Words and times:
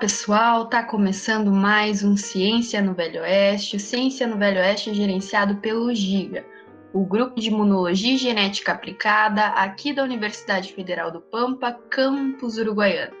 Olá 0.00 0.08
pessoal, 0.08 0.66
tá 0.66 0.82
começando 0.82 1.52
mais 1.52 2.02
um 2.02 2.16
Ciência 2.16 2.80
no 2.80 2.94
Velho 2.94 3.20
Oeste. 3.20 3.76
O 3.76 3.78
Ciência 3.78 4.26
no 4.26 4.38
Velho 4.38 4.58
Oeste 4.58 4.88
é 4.88 4.94
gerenciado 4.94 5.56
pelo 5.56 5.94
GIGA, 5.94 6.42
o 6.90 7.04
Grupo 7.04 7.38
de 7.38 7.48
Imunologia 7.48 8.14
e 8.14 8.16
Genética 8.16 8.72
Aplicada 8.72 9.48
aqui 9.48 9.92
da 9.92 10.02
Universidade 10.02 10.72
Federal 10.72 11.10
do 11.10 11.20
Pampa, 11.20 11.78
campus 11.90 12.56
uruguaiano. 12.56 13.14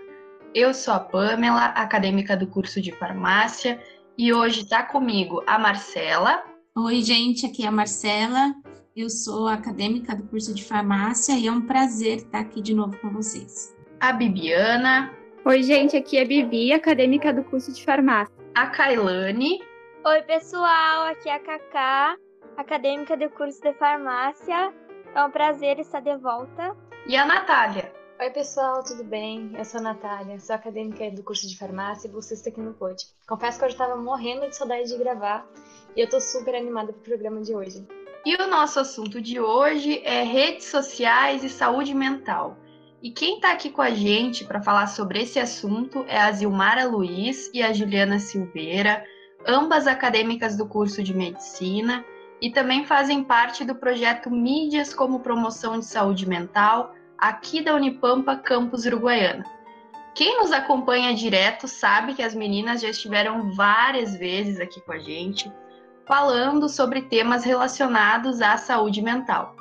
Eu 0.54 0.72
sou 0.72 0.94
a 0.94 1.00
Pamela, 1.00 1.66
acadêmica 1.66 2.34
do 2.34 2.46
curso 2.46 2.80
de 2.80 2.92
farmácia, 2.92 3.78
e 4.16 4.32
hoje 4.32 4.62
está 4.62 4.82
comigo 4.82 5.44
a 5.46 5.58
Marcela. 5.58 6.42
Oi, 6.74 7.02
gente, 7.02 7.44
aqui 7.44 7.62
é 7.62 7.68
a 7.68 7.72
Marcela. 7.72 8.54
Eu 8.96 9.10
sou 9.10 9.48
acadêmica 9.48 10.16
do 10.16 10.22
curso 10.22 10.54
de 10.54 10.64
farmácia 10.64 11.34
e 11.34 11.46
é 11.46 11.52
um 11.52 11.60
prazer 11.60 12.16
estar 12.16 12.40
aqui 12.40 12.62
de 12.62 12.72
novo 12.72 12.96
com 12.96 13.10
vocês. 13.10 13.76
A 14.00 14.14
Bibiana. 14.14 15.19
Oi, 15.42 15.62
gente, 15.62 15.96
aqui 15.96 16.18
é 16.18 16.24
Bibi, 16.24 16.70
acadêmica 16.70 17.32
do 17.32 17.42
curso 17.42 17.72
de 17.72 17.82
farmácia. 17.82 18.34
A 18.54 18.66
Kailane. 18.66 19.62
Oi, 20.04 20.22
pessoal, 20.22 21.06
aqui 21.06 21.30
é 21.30 21.34
a 21.34 21.38
Kaká, 21.38 22.16
acadêmica 22.58 23.16
do 23.16 23.30
curso 23.30 23.58
de 23.62 23.72
farmácia. 23.72 24.70
É 25.14 25.24
um 25.24 25.30
prazer 25.30 25.78
estar 25.78 26.00
de 26.00 26.14
volta. 26.18 26.76
E 27.06 27.16
a 27.16 27.24
Natália. 27.24 27.90
Oi, 28.20 28.28
pessoal, 28.28 28.84
tudo 28.84 29.02
bem? 29.02 29.50
Eu 29.56 29.64
sou 29.64 29.80
a 29.80 29.84
Natália, 29.84 30.38
sou 30.38 30.54
acadêmica 30.54 31.10
do 31.10 31.22
curso 31.22 31.48
de 31.48 31.56
farmácia 31.56 32.06
e 32.06 32.10
bolsista 32.10 32.50
aqui 32.50 32.60
no 32.60 32.74
POD. 32.74 33.02
Confesso 33.26 33.58
que 33.58 33.64
eu 33.64 33.70
já 33.70 33.76
estava 33.76 33.96
morrendo 33.96 34.46
de 34.46 34.54
saudade 34.54 34.90
de 34.90 34.98
gravar 34.98 35.46
e 35.96 36.02
eu 36.02 36.08
tô 36.08 36.20
super 36.20 36.54
animada 36.54 36.92
pro 36.92 37.00
programa 37.00 37.40
de 37.40 37.54
hoje. 37.54 37.88
E 38.26 38.36
o 38.36 38.46
nosso 38.46 38.78
assunto 38.78 39.22
de 39.22 39.40
hoje 39.40 40.02
é 40.04 40.22
redes 40.22 40.66
sociais 40.66 41.42
e 41.42 41.48
saúde 41.48 41.94
mental. 41.94 42.58
E 43.02 43.10
quem 43.10 43.36
está 43.36 43.52
aqui 43.52 43.70
com 43.70 43.80
a 43.80 43.90
gente 43.90 44.44
para 44.44 44.60
falar 44.60 44.86
sobre 44.86 45.22
esse 45.22 45.38
assunto 45.38 46.04
é 46.06 46.20
a 46.20 46.30
Zilmara 46.32 46.86
Luiz 46.86 47.50
e 47.54 47.62
a 47.62 47.72
Juliana 47.72 48.18
Silveira, 48.18 49.02
ambas 49.46 49.86
acadêmicas 49.86 50.54
do 50.54 50.66
curso 50.66 51.02
de 51.02 51.14
medicina 51.14 52.04
e 52.42 52.50
também 52.50 52.84
fazem 52.84 53.24
parte 53.24 53.64
do 53.64 53.74
projeto 53.74 54.30
Mídias 54.30 54.92
como 54.92 55.20
Promoção 55.20 55.78
de 55.78 55.86
Saúde 55.86 56.28
Mental 56.28 56.94
aqui 57.16 57.62
da 57.62 57.74
Unipampa 57.74 58.36
Campus 58.36 58.84
Uruguaiana. 58.84 59.44
Quem 60.14 60.38
nos 60.38 60.52
acompanha 60.52 61.14
direto 61.14 61.66
sabe 61.66 62.12
que 62.12 62.22
as 62.22 62.34
meninas 62.34 62.82
já 62.82 62.90
estiveram 62.90 63.52
várias 63.54 64.14
vezes 64.14 64.60
aqui 64.60 64.78
com 64.82 64.92
a 64.92 64.98
gente, 64.98 65.50
falando 66.06 66.68
sobre 66.68 67.02
temas 67.02 67.44
relacionados 67.44 68.42
à 68.42 68.58
saúde 68.58 69.00
mental. 69.00 69.56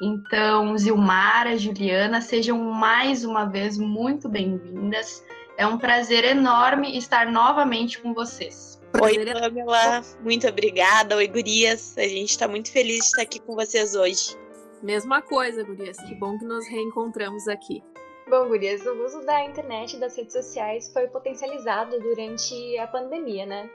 Então, 0.00 0.78
Zilmara, 0.78 1.58
Juliana, 1.58 2.22
sejam 2.22 2.56
mais 2.58 3.22
uma 3.22 3.44
vez 3.44 3.76
muito 3.76 4.30
bem-vindas. 4.30 5.22
É 5.58 5.66
um 5.66 5.76
prazer 5.76 6.24
enorme 6.24 6.96
estar 6.96 7.30
novamente 7.30 8.00
com 8.00 8.14
vocês. 8.14 8.80
Oi, 8.98 9.22
Pamela. 9.26 10.00
Muito 10.22 10.48
obrigada. 10.48 11.16
Oi, 11.16 11.28
gurias. 11.28 11.98
A 11.98 12.08
gente 12.08 12.30
está 12.30 12.48
muito 12.48 12.72
feliz 12.72 13.00
de 13.00 13.04
estar 13.04 13.22
aqui 13.22 13.40
com 13.40 13.54
vocês 13.54 13.94
hoje. 13.94 14.38
Mesma 14.82 15.20
coisa, 15.20 15.62
gurias. 15.62 15.98
Que 15.98 16.14
bom 16.14 16.38
que 16.38 16.46
nos 16.46 16.66
reencontramos 16.66 17.46
aqui. 17.46 17.82
Bom, 18.30 18.48
gurias, 18.48 18.86
o 18.86 19.04
uso 19.04 19.20
da 19.26 19.44
internet 19.44 19.96
e 19.96 20.00
das 20.00 20.16
redes 20.16 20.32
sociais 20.32 20.90
foi 20.94 21.08
potencializado 21.08 22.00
durante 22.00 22.78
a 22.78 22.86
pandemia, 22.86 23.44
né? 23.44 23.68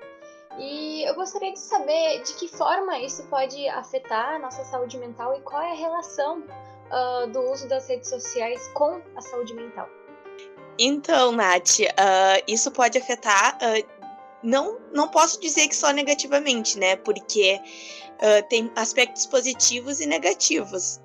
E 0.58 1.04
eu 1.04 1.14
gostaria 1.16 1.52
de 1.52 1.60
saber 1.60 2.24
de 2.24 2.34
que 2.36 2.48
forma 2.48 2.98
isso 3.00 3.24
pode 3.24 3.68
afetar 3.68 4.36
a 4.36 4.40
nossa 4.40 4.64
saúde 4.64 4.98
mental 4.98 5.36
e 5.36 5.42
qual 5.42 5.62
é 5.62 5.72
a 5.72 5.76
relação 5.76 6.40
uh, 6.40 7.28
do 7.28 7.42
uso 7.52 7.68
das 7.68 7.88
redes 7.88 8.10
sociais 8.10 8.66
com 8.74 9.02
a 9.16 9.22
saúde 9.22 9.54
mental. 9.54 9.90
Então, 10.78 11.32
Nath, 11.34 11.80
uh, 11.80 12.44
isso 12.48 12.72
pode 12.72 12.98
afetar. 12.98 13.58
Uh, 13.58 13.86
não, 14.42 14.80
não 14.94 15.10
posso 15.10 15.42
dizer 15.42 15.68
que 15.68 15.76
só 15.76 15.92
negativamente, 15.92 16.78
né? 16.78 16.96
Porque 16.96 17.60
tem 18.48 18.72
aspectos 18.78 19.26
positivos 19.26 20.00
e 20.00 20.06
negativos. 20.06 21.02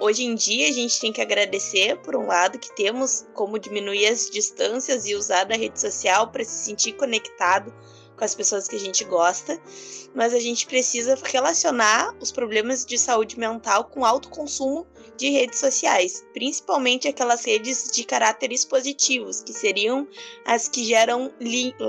hoje 0.00 0.24
em 0.24 0.34
dia, 0.34 0.68
a 0.68 0.72
gente 0.72 0.98
tem 0.98 1.12
que 1.12 1.20
agradecer, 1.20 1.98
por 1.98 2.16
um 2.16 2.26
lado, 2.26 2.58
que 2.58 2.74
temos 2.74 3.26
como 3.34 3.58
diminuir 3.58 4.06
as 4.06 4.30
distâncias 4.30 5.04
e 5.04 5.14
usar 5.14 5.52
a 5.52 5.56
rede 5.56 5.78
social 5.78 6.28
para 6.28 6.44
se 6.44 6.64
sentir 6.64 6.92
conectado 6.92 7.74
com 8.16 8.24
as 8.24 8.34
pessoas 8.34 8.66
que 8.66 8.76
a 8.76 8.80
gente 8.80 9.04
gosta, 9.04 9.60
mas 10.14 10.32
a 10.32 10.40
gente 10.40 10.66
precisa 10.66 11.18
relacionar 11.24 12.14
os 12.20 12.32
problemas 12.32 12.84
de 12.84 12.98
saúde 12.98 13.38
mental 13.38 13.84
com 13.84 14.04
alto 14.04 14.28
consumo 14.30 14.86
de 15.16 15.30
redes 15.30 15.58
sociais, 15.58 16.24
principalmente 16.32 17.08
aquelas 17.08 17.44
redes 17.44 17.90
de 17.92 18.04
caráteres 18.04 18.64
positivos, 18.64 19.42
que 19.42 19.52
seriam 19.52 20.06
as 20.44 20.68
que 20.68 20.84
geram 20.84 21.32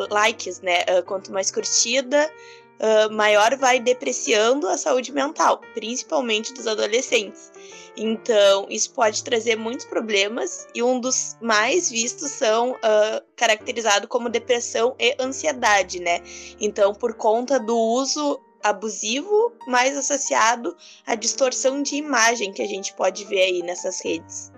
likes, 0.09 0.61
né? 0.61 0.83
Ah, 0.87 1.01
quanto 1.01 1.31
mais 1.31 1.51
curtida, 1.51 2.31
uh, 2.79 3.13
maior 3.13 3.55
vai 3.57 3.79
depreciando 3.79 4.67
a 4.67 4.77
saúde 4.77 5.11
mental, 5.11 5.61
principalmente 5.73 6.53
dos 6.53 6.67
adolescentes. 6.67 7.51
Então, 7.95 8.67
isso 8.69 8.93
pode 8.93 9.23
trazer 9.23 9.55
muitos 9.55 9.85
problemas 9.85 10.67
e 10.75 10.83
um 10.83 10.99
dos 10.99 11.35
mais 11.41 11.89
vistos 11.89 12.31
são 12.31 12.71
uh, 12.71 13.25
caracterizado 13.35 14.07
como 14.07 14.29
depressão 14.29 14.95
e 14.99 15.15
ansiedade, 15.19 15.99
né? 15.99 16.21
Então, 16.59 16.93
por 16.93 17.15
conta 17.15 17.59
do 17.59 17.75
uso 17.75 18.39
abusivo, 18.63 19.53
mais 19.67 19.97
associado 19.97 20.75
à 21.05 21.15
distorção 21.15 21.81
de 21.81 21.95
imagem 21.95 22.51
que 22.51 22.61
a 22.61 22.67
gente 22.67 22.93
pode 22.93 23.25
ver 23.25 23.41
aí 23.41 23.63
nessas 23.63 23.99
redes. 24.03 24.51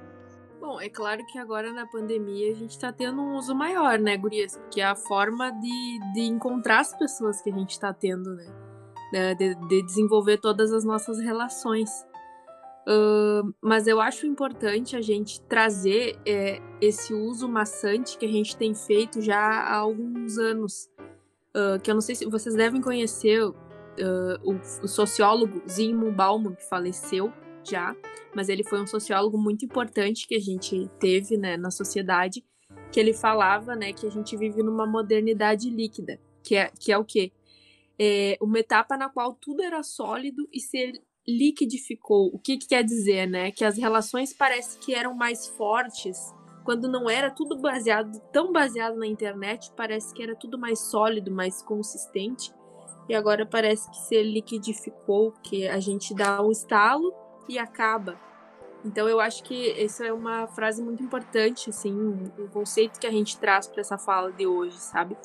Bom, 0.60 0.80
é 0.82 0.90
claro 0.90 1.26
que 1.26 1.38
agora 1.38 1.72
na 1.72 1.86
pandemia 1.88 2.52
a 2.52 2.56
gente 2.56 2.72
está 2.72 2.92
tendo 2.92 3.22
um 3.22 3.38
uso 3.38 3.56
maior, 3.56 3.98
né, 3.98 4.18
Gurias? 4.18 4.58
Porque 4.58 4.82
é 4.82 4.86
a 4.86 4.96
forma 4.96 5.52
de, 5.52 6.14
de 6.14 6.22
encontrar 6.22 6.82
as 6.82 6.94
pessoas 6.98 7.42
que 7.42 7.50
a 7.50 7.54
gente 7.54 7.72
está 7.72 7.94
tendo, 7.94 8.36
né? 8.36 9.34
De, 9.36 9.56
de, 9.56 9.82
desenvolver 9.84 10.38
todas 10.38 10.74
as 10.74 10.84
nossas 10.84 11.18
relações. 11.20 11.90
Uh, 12.88 13.54
mas 13.62 13.88
eu 13.88 14.02
acho 14.02 14.28
importante 14.28 14.96
a 14.96 15.02
gente 15.02 15.42
trazer 15.42 16.20
é, 16.26 16.62
esse 16.82 17.14
uso 17.14 17.48
maçante 17.48 18.18
que 18.18 18.26
a 18.26 18.30
gente 18.30 18.56
tem 18.56 18.76
feito 18.76 19.22
já 19.22 19.40
há 19.40 19.78
alguns 19.78 20.38
anos. 20.38 20.90
Uh, 21.56 21.80
que 21.82 21.90
eu 21.90 21.96
não 21.96 22.02
sei 22.02 22.16
se 22.16 22.26
vocês 22.26 22.54
devem 22.54 22.82
conhecer 22.82 23.44
uh, 23.44 23.56
o, 24.44 24.56
o, 24.84 24.88
sociólogo 24.88 25.62
Zygmunt 25.68 26.16
Bauman, 26.16 26.54
que 26.54 26.68
faleceu 26.70 27.34
já, 27.70 27.96
mas 28.34 28.50
ele 28.50 28.64
foi 28.64 28.82
um 28.82 28.88
sociólogo 28.88 29.38
muito 29.38 29.66
importante 29.66 30.28
que 30.28 30.36
a 30.36 30.40
gente 30.40 30.90
teve 31.00 31.38
né, 31.38 31.58
na 31.58 31.72
sociedade, 31.72 32.44
que 32.92 33.00
ele 33.00 33.14
falava 33.14 33.76
né, 33.76 33.94
que 33.94 34.06
a 34.06 34.10
gente 34.10 34.36
vive 34.36 34.64
numa 34.64 34.86
modernidade 34.86 35.70
líquida, 35.70 36.20
que 36.44 36.56
é, 36.56 36.72
que 36.80 36.92
é 36.92 36.98
o 36.98 37.06
quê? 37.06 37.32
É 38.00 38.38
uma 38.42 38.60
etapa 38.60 38.96
na 38.96 39.10
qual 39.10 39.34
tudo 39.34 39.62
era 39.62 39.84
sólido 39.84 40.48
e 40.54 40.60
se 40.60 40.94
liquidificou. 41.28 42.32
O 42.34 42.40
que, 42.40 42.58
que 42.58 42.68
quer 42.68 42.84
dizer, 42.84 43.28
né? 43.28 43.52
Que 43.52 43.66
as 43.66 43.78
relações 43.78 44.34
parece 44.34 44.80
que 44.80 44.96
eram 44.96 45.14
mais 45.14 45.48
fortes 45.48 46.18
quando 46.64 46.88
não 46.88 47.10
era 47.10 47.32
tudo 47.32 47.58
baseado, 47.58 48.20
tão 48.32 48.52
baseado 48.52 48.96
na 48.96 49.08
internet, 49.08 49.72
parece 49.76 50.14
que 50.14 50.22
era 50.22 50.36
tudo 50.36 50.58
mais 50.58 50.80
sólido, 50.80 51.32
mais 51.32 51.62
consistente. 51.62 52.54
E 53.08 53.16
agora 53.16 53.46
parece 53.46 53.90
que 53.90 53.98
se 53.98 54.22
liquidificou, 54.22 55.32
que 55.44 55.68
a 55.68 55.80
gente 55.80 56.14
dá 56.14 56.42
um 56.44 56.52
estalo 56.52 57.12
e 57.50 57.60
acaba. 57.60 58.18
Então 58.86 59.10
eu 59.10 59.20
acho 59.20 59.44
que 59.44 59.72
essa 59.72 60.06
é 60.06 60.14
uma 60.14 60.48
frase 60.48 60.82
muito 60.82 61.04
importante, 61.04 61.70
assim, 61.70 61.94
um 61.94 62.48
conceito 62.48 62.98
que 62.98 63.06
a 63.06 63.12
gente 63.12 63.38
traz 63.38 63.68
para 63.68 63.82
essa 63.82 63.98
fala 63.98 64.32
de 64.32 64.48
hoje, 64.48 64.78
sabe? 64.78 65.16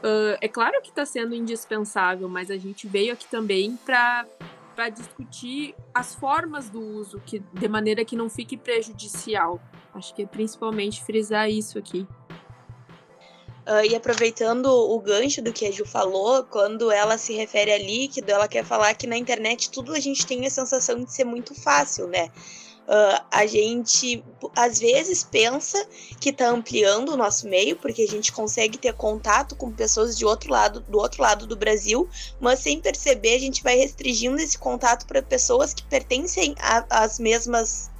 Uh, 0.00 0.36
é 0.40 0.48
claro 0.48 0.82
que 0.82 0.88
está 0.88 1.06
sendo 1.06 1.34
indispensável, 1.34 2.28
mas 2.28 2.50
a 2.50 2.56
gente 2.56 2.88
veio 2.88 3.12
aqui 3.12 3.26
também 3.28 3.76
para 3.76 4.26
para 4.74 4.88
discutir 4.88 5.72
as 5.94 6.16
formas 6.16 6.68
do 6.68 6.80
uso, 6.80 7.20
que 7.24 7.38
de 7.38 7.68
maneira 7.68 8.04
que 8.04 8.16
não 8.16 8.28
fique 8.28 8.56
prejudicial. 8.56 9.60
Acho 9.94 10.12
que 10.12 10.24
é 10.24 10.26
principalmente 10.26 11.00
frisar 11.04 11.48
isso 11.48 11.78
aqui. 11.78 12.08
Uh, 13.66 13.82
e 13.90 13.94
aproveitando 13.94 14.66
o 14.66 15.00
gancho 15.00 15.40
do 15.40 15.50
que 15.50 15.64
a 15.66 15.70
Ju 15.70 15.86
falou, 15.86 16.44
quando 16.44 16.90
ela 16.90 17.16
se 17.16 17.32
refere 17.32 17.72
a 17.72 17.78
líquido, 17.78 18.30
ela 18.30 18.46
quer 18.46 18.62
falar 18.62 18.92
que 18.92 19.06
na 19.06 19.16
internet 19.16 19.70
tudo 19.70 19.94
a 19.94 20.00
gente 20.00 20.26
tem 20.26 20.44
a 20.46 20.50
sensação 20.50 21.02
de 21.02 21.10
ser 21.10 21.24
muito 21.24 21.54
fácil, 21.54 22.06
né? 22.06 22.30
Uh, 22.86 23.24
a 23.30 23.46
gente 23.46 24.22
às 24.54 24.78
vezes 24.78 25.24
pensa 25.24 25.88
que 26.20 26.28
está 26.28 26.50
ampliando 26.50 27.08
o 27.12 27.16
nosso 27.16 27.48
meio, 27.48 27.76
porque 27.76 28.02
a 28.02 28.06
gente 28.06 28.30
consegue 28.30 28.76
ter 28.76 28.92
contato 28.92 29.56
com 29.56 29.72
pessoas 29.72 30.18
de 30.18 30.26
outro 30.26 30.50
lado, 30.50 30.80
do 30.80 30.98
outro 30.98 31.22
lado 31.22 31.46
do 31.46 31.56
Brasil, 31.56 32.06
mas 32.38 32.58
sem 32.58 32.78
perceber 32.78 33.36
a 33.36 33.40
gente 33.40 33.62
vai 33.62 33.76
restringindo 33.76 34.36
esse 34.36 34.58
contato 34.58 35.06
para 35.06 35.22
pessoas 35.22 35.72
que 35.72 35.82
pertencem 35.84 36.54
às 36.90 37.18
mesmas 37.18 37.90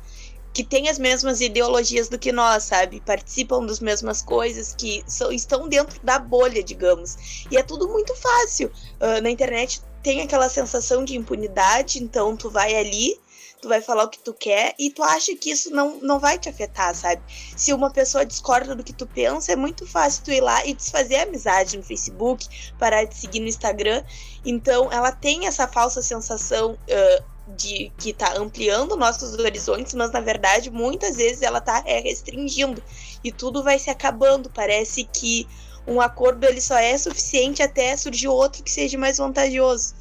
que 0.55 0.63
têm 0.63 0.89
as 0.89 1.01
mesmas 1.01 1.41
ideologias 1.41 2.09
do 2.09 2.17
que 2.17 2.31
nós, 2.31 2.63
sabe? 2.63 3.01
Participam 3.01 3.67
das 3.67 3.81
mesmas 3.81 4.23
coisas, 4.23 4.73
que 4.73 5.03
são, 5.05 5.33
estão 5.33 5.69
dentro 5.69 6.01
da 6.05 6.17
bolha, 6.17 6.63
digamos. 6.63 7.45
E 7.51 7.57
é 7.57 7.63
tudo 7.63 7.89
muito 7.89 8.15
fácil. 8.15 8.71
Uh, 9.01 9.21
na 9.21 9.31
internet 9.31 9.83
tem 10.01 10.23
aquela 10.23 10.49
sensação 10.49 11.05
de 11.05 11.17
impunidade, 11.17 12.01
então 12.01 12.37
tu 12.37 12.49
vai 12.49 12.77
ali, 12.77 13.19
tu 13.61 13.69
vai 13.69 13.81
falar 13.81 14.05
o 14.05 14.09
que 14.09 14.19
tu 14.21 14.33
quer 14.33 14.75
e 14.79 14.91
tu 14.91 15.03
acha 15.03 15.35
que 15.35 15.51
isso 15.51 15.71
não, 15.71 15.99
não 16.01 16.21
vai 16.21 16.39
te 16.39 16.49
afetar, 16.49 16.95
sabe? 16.95 17.21
Se 17.57 17.73
uma 17.73 17.91
pessoa 17.91 18.25
discorda 18.25 18.77
do 18.77 18.85
que 18.85 18.93
tu 18.93 19.09
pensa, 19.09 19.51
é 19.51 19.57
muito 19.57 19.85
fácil 19.85 20.23
tu 20.23 20.31
ir 20.31 20.41
lá 20.41 20.65
e 20.65 20.75
desfazer 20.75 21.17
a 21.17 21.23
amizade 21.25 21.77
no 21.77 21.83
Facebook, 21.83 22.47
parar 22.79 23.05
de 23.05 23.17
seguir 23.17 23.41
no 23.41 23.49
Instagram. 23.49 24.05
Então, 24.45 24.93
ela 24.93 25.11
tem 25.11 25.47
essa 25.47 25.67
falsa 25.67 26.01
sensação 26.01 26.73
uh, 26.75 27.34
de 27.47 27.93
que 27.99 28.13
tá 28.13 28.35
ampliando 28.37 28.97
nossos 28.97 29.39
horizontes, 29.39 29.95
mas 29.95 30.11
na 30.11 30.21
verdade, 30.21 30.71
muitas 30.71 31.17
vezes 31.17 31.43
ela 31.43 31.61
tá 31.61 31.83
é, 31.85 32.01
restringindo 32.01 32.83
e 33.23 33.31
tudo 33.31 33.63
vai 33.63 33.79
se 33.79 33.91
acabando. 33.91 34.51
Parece 34.51 35.05
que 35.05 35.47
um 35.87 36.01
acordo 36.01 36.45
ele 36.45 36.61
só 36.61 36.77
é 36.77 36.97
suficiente 36.97 37.63
até 37.63 37.97
surgir 37.97 38.29
outro 38.29 38.63
que 38.63 38.71
seja 38.71 38.97
mais 38.97 39.19
vantajoso. 39.19 39.95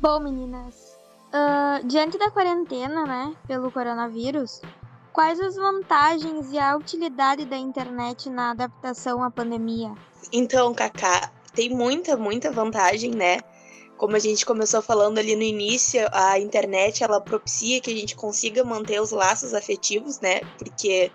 Bom, 0.00 0.18
meninas, 0.20 0.74
uh, 1.28 1.86
diante 1.86 2.18
da 2.18 2.30
quarentena, 2.30 3.04
né, 3.04 3.36
pelo 3.46 3.70
coronavírus, 3.70 4.60
quais 5.12 5.38
as 5.38 5.54
vantagens 5.54 6.50
e 6.50 6.58
a 6.58 6.76
utilidade 6.76 7.44
da 7.44 7.56
internet 7.56 8.30
na 8.30 8.50
adaptação 8.50 9.22
à 9.22 9.30
pandemia? 9.30 9.92
Então, 10.32 10.74
Kaká, 10.74 11.30
tem 11.54 11.68
muita, 11.68 12.16
muita 12.16 12.50
vantagem, 12.50 13.12
né? 13.12 13.38
Como 14.02 14.16
a 14.16 14.18
gente 14.18 14.44
começou 14.44 14.82
falando 14.82 15.18
ali 15.18 15.36
no 15.36 15.44
início, 15.44 16.00
a 16.10 16.36
internet 16.36 17.04
ela 17.04 17.20
propicia 17.20 17.80
que 17.80 17.88
a 17.88 17.94
gente 17.94 18.16
consiga 18.16 18.64
manter 18.64 19.00
os 19.00 19.12
laços 19.12 19.54
afetivos, 19.54 20.18
né? 20.18 20.40
Porque 20.58 21.08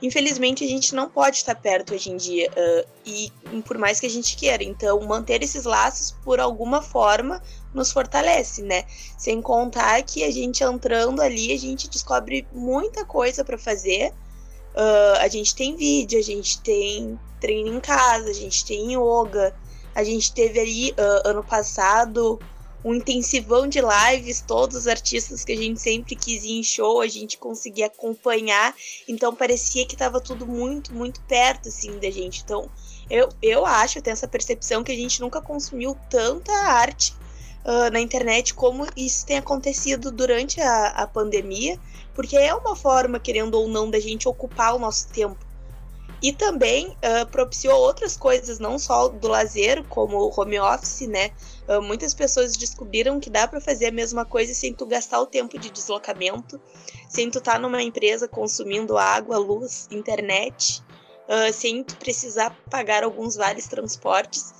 infelizmente 0.00 0.64
a 0.64 0.66
gente 0.66 0.94
não 0.94 1.10
pode 1.10 1.36
estar 1.36 1.54
perto 1.54 1.92
hoje 1.92 2.10
em 2.10 2.16
dia 2.16 2.50
uh, 2.50 2.88
e 3.04 3.30
por 3.66 3.76
mais 3.76 4.00
que 4.00 4.06
a 4.06 4.08
gente 4.08 4.34
queira. 4.34 4.64
Então 4.64 4.98
manter 5.02 5.42
esses 5.42 5.64
laços 5.64 6.12
por 6.24 6.40
alguma 6.40 6.80
forma 6.80 7.42
nos 7.74 7.92
fortalece 7.92 8.62
né? 8.62 8.86
Sem 9.18 9.42
contar 9.42 10.00
que 10.00 10.24
a 10.24 10.30
gente 10.30 10.64
entrando 10.64 11.20
ali 11.20 11.52
a 11.52 11.58
gente 11.58 11.86
descobre 11.86 12.46
muita 12.50 13.04
coisa 13.04 13.44
para 13.44 13.58
fazer. 13.58 14.08
Uh, 14.74 15.18
a 15.20 15.28
gente 15.28 15.54
tem 15.54 15.76
vídeo 15.76 16.18
a 16.18 16.22
gente 16.22 16.62
tem 16.62 17.20
treino 17.38 17.76
em 17.76 17.78
casa 17.78 18.30
a 18.30 18.32
gente 18.32 18.64
tem 18.64 18.94
yoga 18.94 19.54
a 19.94 20.04
gente 20.04 20.32
teve 20.32 20.58
ali 20.58 20.90
uh, 20.92 21.28
ano 21.28 21.42
passado 21.42 22.38
um 22.84 22.94
intensivão 22.94 23.68
de 23.68 23.80
lives, 23.80 24.40
todos 24.40 24.76
os 24.76 24.86
artistas 24.86 25.44
que 25.44 25.52
a 25.52 25.56
gente 25.56 25.80
sempre 25.80 26.16
quis 26.16 26.42
ir 26.42 26.58
em 26.58 26.62
show, 26.62 27.00
a 27.00 27.06
gente 27.06 27.38
conseguia 27.38 27.86
acompanhar, 27.86 28.74
então 29.06 29.34
parecia 29.34 29.86
que 29.86 29.94
estava 29.94 30.20
tudo 30.20 30.46
muito, 30.46 30.92
muito 30.92 31.20
perto, 31.22 31.68
assim, 31.68 31.98
da 31.98 32.10
gente. 32.10 32.42
Então, 32.42 32.68
eu, 33.08 33.28
eu 33.40 33.64
acho, 33.64 33.98
eu 33.98 34.02
tenho 34.02 34.14
essa 34.14 34.26
percepção 34.26 34.82
que 34.82 34.90
a 34.90 34.96
gente 34.96 35.20
nunca 35.20 35.40
consumiu 35.40 35.96
tanta 36.10 36.52
arte 36.52 37.14
uh, 37.64 37.90
na 37.92 38.00
internet 38.00 38.54
como 38.54 38.86
isso 38.96 39.24
tem 39.26 39.38
acontecido 39.38 40.10
durante 40.10 40.60
a, 40.60 40.88
a 40.88 41.06
pandemia, 41.06 41.78
porque 42.14 42.36
é 42.36 42.54
uma 42.54 42.74
forma, 42.74 43.20
querendo 43.20 43.54
ou 43.54 43.68
não, 43.68 43.90
da 43.90 44.00
gente 44.00 44.28
ocupar 44.28 44.74
o 44.74 44.78
nosso 44.78 45.08
tempo. 45.08 45.51
E 46.22 46.32
também 46.32 46.86
uh, 46.86 47.26
propiciou 47.32 47.76
outras 47.80 48.16
coisas, 48.16 48.60
não 48.60 48.78
só 48.78 49.08
do 49.08 49.26
lazer, 49.26 49.82
como 49.88 50.18
o 50.18 50.40
home 50.40 50.60
office, 50.60 51.08
né? 51.08 51.32
Uh, 51.68 51.82
muitas 51.82 52.14
pessoas 52.14 52.56
descobriram 52.56 53.18
que 53.18 53.28
dá 53.28 53.48
para 53.48 53.60
fazer 53.60 53.86
a 53.86 53.92
mesma 53.92 54.24
coisa 54.24 54.54
sem 54.54 54.72
tu 54.72 54.86
gastar 54.86 55.20
o 55.20 55.26
tempo 55.26 55.58
de 55.58 55.68
deslocamento, 55.68 56.60
sem 57.08 57.28
tu 57.28 57.38
estar 57.38 57.54
tá 57.54 57.58
numa 57.58 57.82
empresa 57.82 58.28
consumindo 58.28 58.96
água, 58.96 59.36
luz, 59.36 59.88
internet, 59.90 60.80
uh, 61.28 61.52
sem 61.52 61.82
tu 61.82 61.96
precisar 61.96 62.56
pagar 62.70 63.02
alguns 63.02 63.34
vales 63.34 63.66
transportes. 63.66 64.54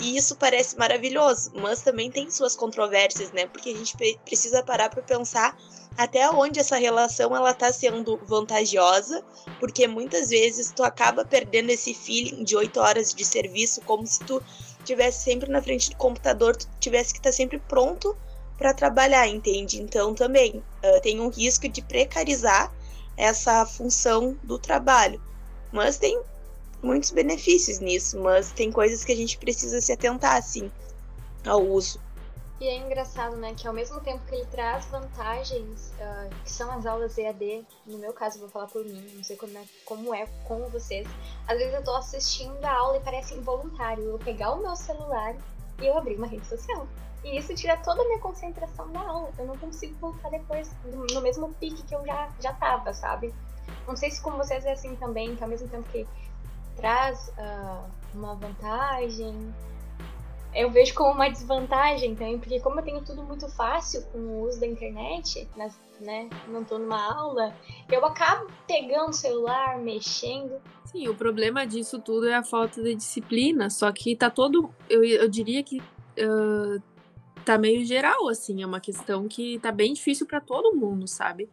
E 0.00 0.16
isso 0.16 0.36
parece 0.36 0.78
maravilhoso, 0.78 1.50
mas 1.56 1.82
também 1.82 2.08
tem 2.08 2.30
suas 2.30 2.54
controvérsias, 2.54 3.32
né? 3.32 3.46
Porque 3.46 3.70
a 3.70 3.76
gente 3.76 3.96
precisa 4.24 4.62
parar 4.62 4.88
para 4.88 5.02
pensar 5.02 5.56
até 5.98 6.30
onde 6.30 6.60
essa 6.60 6.76
relação 6.76 7.34
ela 7.34 7.52
tá 7.52 7.72
sendo 7.72 8.16
vantajosa, 8.22 9.20
porque 9.58 9.88
muitas 9.88 10.28
vezes 10.28 10.70
tu 10.70 10.84
acaba 10.84 11.24
perdendo 11.24 11.70
esse 11.70 11.92
feeling 11.92 12.44
de 12.44 12.54
oito 12.54 12.78
horas 12.78 13.12
de 13.12 13.24
serviço, 13.24 13.80
como 13.80 14.06
se 14.06 14.20
tu 14.20 14.40
tivesse 14.84 15.24
sempre 15.24 15.50
na 15.50 15.60
frente 15.60 15.90
do 15.90 15.96
computador, 15.96 16.56
tu 16.56 16.68
tivesse 16.78 17.12
que 17.12 17.18
estar 17.18 17.30
tá 17.30 17.36
sempre 17.36 17.58
pronto 17.58 18.16
para 18.56 18.72
trabalhar, 18.72 19.26
entende? 19.26 19.82
Então 19.82 20.14
também 20.14 20.62
uh, 20.84 21.00
tem 21.02 21.20
um 21.20 21.30
risco 21.30 21.68
de 21.68 21.82
precarizar 21.82 22.72
essa 23.16 23.66
função 23.66 24.38
do 24.44 24.56
trabalho. 24.56 25.20
Mas 25.72 25.98
tem 25.98 26.16
muitos 26.80 27.10
benefícios 27.10 27.80
nisso, 27.80 28.20
mas 28.20 28.52
tem 28.52 28.70
coisas 28.70 29.04
que 29.04 29.10
a 29.10 29.16
gente 29.16 29.36
precisa 29.36 29.80
se 29.80 29.90
atentar, 29.90 30.36
assim, 30.36 30.70
ao 31.44 31.60
uso. 31.60 32.00
E 32.60 32.66
é 32.66 32.76
engraçado, 32.76 33.36
né, 33.36 33.54
que 33.54 33.68
ao 33.68 33.72
mesmo 33.72 34.00
tempo 34.00 34.24
que 34.26 34.34
ele 34.34 34.46
traz 34.46 34.86
vantagens, 34.86 35.92
uh, 36.00 36.34
que 36.42 36.50
são 36.50 36.68
as 36.72 36.86
aulas 36.86 37.16
EAD, 37.16 37.64
no 37.86 37.98
meu 37.98 38.12
caso, 38.12 38.40
vou 38.40 38.48
falar 38.48 38.66
por 38.66 38.84
mim, 38.84 39.12
não 39.14 39.22
sei 39.22 39.36
como 39.36 39.56
é, 39.56 39.64
como 39.84 40.12
é 40.12 40.26
com 40.44 40.66
vocês, 40.68 41.06
às 41.46 41.56
vezes 41.56 41.72
eu 41.72 41.84
tô 41.84 41.94
assistindo 41.94 42.64
a 42.64 42.72
aula 42.72 42.96
e 42.96 43.00
parece 43.00 43.34
involuntário 43.34 44.02
eu 44.02 44.18
pegar 44.18 44.52
o 44.54 44.60
meu 44.60 44.74
celular 44.74 45.36
e 45.80 45.86
eu 45.86 45.96
abrir 45.96 46.16
uma 46.16 46.26
rede 46.26 46.46
social. 46.46 46.88
E 47.22 47.38
isso 47.38 47.54
tira 47.54 47.76
toda 47.76 48.02
a 48.02 48.04
minha 48.04 48.18
concentração 48.18 48.90
da 48.92 49.00
aula. 49.00 49.30
Eu 49.38 49.46
não 49.46 49.58
consigo 49.58 49.94
voltar 49.98 50.30
depois 50.30 50.70
no 50.84 51.20
mesmo 51.20 51.52
pique 51.54 51.82
que 51.82 51.94
eu 51.94 52.04
já, 52.06 52.28
já 52.40 52.52
tava, 52.54 52.92
sabe? 52.92 53.34
Não 53.86 53.96
sei 53.96 54.10
se 54.10 54.20
com 54.20 54.30
vocês 54.32 54.64
é 54.64 54.72
assim 54.72 54.94
também, 54.96 55.34
que 55.34 55.42
ao 55.42 55.48
mesmo 55.48 55.68
tempo 55.68 55.88
que 55.90 56.06
traz 56.76 57.28
uh, 57.28 57.88
uma 58.14 58.34
vantagem, 58.34 59.54
eu 60.54 60.70
vejo 60.70 60.94
como 60.94 61.12
uma 61.12 61.28
desvantagem 61.28 62.14
também, 62.14 62.38
porque 62.38 62.60
como 62.60 62.80
eu 62.80 62.84
tenho 62.84 63.04
tudo 63.04 63.22
muito 63.22 63.48
fácil 63.48 64.02
com 64.06 64.18
o 64.18 64.42
uso 64.48 64.60
da 64.60 64.66
internet, 64.66 65.48
né, 66.00 66.28
não 66.48 66.64
tô 66.64 66.78
numa 66.78 67.14
aula, 67.14 67.54
eu 67.90 68.04
acabo 68.04 68.50
pegando 68.66 69.10
o 69.10 69.12
celular, 69.12 69.78
mexendo. 69.78 70.60
Sim, 70.84 71.08
o 71.08 71.14
problema 71.14 71.66
disso 71.66 71.98
tudo 71.98 72.28
é 72.28 72.34
a 72.34 72.42
falta 72.42 72.82
de 72.82 72.94
disciplina, 72.94 73.68
só 73.68 73.90
que 73.92 74.16
tá 74.16 74.30
todo, 74.30 74.70
eu, 74.88 75.04
eu 75.04 75.28
diria 75.28 75.62
que 75.62 75.78
uh, 75.80 76.82
tá 77.44 77.58
meio 77.58 77.84
geral, 77.84 78.28
assim, 78.28 78.62
é 78.62 78.66
uma 78.66 78.80
questão 78.80 79.28
que 79.28 79.58
tá 79.58 79.70
bem 79.70 79.92
difícil 79.92 80.26
para 80.26 80.40
todo 80.40 80.76
mundo, 80.76 81.06
sabe? 81.06 81.48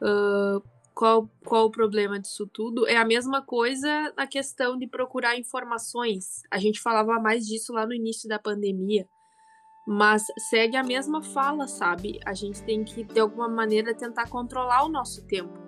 Uh, 0.00 0.62
qual, 0.94 1.28
qual 1.44 1.66
o 1.66 1.70
problema 1.70 2.20
disso 2.20 2.46
tudo? 2.46 2.86
É 2.86 2.96
a 2.96 3.04
mesma 3.04 3.42
coisa 3.42 4.12
na 4.16 4.26
questão 4.26 4.78
de 4.78 4.86
procurar 4.86 5.36
informações. 5.36 6.42
A 6.50 6.58
gente 6.58 6.80
falava 6.80 7.18
mais 7.18 7.46
disso 7.46 7.72
lá 7.72 7.84
no 7.84 7.92
início 7.92 8.28
da 8.28 8.38
pandemia, 8.38 9.08
mas 9.86 10.24
segue 10.48 10.76
a 10.76 10.84
mesma 10.84 11.20
fala, 11.20 11.66
sabe? 11.66 12.20
A 12.24 12.32
gente 12.32 12.62
tem 12.62 12.84
que, 12.84 13.02
de 13.02 13.18
alguma 13.18 13.48
maneira, 13.48 13.92
tentar 13.92 14.28
controlar 14.28 14.84
o 14.84 14.88
nosso 14.88 15.26
tempo. 15.26 15.64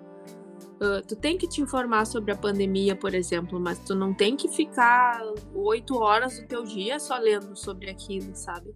Uh, 0.79 1.05
tu 1.07 1.15
tem 1.15 1.37
que 1.37 1.47
te 1.47 1.59
informar 1.59 2.05
sobre 2.05 2.31
a 2.31 2.35
pandemia, 2.35 2.95
por 2.95 3.13
exemplo, 3.13 3.59
mas 3.59 3.79
tu 3.79 3.95
não 3.95 4.13
tem 4.13 4.35
que 4.35 4.47
ficar 4.47 5.21
oito 5.53 5.97
horas 5.97 6.39
do 6.39 6.47
teu 6.47 6.63
dia 6.63 6.99
só 6.99 7.17
lendo 7.17 7.55
sobre 7.55 7.89
aquilo, 7.89 8.33
sabe? 8.35 8.73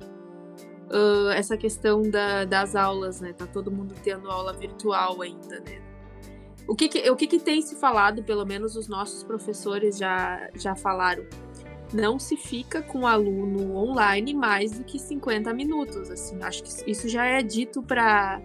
Uh, 0.92 1.30
essa 1.30 1.56
questão 1.56 2.02
da, 2.02 2.44
das 2.44 2.76
aulas, 2.76 3.22
né? 3.22 3.32
Tá 3.34 3.48
todo 3.48 3.72
mundo 3.72 3.96
tendo 4.04 4.30
aula 4.30 4.52
virtual 4.52 5.22
ainda, 5.22 5.60
né? 5.62 5.91
O 6.68 6.76
que, 6.76 6.88
que 6.88 7.10
o 7.10 7.16
que, 7.16 7.28
que, 7.28 7.40
tem 7.40 7.62
se 7.62 7.76
falado, 7.76 8.24
pelo 8.24 8.46
menos 8.46 8.76
os 8.76 8.88
nossos 8.88 9.24
professores 9.24 9.98
já, 9.98 10.50
já 10.56 10.76
falaram? 10.76 11.26
Não 11.94 12.18
se 12.18 12.38
fica 12.38 12.82
com 12.82 13.00
o 13.02 13.08
aluno 13.08 13.76
online 13.76 14.34
mais 14.34 14.72
do 14.72 14.84
que 14.84 14.98
50 14.98 15.54
minutos. 15.54 16.10
Assim, 16.10 16.42
acho 16.42 16.64
que 16.64 16.90
isso 16.90 17.10
já 17.10 17.26
é 17.26 17.42
dito 17.42 17.84
para. 17.84 18.42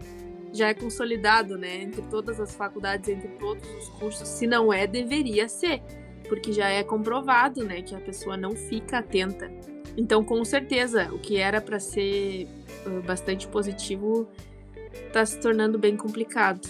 Já 0.52 0.68
é 0.68 0.74
consolidado, 0.74 1.56
né? 1.56 1.82
Entre 1.82 2.02
todas 2.02 2.40
as 2.40 2.54
faculdades, 2.54 3.08
entre 3.08 3.28
todos 3.36 3.68
os 3.68 3.88
cursos. 3.90 4.26
Se 4.26 4.46
não 4.46 4.72
é, 4.72 4.86
deveria 4.86 5.48
ser. 5.48 5.82
Porque 6.28 6.52
já 6.52 6.68
é 6.68 6.82
comprovado, 6.82 7.62
né? 7.62 7.82
Que 7.82 7.94
a 7.94 8.00
pessoa 8.00 8.36
não 8.36 8.52
fica 8.56 8.98
atenta. 8.98 9.48
Então, 9.96 10.24
com 10.24 10.44
certeza, 10.44 11.12
o 11.12 11.18
que 11.18 11.36
era 11.36 11.60
para 11.60 11.78
ser 11.78 12.48
uh, 12.86 13.00
bastante 13.02 13.46
positivo 13.46 14.28
está 15.06 15.24
se 15.24 15.38
tornando 15.38 15.78
bem 15.78 15.96
complicado. 15.96 16.68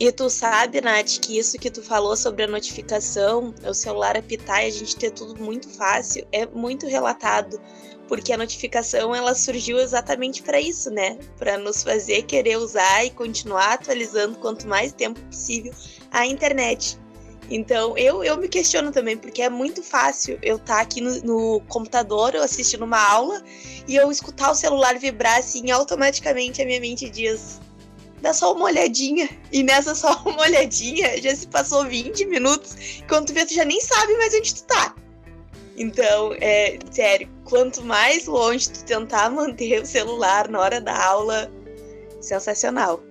E 0.00 0.10
tu 0.10 0.28
sabe, 0.28 0.80
Nath, 0.80 1.18
que 1.20 1.38
isso 1.38 1.58
que 1.58 1.70
tu 1.70 1.82
falou 1.82 2.16
sobre 2.16 2.44
a 2.44 2.48
notificação, 2.48 3.54
o 3.64 3.74
celular 3.74 4.16
apitar 4.16 4.64
e 4.64 4.66
a 4.66 4.70
gente 4.70 4.96
ter 4.96 5.10
tudo 5.10 5.40
muito 5.40 5.68
fácil, 5.68 6.26
é 6.32 6.46
muito 6.46 6.86
relatado, 6.86 7.60
porque 8.08 8.32
a 8.32 8.36
notificação 8.36 9.14
ela 9.14 9.34
surgiu 9.34 9.78
exatamente 9.78 10.42
para 10.42 10.60
isso, 10.60 10.90
né? 10.90 11.18
Para 11.38 11.56
nos 11.56 11.82
fazer 11.82 12.22
querer 12.22 12.58
usar 12.58 13.04
e 13.04 13.10
continuar 13.10 13.74
atualizando 13.74 14.38
quanto 14.38 14.66
mais 14.66 14.92
tempo 14.92 15.20
possível 15.20 15.72
a 16.10 16.26
internet. 16.26 16.98
Então, 17.50 17.96
eu, 17.98 18.24
eu 18.24 18.36
me 18.38 18.48
questiono 18.48 18.90
também, 18.90 19.16
porque 19.16 19.42
é 19.42 19.50
muito 19.50 19.82
fácil 19.82 20.38
eu 20.42 20.56
estar 20.56 20.76
tá 20.76 20.80
aqui 20.80 21.00
no, 21.00 21.20
no, 21.22 21.60
computador, 21.68 22.34
eu 22.34 22.42
assistindo 22.42 22.84
uma 22.84 22.98
aula, 22.98 23.42
e 23.86 23.94
eu 23.94 24.10
escutar 24.10 24.50
o 24.50 24.54
celular 24.54 24.98
vibrar 24.98 25.38
assim, 25.38 25.70
automaticamente 25.70 26.62
a 26.62 26.64
minha 26.64 26.80
mente 26.80 27.10
diz: 27.10 27.60
dá 28.22 28.32
só 28.32 28.54
uma 28.54 28.64
olhadinha. 28.64 29.28
E 29.52 29.62
nessa 29.62 29.94
só 29.94 30.14
uma 30.24 30.42
olhadinha 30.42 31.20
já 31.20 31.34
se 31.34 31.46
passou 31.48 31.84
20 31.84 32.24
minutos. 32.26 33.02
Quando 33.08 33.26
tu 33.26 33.34
vê, 33.34 33.44
tu 33.44 33.52
já 33.52 33.64
nem 33.64 33.80
sabe 33.80 34.16
mais 34.16 34.32
onde 34.34 34.54
tu 34.54 34.64
tá. 34.64 34.94
Então, 35.76 36.34
é 36.40 36.78
sério, 36.90 37.28
quanto 37.44 37.82
mais 37.82 38.26
longe 38.26 38.70
tu 38.70 38.84
tentar 38.84 39.30
manter 39.30 39.82
o 39.82 39.86
celular 39.86 40.48
na 40.48 40.60
hora 40.60 40.80
da 40.80 41.04
aula, 41.04 41.50
sensacional. 42.20 43.02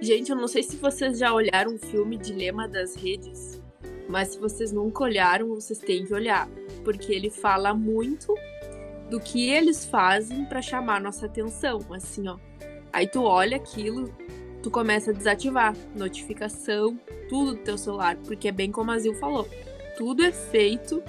Gente, 0.00 0.30
eu 0.30 0.36
não 0.36 0.48
sei 0.48 0.62
se 0.62 0.76
vocês 0.76 1.18
já 1.18 1.32
olharam 1.32 1.74
o 1.74 1.78
filme 1.78 2.16
Dilema 2.16 2.68
das 2.68 2.94
Redes, 2.94 3.60
mas 4.08 4.28
se 4.28 4.38
vocês 4.38 4.72
nunca 4.72 5.04
olharam, 5.04 5.48
vocês 5.48 5.78
têm 5.78 6.04
que 6.04 6.14
olhar, 6.14 6.48
porque 6.84 7.12
ele 7.12 7.30
fala 7.30 7.74
muito 7.74 8.32
do 9.10 9.20
que 9.20 9.50
eles 9.50 9.84
fazem 9.84 10.44
para 10.44 10.62
chamar 10.62 11.00
nossa 11.00 11.26
atenção, 11.26 11.80
assim, 11.92 12.28
ó. 12.28 12.38
Aí 12.92 13.06
tu 13.06 13.22
olha 13.22 13.56
aquilo, 13.56 14.14
tu 14.62 14.70
começa 14.70 15.10
a 15.10 15.14
desativar 15.14 15.74
notificação, 15.94 16.98
tudo 17.28 17.54
do 17.54 17.62
teu 17.62 17.78
celular, 17.78 18.16
porque 18.16 18.48
é 18.48 18.52
bem 18.52 18.70
como 18.70 18.90
a 18.90 18.98
Zil 18.98 19.14
falou. 19.14 19.48
Tudo 19.96 20.22
é 20.24 20.32
feito 20.32 21.02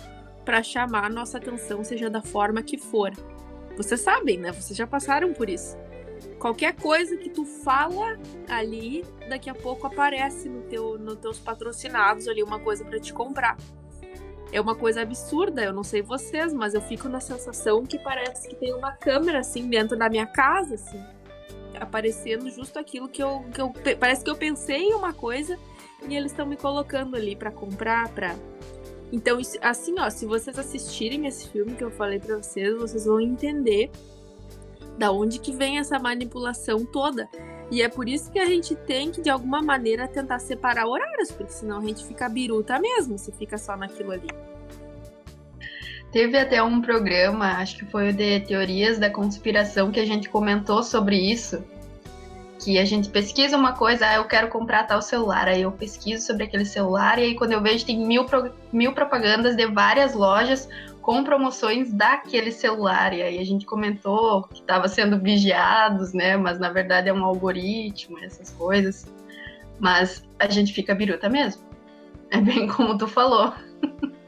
para 0.45 0.63
chamar 0.63 1.09
nossa 1.09 1.37
atenção, 1.37 1.83
seja 1.83 2.09
da 2.09 2.21
forma 2.21 2.61
que 2.61 2.77
for. 2.77 3.11
Vocês 3.75 4.01
sabem, 4.01 4.37
né? 4.37 4.51
Vocês 4.51 4.77
já 4.77 4.85
passaram 4.85 5.33
por 5.33 5.49
isso. 5.49 5.77
Qualquer 6.39 6.75
coisa 6.75 7.17
que 7.17 7.29
tu 7.29 7.45
fala 7.45 8.17
ali, 8.47 9.03
daqui 9.29 9.49
a 9.49 9.55
pouco 9.55 9.87
aparece 9.87 10.47
no 10.49 10.61
teu, 10.63 10.97
nos 10.97 11.17
teus 11.17 11.39
patrocinados 11.39 12.27
ali 12.27 12.43
uma 12.43 12.59
coisa 12.59 12.83
para 12.85 12.99
te 12.99 13.13
comprar. 13.13 13.57
É 14.51 14.61
uma 14.61 14.75
coisa 14.75 15.01
absurda, 15.01 15.63
eu 15.63 15.73
não 15.73 15.83
sei 15.83 16.01
vocês, 16.01 16.53
mas 16.53 16.73
eu 16.73 16.81
fico 16.81 17.09
na 17.09 17.19
sensação 17.19 17.83
que 17.83 17.97
parece 17.97 18.47
que 18.47 18.55
tem 18.55 18.73
uma 18.73 18.91
câmera 18.91 19.39
assim 19.39 19.67
dentro 19.67 19.97
da 19.97 20.07
minha 20.09 20.27
casa, 20.27 20.75
assim, 20.75 21.03
aparecendo 21.79 22.49
justo 22.49 22.77
aquilo 22.79 23.07
que 23.07 23.21
eu, 23.21 23.45
que 23.53 23.61
eu 23.61 23.73
parece 23.99 24.23
que 24.23 24.29
eu 24.29 24.35
pensei 24.35 24.83
em 24.83 24.93
uma 24.93 25.13
coisa 25.13 25.57
e 26.07 26.15
eles 26.15 26.31
estão 26.31 26.45
me 26.45 26.57
colocando 26.57 27.15
ali 27.15 27.35
para 27.35 27.51
comprar, 27.51 28.09
para 28.09 28.35
então, 29.13 29.37
assim, 29.61 29.93
ó, 29.99 30.09
se 30.09 30.25
vocês 30.25 30.57
assistirem 30.57 31.27
esse 31.27 31.47
filme 31.47 31.75
que 31.75 31.83
eu 31.83 31.91
falei 31.91 32.19
para 32.19 32.37
vocês, 32.37 32.75
vocês 32.75 33.05
vão 33.05 33.21
entender 33.21 33.91
da 34.97 35.11
onde 35.11 35.39
que 35.39 35.51
vem 35.51 35.77
essa 35.77 35.99
manipulação 35.99 36.83
toda. 36.83 37.29
E 37.69 37.83
é 37.83 37.87
por 37.87 38.09
isso 38.09 38.31
que 38.31 38.39
a 38.39 38.45
gente 38.47 38.75
tem 38.75 39.11
que, 39.11 39.21
de 39.21 39.29
alguma 39.29 39.61
maneira, 39.61 40.07
tentar 40.07 40.39
separar 40.39 40.87
horários, 40.87 41.31
porque 41.31 41.53
senão 41.53 41.77
a 41.77 41.81
gente 41.81 42.03
fica 42.03 42.27
biruta 42.27 42.79
mesmo, 42.79 43.19
se 43.19 43.31
fica 43.31 43.55
só 43.55 43.77
naquilo 43.77 44.11
ali. 44.11 44.27
Teve 46.13 46.37
até 46.37 46.61
um 46.61 46.79
programa, 46.79 47.57
acho 47.57 47.75
que 47.75 47.85
foi 47.85 48.09
o 48.09 48.13
de 48.13 48.39
teorias 48.41 48.99
da 48.99 49.09
conspiração, 49.09 49.91
que 49.91 49.99
a 49.99 50.05
gente 50.05 50.29
comentou 50.29 50.83
sobre 50.83 51.17
isso, 51.17 51.63
que 52.59 52.77
a 52.77 52.85
gente 52.85 53.09
pesquisa 53.09 53.57
uma 53.57 53.73
coisa, 53.73 54.07
ah, 54.07 54.15
eu 54.17 54.25
quero 54.25 54.47
comprar 54.47 54.83
tal 54.83 55.01
celular, 55.01 55.47
aí 55.47 55.63
eu 55.63 55.71
pesquiso 55.71 56.23
sobre 56.23 56.43
aquele 56.43 56.65
celular, 56.65 57.17
e 57.17 57.23
aí 57.23 57.35
quando 57.35 57.53
eu 57.53 57.61
vejo 57.63 57.83
tem 57.83 57.97
mil, 57.97 58.27
mil 58.71 58.93
propagandas 58.93 59.55
de 59.55 59.65
várias 59.65 60.13
lojas 60.13 60.69
com 61.01 61.23
promoções 61.23 61.91
daquele 61.91 62.51
celular, 62.51 63.11
e 63.11 63.23
aí 63.23 63.39
a 63.39 63.43
gente 63.43 63.65
comentou 63.65 64.43
que 64.43 64.61
estava 64.61 64.87
sendo 64.87 65.17
vigiados, 65.17 66.13
né, 66.13 66.37
mas 66.37 66.59
na 66.59 66.69
verdade 66.69 67.09
é 67.09 67.13
um 67.13 67.25
algoritmo, 67.25 68.19
essas 68.19 68.51
coisas, 68.51 69.11
mas 69.79 70.23
a 70.37 70.47
gente 70.47 70.73
fica 70.73 70.93
biruta 70.93 71.27
mesmo, 71.27 71.63
é 72.29 72.37
bem 72.39 72.67
como 72.67 72.95
tu 72.99 73.07
falou. 73.07 73.51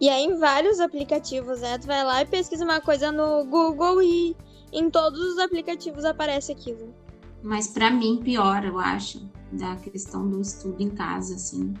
E 0.00 0.08
aí 0.08 0.24
em 0.24 0.38
vários 0.38 0.80
aplicativos, 0.80 1.60
né, 1.60 1.76
tu 1.76 1.86
vai 1.86 2.02
lá 2.02 2.22
e 2.22 2.26
pesquisa 2.26 2.64
uma 2.64 2.80
coisa 2.80 3.12
no 3.12 3.44
Google 3.44 4.02
e 4.02 4.34
em 4.72 4.88
todos 4.88 5.20
os 5.20 5.38
aplicativos 5.38 6.04
aparece 6.04 6.50
aquilo. 6.50 6.94
Mas 7.42 7.68
para 7.68 7.90
mim, 7.90 8.20
pior, 8.22 8.64
eu 8.64 8.78
acho, 8.78 9.28
da 9.52 9.76
questão 9.76 10.26
do 10.28 10.40
estudo 10.40 10.82
em 10.82 10.88
casa, 10.88 11.34
assim, 11.34 11.74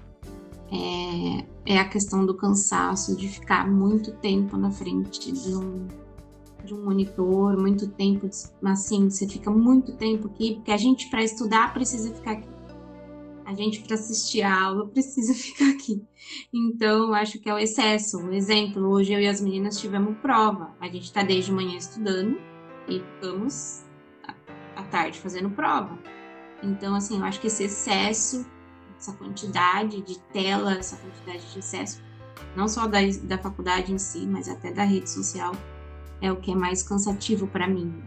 é, 0.70 1.74
é 1.74 1.78
a 1.78 1.88
questão 1.88 2.26
do 2.26 2.34
cansaço, 2.34 3.16
de 3.16 3.26
ficar 3.26 3.66
muito 3.66 4.12
tempo 4.12 4.56
na 4.56 4.70
frente 4.70 5.32
de 5.32 5.54
um, 5.54 5.86
de 6.64 6.74
um 6.74 6.84
monitor, 6.84 7.58
muito 7.58 7.88
tempo, 7.88 8.28
assim, 8.64 9.08
você 9.08 9.26
fica 9.26 9.50
muito 9.50 9.92
tempo 9.92 10.28
aqui, 10.28 10.56
porque 10.56 10.72
a 10.72 10.76
gente, 10.76 11.08
para 11.08 11.22
estudar, 11.22 11.72
precisa 11.72 12.12
ficar 12.14 12.32
aqui. 12.32 12.49
A 13.50 13.54
gente, 13.54 13.80
para 13.80 13.94
assistir 13.94 14.42
a 14.42 14.62
aula, 14.62 14.86
precisa 14.86 15.34
ficar 15.34 15.70
aqui. 15.70 16.00
Então, 16.54 17.12
acho 17.12 17.40
que 17.40 17.50
é 17.50 17.54
o 17.54 17.58
excesso. 17.58 18.18
Um 18.18 18.32
exemplo, 18.32 18.88
hoje 18.88 19.12
eu 19.12 19.20
e 19.20 19.26
as 19.26 19.40
meninas 19.40 19.80
tivemos 19.80 20.16
prova. 20.18 20.72
A 20.80 20.86
gente 20.86 21.02
está 21.02 21.24
desde 21.24 21.50
manhã 21.50 21.76
estudando 21.76 22.40
e 22.86 23.00
ficamos 23.00 23.82
à 24.76 24.84
tarde 24.84 25.18
fazendo 25.18 25.50
prova. 25.50 25.98
Então, 26.62 26.94
assim, 26.94 27.18
eu 27.18 27.24
acho 27.24 27.40
que 27.40 27.48
esse 27.48 27.64
excesso, 27.64 28.46
essa 28.96 29.12
quantidade 29.14 30.00
de 30.00 30.16
tela, 30.32 30.74
essa 30.74 30.96
quantidade 30.96 31.52
de 31.52 31.58
excesso, 31.58 32.00
não 32.54 32.68
só 32.68 32.86
da, 32.86 33.00
da 33.24 33.36
faculdade 33.36 33.92
em 33.92 33.98
si, 33.98 34.28
mas 34.28 34.48
até 34.48 34.70
da 34.70 34.84
rede 34.84 35.10
social, 35.10 35.56
é 36.22 36.30
o 36.30 36.36
que 36.36 36.52
é 36.52 36.54
mais 36.54 36.84
cansativo 36.84 37.48
para 37.48 37.66
mim. 37.66 38.00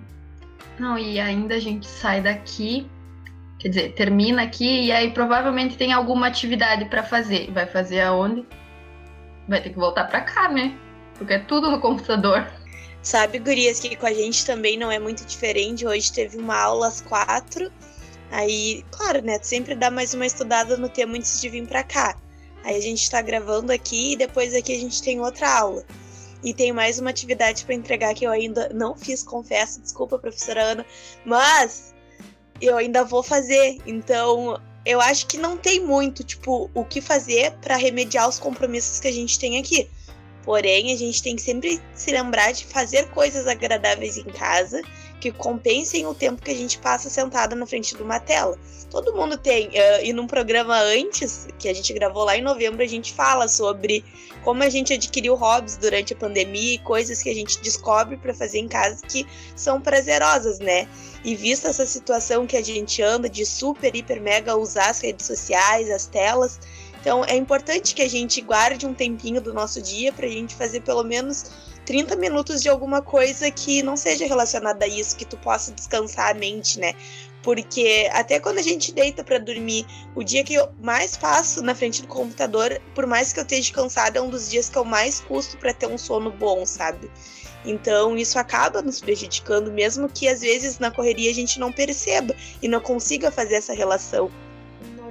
Não, 0.80 0.98
e 0.98 1.20
ainda 1.20 1.56
a 1.56 1.60
gente 1.60 1.86
sai 1.86 2.22
daqui, 2.22 2.90
quer 3.64 3.70
dizer, 3.70 3.94
termina 3.94 4.44
aqui 4.44 4.88
e 4.88 4.92
aí 4.92 5.12
provavelmente 5.12 5.78
tem 5.78 5.94
alguma 5.94 6.28
atividade 6.28 6.84
para 6.86 7.02
fazer. 7.02 7.50
Vai 7.52 7.66
fazer 7.66 8.02
aonde? 8.02 8.46
Vai 9.48 9.64
ter 9.64 9.70
que 9.70 9.78
voltar 9.78 10.04
para 10.04 10.20
cá, 10.20 10.50
né? 10.50 10.78
Porque 11.18 11.34
é 11.34 11.40
tudo 11.40 11.72
no 11.72 11.80
computador. 11.80 12.46
Sabe, 13.02 13.40
gurias, 13.40 13.80
que 13.80 13.96
com 13.96 14.06
a 14.06 14.14
gente 14.14 14.46
também 14.46 14.78
não 14.78 14.92
é 14.92 15.00
muito 15.00 15.26
diferente. 15.26 15.88
Hoje 15.88 16.12
teve 16.12 16.38
uma 16.38 16.58
aula 16.58 16.88
às 16.88 17.00
quatro. 17.00 17.72
Aí, 18.32 18.84
claro, 18.92 19.22
né? 19.22 19.40
Sempre 19.42 19.76
dá 19.76 19.90
mais 19.90 20.14
uma 20.14 20.26
estudada 20.26 20.76
no 20.76 20.90
tema 20.90 21.16
antes 21.16 21.40
de 21.40 21.48
vir 21.48 21.66
pra 21.66 21.84
cá. 21.84 22.18
Aí 22.66 22.76
a 22.76 22.82
gente 22.82 23.10
tá 23.10 23.22
gravando 23.22 23.72
aqui 23.72 24.14
e 24.14 24.16
depois 24.18 24.54
aqui 24.54 24.76
a 24.76 24.80
gente 24.80 25.02
tem 25.02 25.22
outra 25.22 25.50
aula. 25.50 25.86
E 26.44 26.54
tem 26.54 26.74
mais 26.74 27.00
uma 27.00 27.12
atividade 27.12 27.64
para 27.64 27.76
entregar 27.76 28.14
que 28.14 28.26
eu 28.26 28.32
ainda 28.32 28.70
não 28.74 28.98
fiz, 28.98 29.24
confesso. 29.24 29.82
Desculpa, 29.82 30.20
professora 30.20 30.64
Ana. 30.64 30.86
Mas 31.26 31.93
eu 32.66 32.78
ainda 32.78 33.04
vou 33.04 33.22
fazer. 33.22 33.78
Então, 33.86 34.60
eu 34.86 35.00
acho 35.02 35.28
que 35.28 35.38
não 35.38 35.58
tem 35.58 35.80
muito, 35.80 36.24
tipo, 36.24 36.70
o 36.74 36.84
que 36.84 37.02
fazer 37.02 37.52
para 37.62 37.76
remediar 37.76 38.28
os 38.28 38.40
compromissos 38.40 39.00
que 39.00 39.08
a 39.08 39.12
gente 39.12 39.40
tem 39.40 39.60
aqui. 39.60 39.90
Porém, 40.44 40.92
a 40.94 40.98
gente 40.98 41.24
tem 41.24 41.36
que 41.36 41.42
sempre 41.42 41.82
se 41.94 42.12
lembrar 42.12 42.52
de 42.52 42.66
fazer 42.66 43.08
coisas 43.10 43.48
agradáveis 43.48 44.18
em 44.18 44.26
casa 44.26 44.82
que 45.24 45.32
compensem 45.32 46.06
o 46.06 46.14
tempo 46.14 46.42
que 46.42 46.52
a 46.52 46.56
gente 46.56 46.78
passa 46.80 47.10
sentada 47.10 47.56
na 47.56 47.66
frente 47.66 47.96
de 47.96 48.04
uma 48.04 48.20
tela. 48.20 48.60
Todo 48.90 49.16
mundo 49.16 49.38
tem. 49.38 49.70
Uh, 49.70 50.04
e 50.04 50.12
num 50.12 50.28
programa 50.28 50.78
antes, 50.78 51.48
que 51.58 51.70
a 51.70 51.74
gente 51.74 51.94
gravou 51.94 52.26
lá 52.26 52.38
em 52.38 52.42
novembro, 52.42 52.84
a 52.84 52.88
gente 52.88 53.14
fala 53.14 53.48
sobre 53.48 54.04
como 54.44 54.62
a 54.64 54.70
gente 54.70 54.92
adquiriu 54.92 55.36
hobbies 55.36 55.78
durante 55.78 56.12
a 56.12 56.18
pandemia 56.18 56.74
e 56.74 56.78
coisas 56.80 57.24
que 57.24 57.30
a 57.30 57.34
gente 57.34 57.58
descobre 57.62 58.18
para 58.18 58.34
fazer 58.34 58.60
em 58.60 58.68
casa 58.68 59.02
que 59.08 59.26
são 59.56 59.80
prazerosas, 59.80 60.60
né? 60.60 60.90
E 61.24 61.38
vista 61.38 61.70
essa 61.70 61.86
situação 61.86 62.46
que 62.46 62.58
a 62.58 62.62
gente 62.62 63.02
anda 63.02 63.30
de 63.30 63.46
super, 63.46 63.96
hiper, 63.96 64.20
mega 64.22 64.58
usar 64.58 64.90
as 64.90 65.00
redes 65.00 65.26
sociais, 65.26 65.90
as 65.90 66.06
telas, 66.06 66.60
então 67.04 67.26
é 67.26 67.36
importante 67.36 67.94
que 67.94 68.02
a 68.02 68.08
gente 68.08 68.40
guarde 68.40 68.88
um 68.88 68.94
tempinho 68.94 69.42
do 69.42 69.54
nosso 69.54 69.82
dia 69.82 70.14
para 70.14 70.26
a 70.26 70.30
gente 70.30 70.56
fazer 70.56 70.80
pelo 70.80 71.04
menos 71.04 71.52
30 71.86 72.16
minutos 72.16 72.62
de 72.62 72.70
alguma 72.70 73.02
coisa 73.02 73.52
que 73.52 73.84
não 73.84 73.98
seja 73.98 74.26
relacionada 74.26 74.86
a 74.86 74.88
isso, 74.88 75.18
que 75.18 75.26
tu 75.26 75.36
possa 75.36 75.74
descansar 75.74 76.32
a 76.32 76.34
mente, 76.34 76.80
né? 76.80 76.94
Porque 77.42 78.10
até 78.14 78.40
quando 78.40 78.60
a 78.60 78.62
gente 78.62 78.94
deita 78.94 79.22
para 79.22 79.38
dormir, 79.38 79.86
o 80.16 80.24
dia 80.24 80.46
que 80.46 80.54
eu 80.54 80.70
mais 80.82 81.18
passo 81.18 81.62
na 81.62 81.76
frente 81.76 82.02
do 82.02 82.08
computador, 82.08 82.82
por 82.96 83.06
mais 83.06 83.34
que 83.34 83.40
eu 83.42 83.44
esteja 83.44 83.74
cansada, 83.74 84.20
é 84.20 84.22
um 84.22 84.30
dos 84.30 84.50
dias 84.50 84.70
que 84.70 84.78
eu 84.78 84.86
mais 84.86 85.20
custo 85.20 85.58
para 85.58 85.74
ter 85.74 85.88
um 85.88 85.98
sono 85.98 86.32
bom, 86.32 86.66
sabe? 86.66 87.12
Então 87.66 88.16
isso 88.16 88.40
acaba 88.40 88.82
nos 88.82 89.02
prejudicando, 89.02 89.70
mesmo 89.74 90.08
que 90.08 90.30
às 90.30 90.40
vezes 90.40 90.80
na 90.80 90.90
correria 90.90 91.30
a 91.30 91.34
gente 91.34 91.60
não 91.60 91.70
perceba 91.70 92.34
e 92.62 92.70
não 92.70 92.80
consiga 92.80 93.30
fazer 93.30 93.56
essa 93.56 93.74
relação 93.74 94.32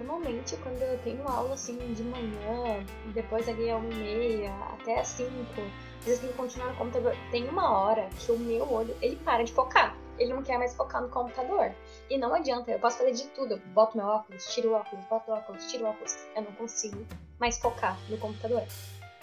normalmente 0.03 0.57
quando 0.57 0.81
eu 0.83 0.99
tenho 0.99 1.27
aula 1.29 1.55
assim 1.55 1.77
de 1.93 2.03
manhã, 2.03 2.85
depois 3.15 3.49
ali 3.49 3.71
a 3.71 3.77
uma 3.77 3.93
e 3.93 3.97
meia, 3.97 4.55
até 4.73 5.01
às 5.01 5.09
cinco, 5.09 5.61
às 6.01 6.05
vezes 6.05 6.21
tem 6.21 6.31
que 6.31 6.37
continuar 6.37 6.71
no 6.71 6.77
computador. 6.77 7.17
Tem 7.31 7.49
uma 7.49 7.79
hora 7.79 8.09
que 8.19 8.33
o 8.33 8.39
meu 8.39 8.71
olho, 8.71 8.97
ele 9.01 9.17
para 9.17 9.45
de 9.45 9.53
focar. 9.53 9.97
Ele 10.19 10.35
não 10.35 10.43
quer 10.43 10.59
mais 10.59 10.75
focar 10.75 11.01
no 11.01 11.09
computador. 11.09 11.73
E 12.11 12.19
não 12.19 12.35
adianta, 12.35 12.71
eu 12.71 12.79
posso 12.79 12.99
fazer 12.99 13.13
de 13.13 13.27
tudo. 13.29 13.55
Eu 13.55 13.59
boto 13.73 13.97
meu 13.97 14.07
óculos, 14.07 14.45
tiro 14.53 14.71
o 14.71 14.75
óculos, 14.75 15.05
boto 15.07 15.31
o 15.31 15.35
óculos, 15.35 15.71
tiro 15.71 15.85
o 15.85 15.89
óculos. 15.89 16.17
Eu 16.37 16.43
não 16.43 16.53
consigo 16.53 17.07
mais 17.39 17.59
focar 17.59 17.99
no 18.09 18.19
computador. 18.19 18.63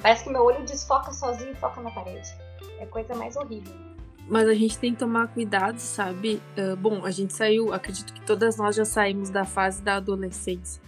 Parece 0.02 0.24
que 0.24 0.30
meu 0.30 0.44
olho 0.44 0.64
desfoca 0.66 1.12
sozinho 1.12 1.52
e 1.52 1.56
foca 1.56 1.82
na 1.82 1.92
parede. 1.92 2.30
É 2.80 2.84
a 2.84 2.88
coisa 2.88 3.14
mais 3.14 3.36
horrível. 3.36 3.89
Mas 4.30 4.48
a 4.48 4.54
gente 4.54 4.78
tem 4.78 4.94
que 4.94 5.00
tomar 5.00 5.28
cuidado, 5.28 5.80
sabe? 5.80 6.40
Uh, 6.56 6.76
bom, 6.76 7.04
a 7.04 7.10
gente 7.10 7.34
saiu, 7.34 7.74
acredito 7.74 8.14
que 8.14 8.22
todas 8.22 8.58
nós 8.58 8.76
já 8.76 8.86
saímos 8.86 9.32
da 9.32 9.44
fase 9.44 9.82
da 9.82 9.96
adolescência. 9.96 10.82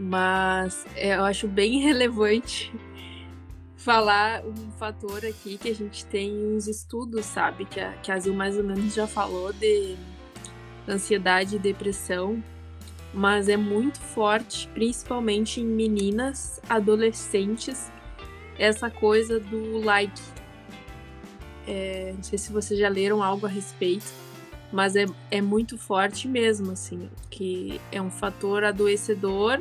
Mas 0.00 0.86
é, 0.94 1.16
eu 1.16 1.24
acho 1.24 1.46
bem 1.46 1.80
relevante 1.84 2.72
falar 3.76 4.42
um 4.44 4.70
fator 4.72 5.24
aqui 5.24 5.58
que 5.58 5.68
a 5.68 5.74
gente 5.74 6.04
tem 6.06 6.32
uns 6.46 6.66
estudos, 6.66 7.26
sabe? 7.26 7.66
Que 7.66 7.78
a, 7.78 7.92
que 7.92 8.10
a 8.10 8.18
Zil 8.18 8.34
mais 8.34 8.56
ou 8.56 8.64
menos 8.64 8.94
já 8.94 9.06
falou 9.06 9.52
de 9.52 9.94
ansiedade 10.88 11.56
e 11.56 11.58
depressão, 11.58 12.42
mas 13.12 13.48
é 13.48 13.56
muito 13.56 14.00
forte, 14.00 14.68
principalmente 14.68 15.60
em 15.60 15.64
meninas, 15.64 16.60
adolescentes, 16.68 17.92
essa 18.58 18.90
coisa 18.90 19.38
do 19.38 19.78
like, 19.78 20.20
é, 21.66 22.12
não 22.14 22.22
sei 22.22 22.38
se 22.38 22.52
vocês 22.52 22.78
já 22.78 22.88
leram 22.88 23.22
algo 23.22 23.46
a 23.46 23.48
respeito, 23.48 24.06
mas 24.72 24.96
é, 24.96 25.06
é 25.30 25.40
muito 25.40 25.76
forte 25.78 26.28
mesmo, 26.28 26.72
assim, 26.72 27.10
que 27.30 27.80
é 27.90 28.00
um 28.00 28.10
fator 28.10 28.64
adoecedor, 28.64 29.60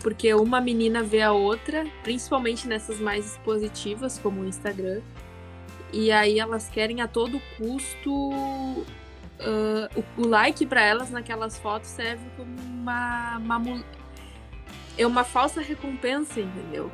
porque 0.00 0.32
uma 0.34 0.60
menina 0.60 1.02
vê 1.02 1.22
a 1.22 1.32
outra, 1.32 1.86
principalmente 2.02 2.68
nessas 2.68 3.00
mais 3.00 3.32
expositivas, 3.32 4.18
como 4.18 4.42
o 4.42 4.46
Instagram, 4.46 5.00
e 5.92 6.10
aí 6.10 6.38
elas 6.38 6.68
querem 6.68 7.00
a 7.00 7.08
todo 7.08 7.40
custo. 7.56 8.30
Uh, 9.38 10.04
o, 10.16 10.22
o, 10.22 10.28
like 10.28 10.64
para 10.64 10.82
elas 10.82 11.10
naquelas 11.10 11.58
fotos 11.58 11.90
serve 11.90 12.24
como 12.36 12.58
uma, 12.58 13.36
uma, 13.36 13.84
é 14.96 15.06
uma 15.06 15.24
falsa 15.24 15.60
recompensa, 15.60 16.40
entendeu? 16.40 16.90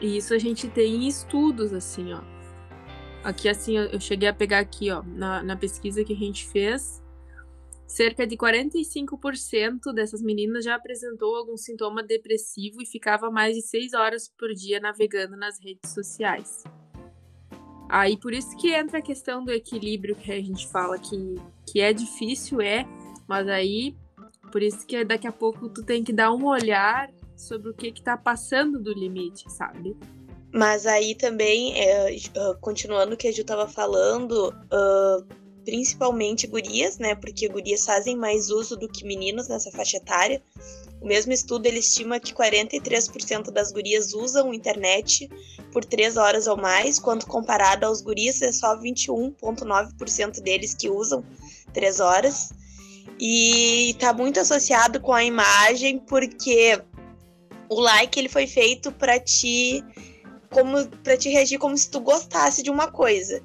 E 0.00 0.16
isso 0.16 0.34
a 0.34 0.38
gente 0.38 0.66
tem 0.66 1.04
em 1.04 1.08
estudos, 1.08 1.72
assim, 1.72 2.12
ó. 2.14 2.33
Aqui, 3.24 3.48
assim, 3.48 3.78
eu 3.78 3.98
cheguei 3.98 4.28
a 4.28 4.34
pegar 4.34 4.58
aqui, 4.58 4.90
ó, 4.90 5.02
na, 5.02 5.42
na 5.42 5.56
pesquisa 5.56 6.04
que 6.04 6.12
a 6.12 6.16
gente 6.16 6.46
fez, 6.46 7.02
cerca 7.86 8.26
de 8.26 8.36
45% 8.36 9.94
dessas 9.94 10.20
meninas 10.20 10.62
já 10.62 10.74
apresentou 10.74 11.34
algum 11.34 11.56
sintoma 11.56 12.02
depressivo 12.02 12.82
e 12.82 12.86
ficava 12.86 13.30
mais 13.30 13.56
de 13.56 13.62
6 13.62 13.94
horas 13.94 14.28
por 14.28 14.52
dia 14.52 14.78
navegando 14.78 15.38
nas 15.38 15.58
redes 15.58 15.90
sociais. 15.92 16.64
Aí 17.88 18.18
por 18.18 18.34
isso 18.34 18.54
que 18.58 18.74
entra 18.74 18.98
a 18.98 19.02
questão 19.02 19.42
do 19.42 19.52
equilíbrio 19.52 20.14
que 20.16 20.30
a 20.30 20.42
gente 20.42 20.68
fala 20.68 20.98
que, 20.98 21.36
que 21.66 21.80
é 21.80 21.94
difícil, 21.94 22.60
é, 22.60 22.84
mas 23.26 23.48
aí 23.48 23.96
por 24.52 24.62
isso 24.62 24.86
que 24.86 25.02
daqui 25.02 25.26
a 25.26 25.32
pouco 25.32 25.70
tu 25.70 25.82
tem 25.82 26.04
que 26.04 26.12
dar 26.12 26.30
um 26.30 26.44
olhar 26.44 27.10
sobre 27.34 27.70
o 27.70 27.74
que 27.74 27.90
que 27.90 28.02
tá 28.02 28.18
passando 28.18 28.78
do 28.78 28.92
limite, 28.92 29.50
sabe? 29.50 29.96
Mas 30.54 30.86
aí 30.86 31.16
também, 31.16 31.76
é, 31.76 32.16
uh, 32.38 32.56
continuando 32.60 33.14
o 33.14 33.16
que 33.16 33.26
a 33.26 33.32
Ju 33.32 33.42
tava 33.42 33.66
falando, 33.66 34.50
uh, 34.50 35.26
principalmente 35.64 36.46
gurias, 36.46 36.96
né? 36.96 37.16
Porque 37.16 37.48
gurias 37.48 37.84
fazem 37.84 38.14
mais 38.14 38.50
uso 38.50 38.76
do 38.76 38.88
que 38.88 39.04
meninos 39.04 39.48
nessa 39.48 39.72
faixa 39.72 39.96
etária. 39.96 40.40
O 41.00 41.06
mesmo 41.08 41.32
estudo 41.32 41.66
ele 41.66 41.80
estima 41.80 42.20
que 42.20 42.32
43% 42.32 43.50
das 43.50 43.72
gurias 43.72 44.14
usam 44.14 44.54
internet 44.54 45.28
por 45.72 45.84
3 45.84 46.16
horas 46.16 46.46
ou 46.46 46.56
mais, 46.56 47.00
quando 47.00 47.26
comparado 47.26 47.84
aos 47.84 48.00
guris 48.00 48.40
é 48.40 48.52
só 48.52 48.78
21,9% 48.80 50.40
deles 50.40 50.72
que 50.72 50.88
usam 50.88 51.24
3 51.72 51.98
horas. 51.98 52.50
E 53.18 53.90
está 53.90 54.12
muito 54.12 54.38
associado 54.38 55.00
com 55.00 55.12
a 55.12 55.24
imagem, 55.24 55.98
porque 55.98 56.80
o 57.68 57.80
like 57.80 58.20
ele 58.20 58.28
foi 58.28 58.46
feito 58.46 58.92
para 58.92 59.18
te 59.18 59.82
como 60.54 60.86
para 61.02 61.16
te 61.16 61.28
reagir 61.28 61.58
como 61.58 61.76
se 61.76 61.90
tu 61.90 62.00
gostasse 62.00 62.62
de 62.62 62.70
uma 62.70 62.90
coisa. 62.90 63.42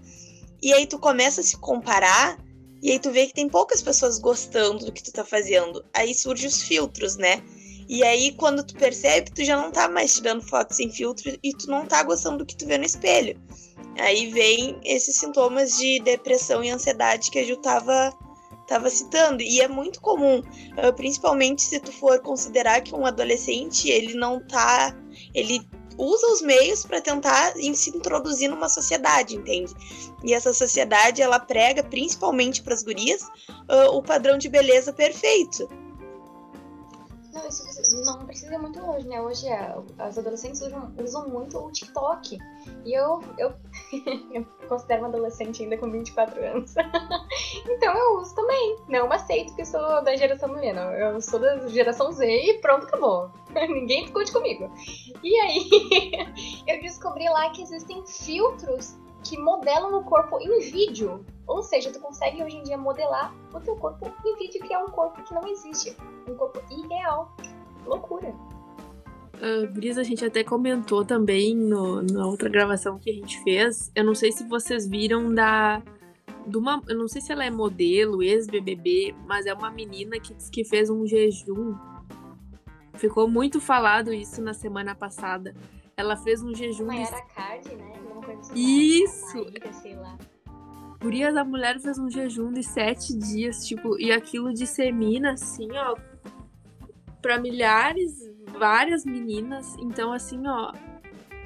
E 0.62 0.72
aí 0.72 0.86
tu 0.86 1.00
começa 1.00 1.42
a 1.42 1.44
se 1.44 1.58
comparar 1.58 2.38
e 2.82 2.92
aí 2.92 3.00
tu 3.00 3.12
vê 3.12 3.28
que 3.28 3.34
tem 3.34 3.50
poucas 3.50 3.82
pessoas 3.82 4.20
gostando 4.20 4.86
do 4.86 4.92
que 4.92 5.04
tu 5.04 5.12
tá 5.12 5.26
fazendo. 5.26 5.84
Aí 5.94 6.14
surgem 6.14 6.48
os 6.48 6.62
filtros, 6.62 7.18
né? 7.18 7.44
E 7.90 8.04
aí 8.04 8.32
quando 8.34 8.64
tu 8.64 8.76
percebe, 8.76 9.32
tu 9.32 9.44
já 9.44 9.58
não 9.58 9.72
tá 9.72 9.90
mais 9.90 10.14
tirando 10.14 10.44
fotos 10.44 10.78
sem 10.78 10.92
filtro 10.92 11.38
e 11.42 11.52
tu 11.52 11.68
não 11.68 11.86
tá 11.86 12.04
gostando 12.04 12.38
do 12.38 12.46
que 12.46 12.56
tu 12.56 12.68
vê 12.68 12.78
no 12.78 12.86
espelho. 12.86 13.42
Aí 13.98 14.28
vem 14.28 14.80
esses 14.86 15.16
sintomas 15.16 15.78
de 15.78 16.00
depressão 16.00 16.64
e 16.64 16.70
ansiedade 16.70 17.32
que 17.32 17.40
a 17.40 17.44
Ju 17.44 17.58
tava 17.58 18.14
citando. 18.90 19.42
E 19.42 19.60
é 19.60 19.68
muito 19.68 20.00
comum, 20.00 20.42
ah, 20.78 20.94
principalmente 20.94 21.62
se 21.62 21.80
tu 21.80 21.92
for 21.92 22.20
considerar 22.22 22.82
que 22.82 22.96
um 22.96 23.06
adolescente, 23.06 23.90
ele 23.90 24.14
não 24.14 24.40
tá. 24.48 24.96
Ele 25.34 25.62
usa 26.00 26.28
os 26.32 26.42
meios 26.42 26.86
para 26.86 27.02
tentar 27.02 27.54
se 27.74 27.90
introduzir 27.90 28.50
numa 28.50 28.70
sociedade, 28.70 29.36
entende? 29.36 29.76
E 30.24 30.34
essa 30.34 30.54
sociedade, 30.54 31.22
ela 31.22 31.40
prega, 31.40 31.84
principalmente 31.84 32.64
para 32.64 32.74
as 32.74 32.84
gurias, 32.84 33.24
uh, 33.24 33.96
o 33.96 34.02
padrão 34.02 34.38
de 34.38 34.48
beleza 34.48 34.94
perfeito. 34.94 35.68
Não, 37.34 37.48
isso 37.48 38.06
não 38.06 38.26
precisa 38.26 38.54
ir 38.54 38.58
muito 38.58 38.80
longe, 38.80 39.08
né? 39.08 39.22
Hoje 39.22 39.48
é, 39.48 39.76
as 40.00 40.18
adolescentes 40.18 40.62
usam, 40.62 40.92
usam 41.00 41.30
muito 41.30 41.60
o 41.60 41.72
TikTok. 41.72 42.38
E 42.86 42.94
eu, 42.94 43.22
eu, 43.38 43.54
eu 44.34 44.46
considero 44.68 45.02
uma 45.02 45.10
adolescente 45.10 45.62
ainda 45.62 45.78
com 45.78 45.92
24 45.92 46.44
anos. 46.44 46.74
então 47.70 47.96
eu 47.96 48.20
uso 48.20 48.34
também. 48.34 48.78
Não 48.88 49.12
aceito 49.12 49.56
que 49.56 49.64
sou 49.64 50.04
da 50.04 50.16
geração 50.16 50.50
milênio. 50.50 50.82
Eu 50.82 51.22
sou 51.22 51.40
da 51.40 51.68
geração 51.68 52.12
Z 52.12 52.26
e 52.26 52.60
pronto, 52.62 52.88
acabou. 52.88 53.32
Ninguém 53.54 54.04
discute 54.04 54.32
comigo. 54.32 54.72
E 55.24 55.40
aí, 55.40 55.70
eu 56.68 56.82
descobri 56.82 57.30
lá 57.30 57.52
que 57.52 57.62
existem 57.62 58.04
filtros 58.08 58.98
que 59.24 59.38
modelam 59.38 60.00
o 60.00 60.04
corpo 60.04 60.40
em 60.40 60.60
vídeo. 60.72 61.26
Ou 61.48 61.64
seja, 61.64 61.92
tu 61.92 62.00
consegue 62.00 62.44
hoje 62.44 62.58
em 62.58 62.64
dia 62.64 62.78
modelar 62.78 63.34
o 63.54 63.60
teu 63.60 63.76
corpo 63.76 64.12
em 64.26 64.36
vídeo, 64.38 64.62
que 64.62 64.74
é 64.74 64.78
um 64.78 64.88
corpo 64.88 65.24
que 65.24 65.34
não 65.34 65.48
existe. 65.48 65.96
Um 66.28 66.36
corpo 66.36 66.62
irreal. 66.72 67.36
Loucura. 67.86 68.34
Uh, 69.36 69.72
Brisa, 69.72 70.02
a 70.02 70.04
gente 70.04 70.24
até 70.24 70.44
comentou 70.44 71.06
também 71.06 71.56
no, 71.56 72.02
na 72.02 72.28
outra 72.28 72.50
gravação 72.50 73.00
que 73.00 73.10
a 73.10 73.14
gente 73.14 73.42
fez. 73.42 73.92
Eu 73.96 74.04
não 74.04 74.14
sei 74.14 74.32
se 74.32 74.44
vocês 74.48 74.88
viram 74.88 75.34
da. 75.34 75.82
De 76.46 76.58
uma, 76.58 76.82
eu 76.88 76.98
não 76.98 77.08
sei 77.08 77.22
se 77.22 77.32
ela 77.32 77.46
é 77.46 77.50
modelo, 77.50 78.24
ex-BBB, 78.24 79.16
mas 79.26 79.46
é 79.46 79.54
uma 79.54 79.70
menina 79.70 80.20
que 80.20 80.36
que 80.52 80.64
fez 80.64 80.90
um 80.90 81.06
jejum. 81.06 81.76
Ficou 82.96 83.30
muito 83.30 83.62
falado 83.62 84.14
isso 84.14 84.42
na 84.42 84.54
semana 84.54 84.94
passada. 84.94 85.56
Ela 86.00 86.16
fez 86.16 86.42
um 86.42 86.56
jejum. 86.56 86.86
Mas 86.86 87.12
era 87.12 87.22
card, 87.24 87.76
né? 87.76 87.92
Assim. 88.40 88.54
Isso! 88.56 89.46
Gurias, 91.02 91.36
a 91.36 91.44
mulher 91.44 91.78
fez 91.82 92.00
um 92.00 92.10
jejum 92.10 92.54
de 92.54 92.64
sete 92.64 93.14
dias, 93.18 93.68
tipo, 93.68 94.00
e 94.00 94.10
aquilo 94.10 94.54
dissemina, 94.54 95.34
assim, 95.34 95.68
ó, 95.74 95.98
pra 97.22 97.38
milhares, 97.38 98.18
várias 98.58 99.04
meninas. 99.04 99.76
Então, 99.78 100.14
assim, 100.14 100.42
ó. 100.48 100.72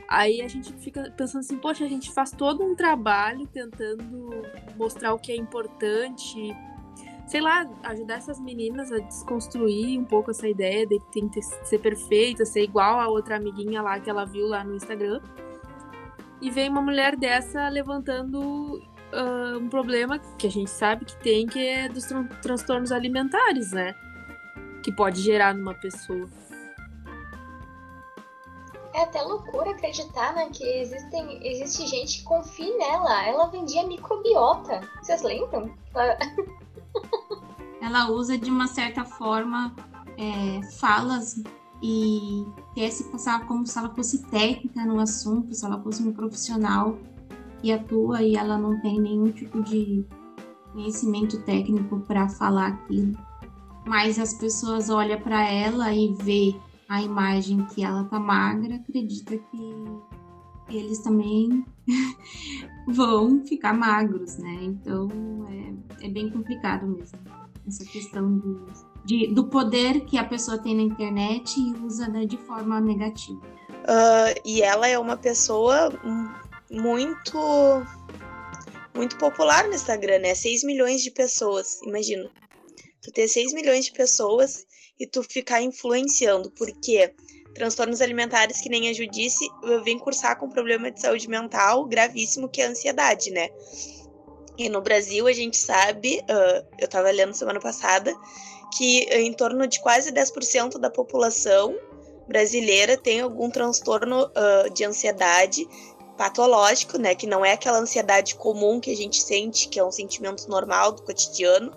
Aí 0.07 0.43
a 0.43 0.47
gente 0.47 0.71
fica 0.73 1.11
pensando 1.17 1.39
assim, 1.39 1.57
poxa, 1.57 1.83
a 1.83 1.89
gente 1.89 2.11
faz 2.11 2.29
todo 2.29 2.63
um 2.63 2.75
trabalho 2.75 3.47
tentando 3.47 4.29
mostrar 4.75 5.15
o 5.15 5.19
que 5.19 5.31
é 5.31 5.35
importante, 5.35 6.55
sei 7.27 7.41
lá, 7.41 7.67
ajudar 7.83 8.15
essas 8.15 8.39
meninas 8.39 8.91
a 8.91 8.99
desconstruir 8.99 9.99
um 9.99 10.05
pouco 10.05 10.31
essa 10.31 10.47
ideia 10.47 10.85
de 10.85 10.99
que 10.99 11.11
tem 11.11 11.29
que 11.29 11.41
ser 11.41 11.79
perfeita, 11.79 12.45
ser 12.45 12.63
igual 12.63 12.99
a 12.99 13.07
outra 13.07 13.37
amiguinha 13.37 13.81
lá 13.81 13.99
que 13.99 14.09
ela 14.09 14.25
viu 14.25 14.47
lá 14.47 14.63
no 14.63 14.75
Instagram. 14.75 15.21
E 16.41 16.49
vem 16.49 16.69
uma 16.69 16.81
mulher 16.81 17.15
dessa 17.15 17.69
levantando 17.69 18.39
uh, 18.77 19.57
um 19.57 19.69
problema 19.69 20.19
que 20.37 20.47
a 20.47 20.51
gente 20.51 20.69
sabe 20.69 21.05
que 21.05 21.15
tem, 21.17 21.47
que 21.47 21.65
é 21.65 21.87
dos 21.87 22.05
tran 22.05 22.27
transtornos 22.41 22.91
alimentares, 22.91 23.71
né? 23.71 23.95
que 24.83 24.91
pode 24.91 25.21
gerar 25.21 25.55
numa 25.55 25.73
pessoa. 25.73 26.29
É 28.93 29.01
até 29.01 29.21
loucura 29.21 29.71
acreditar, 29.71 30.35
né, 30.35 30.49
que 30.53 30.63
existem, 30.63 31.39
existe 31.47 31.87
gente 31.87 32.19
que 32.19 32.23
confia 32.25 32.77
nela. 32.77 33.25
Ela 33.27 33.47
vendia 33.47 33.87
microbiota. 33.87 34.81
Vocês 35.01 35.23
lembram? 35.23 35.73
Ela, 35.95 36.15
ela 37.81 38.09
usa 38.09 38.37
de 38.37 38.49
uma 38.49 38.67
certa 38.67 39.03
forma 39.03 39.73
é, 40.17 40.61
falas 40.77 41.41
e 41.81 42.45
quer 42.73 42.89
se 42.89 43.03
passar 43.11 43.45
como 43.45 43.67
se 43.67 43.77
ela 43.77 43.93
fosse 43.93 44.23
técnica 44.27 44.85
no 44.85 44.99
assunto, 44.99 45.53
se 45.53 45.65
ela 45.65 45.81
fosse 45.81 46.01
um 46.01 46.13
profissional 46.13 46.97
e 47.61 47.71
atua 47.71 48.21
e 48.23 48.35
ela 48.35 48.57
não 48.57 48.79
tem 48.81 48.99
nenhum 48.99 49.31
tipo 49.31 49.61
de 49.61 50.05
conhecimento 50.71 51.41
técnico 51.43 51.99
para 52.01 52.29
falar 52.29 52.67
aquilo. 52.67 53.17
Mas 53.85 54.17
as 54.17 54.33
pessoas 54.33 54.89
olham 54.89 55.19
para 55.19 55.43
ela 55.49 55.93
e 55.93 56.13
vê 56.21 56.55
a 56.87 57.01
imagem 57.01 57.65
que 57.65 57.83
ela 57.83 58.05
tá 58.05 58.19
magra, 58.19 58.75
acredita 58.75 59.37
que 59.37 59.85
eles 60.69 60.99
também 60.99 61.65
vão 62.87 63.45
ficar 63.45 63.73
magros, 63.73 64.37
né? 64.37 64.59
Então 64.61 65.09
é, 65.99 66.05
é 66.05 66.09
bem 66.09 66.29
complicado 66.29 66.87
mesmo 66.87 67.19
essa 67.67 67.85
questão 67.85 68.37
do, 68.37 68.67
de, 69.05 69.27
do 69.27 69.45
poder 69.45 70.01
que 70.01 70.17
a 70.17 70.23
pessoa 70.25 70.57
tem 70.57 70.75
na 70.75 70.81
internet 70.81 71.59
e 71.59 71.73
usa 71.85 72.07
né, 72.09 72.25
de 72.25 72.37
forma 72.37 72.79
negativa. 72.81 73.39
Uh, 73.39 74.41
e 74.45 74.61
ela 74.61 74.87
é 74.87 74.97
uma 74.99 75.17
pessoa 75.17 75.89
muito 76.69 77.37
muito 78.95 79.17
popular 79.17 79.67
no 79.67 79.73
Instagram, 79.73 80.19
né? 80.19 80.35
6 80.35 80.63
milhões 80.63 81.01
de 81.01 81.09
pessoas, 81.09 81.81
imagina 81.81 82.29
tu 83.01 83.11
ter 83.11 83.27
6 83.27 83.53
milhões 83.53 83.85
de 83.85 83.91
pessoas 83.91 84.65
e 84.99 85.07
tu 85.07 85.23
ficar 85.23 85.61
influenciando, 85.61 86.49
porque 86.51 87.13
transtornos 87.53 88.01
alimentares, 88.01 88.61
que 88.61 88.69
nem 88.69 88.89
a 88.89 88.93
Ju 88.93 89.07
disse, 89.07 89.47
vem 89.83 89.99
cursar 89.99 90.37
com 90.37 90.49
problema 90.49 90.91
de 90.91 90.99
saúde 90.99 91.27
mental 91.29 91.85
gravíssimo, 91.85 92.49
que 92.49 92.61
é 92.61 92.65
a 92.65 92.69
ansiedade, 92.69 93.31
né? 93.31 93.49
E 94.57 94.69
no 94.69 94.81
Brasil, 94.81 95.27
a 95.27 95.33
gente 95.33 95.57
sabe, 95.57 96.19
uh, 96.21 96.65
eu 96.77 96.85
estava 96.85 97.09
lendo 97.11 97.33
semana 97.33 97.59
passada, 97.59 98.13
que 98.77 99.03
em 99.11 99.33
torno 99.33 99.67
de 99.67 99.79
quase 99.79 100.11
10% 100.11 100.77
da 100.77 100.89
população 100.89 101.75
brasileira 102.27 102.97
tem 102.97 103.21
algum 103.21 103.49
transtorno 103.49 104.25
uh, 104.25 104.69
de 104.73 104.83
ansiedade 104.83 105.67
patológico, 106.17 106.97
né? 106.97 107.15
Que 107.15 107.27
não 107.27 107.43
é 107.43 107.53
aquela 107.53 107.79
ansiedade 107.79 108.35
comum 108.35 108.79
que 108.79 108.91
a 108.91 108.95
gente 108.95 109.21
sente, 109.21 109.67
que 109.67 109.79
é 109.79 109.83
um 109.83 109.91
sentimento 109.91 110.47
normal 110.47 110.91
do 110.91 111.01
cotidiano. 111.01 111.75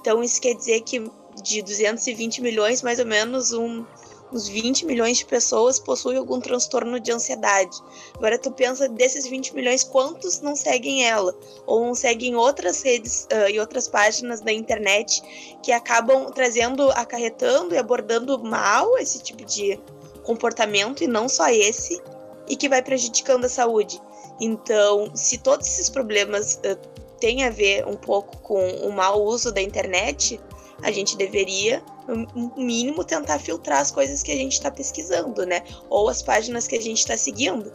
Então, 0.00 0.22
isso 0.22 0.40
quer 0.40 0.54
dizer 0.54 0.80
que 0.82 1.02
de 1.42 1.62
220 1.62 2.40
milhões, 2.40 2.82
mais 2.82 2.98
ou 2.98 3.06
menos, 3.06 3.52
um, 3.52 3.84
uns 4.32 4.48
20 4.48 4.86
milhões 4.86 5.18
de 5.18 5.26
pessoas 5.26 5.78
possuem 5.78 6.16
algum 6.16 6.40
transtorno 6.40 6.98
de 6.98 7.12
ansiedade. 7.12 7.76
Agora 8.14 8.38
tu 8.38 8.50
pensa 8.50 8.88
desses 8.88 9.26
20 9.26 9.54
milhões, 9.54 9.84
quantos 9.84 10.40
não 10.40 10.56
seguem 10.56 11.06
ela? 11.06 11.34
Ou 11.66 11.86
não 11.86 11.94
seguem 11.94 12.34
outras 12.34 12.82
redes 12.82 13.28
uh, 13.32 13.48
e 13.50 13.60
outras 13.60 13.88
páginas 13.88 14.40
da 14.40 14.52
internet 14.52 15.22
que 15.62 15.70
acabam 15.70 16.32
trazendo, 16.32 16.90
acarretando 16.92 17.74
e 17.74 17.78
abordando 17.78 18.42
mal 18.42 18.96
esse 18.98 19.22
tipo 19.22 19.44
de 19.44 19.78
comportamento, 20.22 21.02
e 21.02 21.06
não 21.06 21.28
só 21.28 21.48
esse, 21.48 22.00
e 22.48 22.56
que 22.56 22.68
vai 22.68 22.82
prejudicando 22.82 23.44
a 23.44 23.48
saúde. 23.48 24.00
Então, 24.40 25.10
se 25.14 25.38
todos 25.38 25.66
esses 25.66 25.90
problemas 25.90 26.54
uh, 26.56 26.76
têm 27.18 27.44
a 27.44 27.50
ver 27.50 27.86
um 27.86 27.96
pouco 27.96 28.36
com 28.38 28.68
o 28.78 28.92
mau 28.92 29.22
uso 29.22 29.52
da 29.52 29.60
internet, 29.60 30.40
a 30.82 30.90
gente 30.90 31.16
deveria, 31.16 31.82
no 32.08 32.52
mínimo, 32.56 33.04
tentar 33.04 33.38
filtrar 33.38 33.80
as 33.80 33.90
coisas 33.90 34.22
que 34.22 34.32
a 34.32 34.36
gente 34.36 34.52
está 34.52 34.70
pesquisando, 34.70 35.46
né? 35.46 35.62
Ou 35.88 36.08
as 36.08 36.22
páginas 36.22 36.66
que 36.66 36.76
a 36.76 36.80
gente 36.80 36.98
está 36.98 37.16
seguindo. 37.16 37.72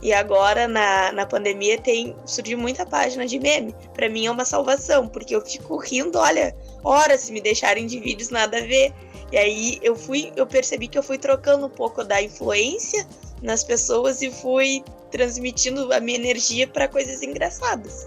E 0.00 0.12
agora, 0.12 0.68
na, 0.68 1.12
na 1.12 1.26
pandemia, 1.26 1.80
tem 1.80 2.14
surgiu 2.24 2.58
muita 2.58 2.86
página 2.86 3.26
de 3.26 3.38
meme. 3.38 3.74
Para 3.92 4.08
mim 4.08 4.26
é 4.26 4.30
uma 4.30 4.44
salvação, 4.44 5.08
porque 5.08 5.34
eu 5.34 5.40
fico 5.40 5.76
rindo, 5.78 6.18
olha, 6.18 6.54
horas 6.84 7.22
se 7.22 7.32
me 7.32 7.40
deixarem 7.40 7.86
de 7.86 7.98
vídeos 7.98 8.30
nada 8.30 8.58
a 8.58 8.60
ver. 8.60 8.92
E 9.32 9.38
aí 9.38 9.78
eu 9.82 9.96
fui, 9.96 10.32
eu 10.36 10.46
percebi 10.46 10.86
que 10.86 10.98
eu 10.98 11.02
fui 11.02 11.18
trocando 11.18 11.66
um 11.66 11.70
pouco 11.70 12.04
da 12.04 12.22
influência 12.22 13.06
nas 13.42 13.64
pessoas 13.64 14.22
e 14.22 14.30
fui 14.30 14.84
transmitindo 15.10 15.92
a 15.92 16.00
minha 16.00 16.18
energia 16.18 16.66
para 16.66 16.86
coisas 16.86 17.22
engraçadas. 17.22 18.06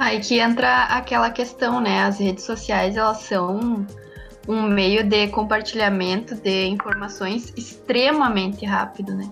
Aí 0.00 0.18
que 0.18 0.38
entra 0.38 0.84
aquela 0.84 1.30
questão, 1.30 1.78
né? 1.78 2.04
As 2.04 2.18
redes 2.18 2.44
sociais, 2.44 2.96
elas 2.96 3.18
são 3.18 3.86
um 4.48 4.62
meio 4.62 5.04
de 5.04 5.28
compartilhamento 5.28 6.36
de 6.36 6.68
informações 6.68 7.52
extremamente 7.54 8.64
rápido, 8.64 9.14
né? 9.14 9.30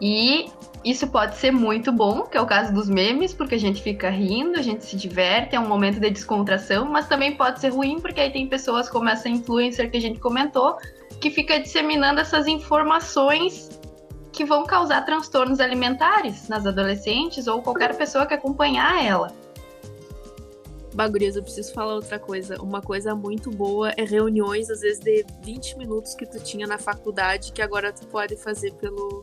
E 0.00 0.50
isso 0.82 1.06
pode 1.08 1.36
ser 1.36 1.50
muito 1.50 1.92
bom, 1.92 2.22
que 2.22 2.38
é 2.38 2.40
o 2.40 2.46
caso 2.46 2.72
dos 2.72 2.88
memes, 2.88 3.34
porque 3.34 3.54
a 3.54 3.60
gente 3.60 3.82
fica 3.82 4.08
rindo, 4.08 4.58
a 4.58 4.62
gente 4.62 4.82
se 4.82 4.96
diverte, 4.96 5.54
é 5.54 5.60
um 5.60 5.68
momento 5.68 6.00
de 6.00 6.08
descontração, 6.08 6.86
mas 6.86 7.06
também 7.06 7.36
pode 7.36 7.60
ser 7.60 7.68
ruim, 7.68 8.00
porque 8.00 8.18
aí 8.18 8.32
tem 8.32 8.48
pessoas 8.48 8.88
como 8.88 9.10
essa 9.10 9.28
influencer 9.28 9.90
que 9.90 9.98
a 9.98 10.00
gente 10.00 10.18
comentou, 10.18 10.78
que 11.20 11.28
fica 11.28 11.60
disseminando 11.60 12.18
essas 12.18 12.46
informações 12.46 13.78
que 14.32 14.42
vão 14.42 14.64
causar 14.64 15.02
transtornos 15.02 15.60
alimentares 15.60 16.48
nas 16.48 16.64
adolescentes 16.64 17.46
ou 17.46 17.60
qualquer 17.60 17.94
pessoa 17.94 18.24
que 18.24 18.32
acompanhar 18.32 19.04
ela. 19.04 19.44
Bagurias, 20.96 21.36
eu 21.36 21.42
preciso 21.42 21.74
falar 21.74 21.94
outra 21.94 22.18
coisa. 22.18 22.56
Uma 22.62 22.80
coisa 22.80 23.14
muito 23.14 23.50
boa 23.50 23.90
é 23.98 24.02
reuniões, 24.02 24.70
às 24.70 24.80
vezes, 24.80 24.98
de 24.98 25.26
20 25.42 25.76
minutos 25.76 26.14
que 26.14 26.24
tu 26.24 26.40
tinha 26.40 26.66
na 26.66 26.78
faculdade, 26.78 27.52
que 27.52 27.60
agora 27.60 27.92
tu 27.92 28.06
pode 28.06 28.34
fazer 28.34 28.72
pelo 28.72 29.22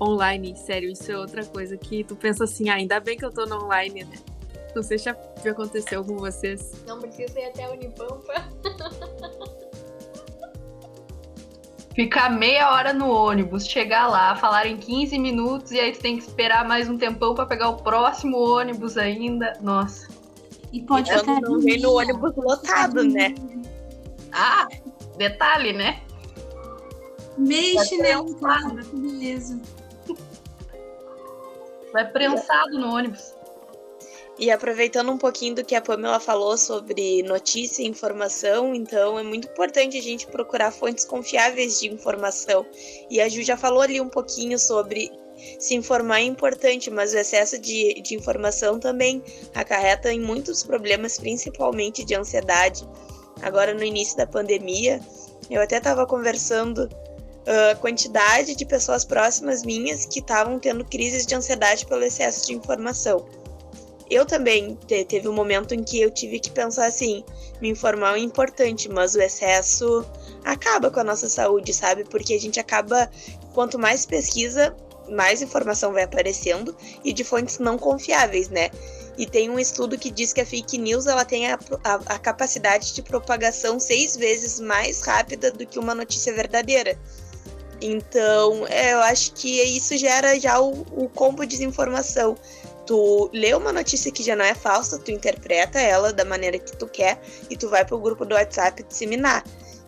online. 0.00 0.56
Sério, 0.56 0.90
isso 0.90 1.12
é 1.12 1.16
outra 1.16 1.46
coisa 1.46 1.76
que 1.76 2.02
tu 2.02 2.16
pensa 2.16 2.42
assim, 2.42 2.70
ah, 2.70 2.74
ainda 2.74 2.98
bem 2.98 3.16
que 3.16 3.24
eu 3.24 3.30
tô 3.30 3.46
no 3.46 3.66
online, 3.66 4.02
né? 4.02 4.16
Não 4.74 4.82
sei 4.82 4.98
se 4.98 5.04
já, 5.04 5.16
aconteceu 5.48 6.04
com 6.04 6.16
vocês. 6.16 6.72
Não 6.88 6.98
precisa 6.98 7.38
ir 7.38 7.44
até 7.44 7.66
a 7.66 7.70
Unipampa. 7.70 8.34
Ficar 11.94 12.30
meia 12.30 12.72
hora 12.72 12.92
no 12.92 13.08
ônibus, 13.08 13.64
chegar 13.68 14.08
lá, 14.08 14.34
falar 14.34 14.66
em 14.66 14.76
15 14.76 15.16
minutos 15.20 15.70
e 15.70 15.78
aí 15.78 15.92
tu 15.92 16.00
tem 16.00 16.16
que 16.16 16.24
esperar 16.24 16.66
mais 16.66 16.88
um 16.88 16.98
tempão 16.98 17.32
para 17.32 17.46
pegar 17.46 17.68
o 17.68 17.76
próximo 17.76 18.38
ônibus 18.38 18.96
ainda. 18.96 19.52
Nossa. 19.60 20.21
E 20.72 20.82
pode 20.82 21.10
Eu 21.10 21.20
ficar 21.20 21.40
não 21.40 21.60
vem 21.60 21.80
no 21.80 21.92
ônibus 21.92 22.34
lotado, 22.36 23.04
né? 23.04 23.34
Ah, 24.32 24.66
detalhe, 25.18 25.72
né? 25.72 26.02
Mexe, 27.36 27.96
né? 27.98 28.12
Cara, 28.40 28.82
que 28.82 28.96
beleza. 28.96 29.60
Vai 31.92 32.10
prensado 32.10 32.78
no 32.78 32.94
ônibus. 32.94 33.34
E 34.38 34.50
aproveitando 34.50 35.12
um 35.12 35.18
pouquinho 35.18 35.56
do 35.56 35.64
que 35.64 35.74
a 35.74 35.80
Pamela 35.80 36.18
falou 36.18 36.56
sobre 36.56 37.22
notícia 37.22 37.82
e 37.82 37.86
informação, 37.86 38.74
então 38.74 39.18
é 39.18 39.22
muito 39.22 39.46
importante 39.46 39.98
a 39.98 40.02
gente 40.02 40.26
procurar 40.26 40.72
fontes 40.72 41.04
confiáveis 41.04 41.78
de 41.78 41.88
informação. 41.88 42.66
E 43.10 43.20
a 43.20 43.28
Ju 43.28 43.42
já 43.42 43.56
falou 43.56 43.82
ali 43.82 44.00
um 44.00 44.08
pouquinho 44.08 44.58
sobre 44.58 45.12
se 45.58 45.74
informar 45.74 46.20
é 46.20 46.24
importante, 46.24 46.90
mas 46.90 47.12
o 47.12 47.18
excesso 47.18 47.58
de, 47.58 48.00
de 48.02 48.14
informação 48.14 48.78
também 48.78 49.22
acarreta 49.54 50.12
em 50.12 50.20
muitos 50.20 50.62
problemas, 50.62 51.18
principalmente 51.18 52.04
de 52.04 52.14
ansiedade. 52.14 52.86
Agora, 53.40 53.74
no 53.74 53.82
início 53.82 54.16
da 54.16 54.26
pandemia, 54.26 55.00
eu 55.50 55.60
até 55.60 55.78
estava 55.78 56.06
conversando 56.06 56.88
a 57.46 57.76
uh, 57.76 57.80
quantidade 57.80 58.54
de 58.54 58.64
pessoas 58.64 59.04
próximas 59.04 59.64
minhas 59.64 60.06
que 60.06 60.20
estavam 60.20 60.58
tendo 60.58 60.84
crises 60.84 61.26
de 61.26 61.34
ansiedade 61.34 61.86
pelo 61.86 62.04
excesso 62.04 62.46
de 62.46 62.54
informação. 62.54 63.26
Eu 64.08 64.26
também 64.26 64.78
te, 64.86 65.04
teve 65.04 65.28
um 65.28 65.32
momento 65.32 65.74
em 65.74 65.82
que 65.82 66.00
eu 66.00 66.10
tive 66.10 66.38
que 66.38 66.50
pensar 66.50 66.86
assim: 66.86 67.24
me 67.60 67.68
informar 67.68 68.16
é 68.16 68.20
importante, 68.20 68.88
mas 68.88 69.14
o 69.14 69.20
excesso 69.20 70.04
acaba 70.44 70.90
com 70.90 71.00
a 71.00 71.04
nossa 71.04 71.28
saúde, 71.28 71.72
sabe? 71.72 72.04
Porque 72.04 72.34
a 72.34 72.40
gente 72.40 72.60
acaba, 72.60 73.10
quanto 73.54 73.78
mais 73.78 74.04
pesquisa, 74.04 74.76
mais 75.08 75.42
informação 75.42 75.92
vai 75.92 76.04
aparecendo 76.04 76.76
e 77.04 77.12
de 77.12 77.24
fontes 77.24 77.58
não 77.58 77.78
confiáveis, 77.78 78.48
né? 78.48 78.70
E 79.16 79.26
tem 79.26 79.50
um 79.50 79.58
estudo 79.58 79.98
que 79.98 80.10
diz 80.10 80.32
que 80.32 80.40
a 80.40 80.46
fake 80.46 80.78
news 80.78 81.06
ela 81.06 81.24
tem 81.24 81.50
a, 81.50 81.58
a, 81.84 81.94
a 81.94 82.18
capacidade 82.18 82.94
de 82.94 83.02
propagação 83.02 83.78
seis 83.78 84.16
vezes 84.16 84.58
mais 84.58 85.02
rápida 85.02 85.50
do 85.50 85.66
que 85.66 85.78
uma 85.78 85.94
notícia 85.94 86.32
verdadeira. 86.32 86.98
Então, 87.80 88.66
é, 88.68 88.92
eu 88.92 89.00
acho 89.00 89.32
que 89.32 89.60
isso 89.62 89.96
gera 89.96 90.38
já 90.38 90.60
o, 90.60 90.86
o 90.92 91.08
combo 91.08 91.42
de 91.44 91.56
desinformação. 91.56 92.36
Tu 92.86 93.30
lê 93.32 93.54
uma 93.54 93.72
notícia 93.72 94.10
que 94.10 94.22
já 94.22 94.34
não 94.34 94.44
é 94.44 94.54
falsa, 94.54 94.98
tu 94.98 95.10
interpreta 95.10 95.80
ela 95.80 96.12
da 96.12 96.24
maneira 96.24 96.58
que 96.58 96.76
tu 96.76 96.86
quer 96.86 97.20
e 97.50 97.56
tu 97.56 97.68
vai 97.68 97.84
pro 97.84 97.98
grupo 97.98 98.24
do 98.24 98.34
WhatsApp 98.34 98.82
disseminar. 98.84 99.44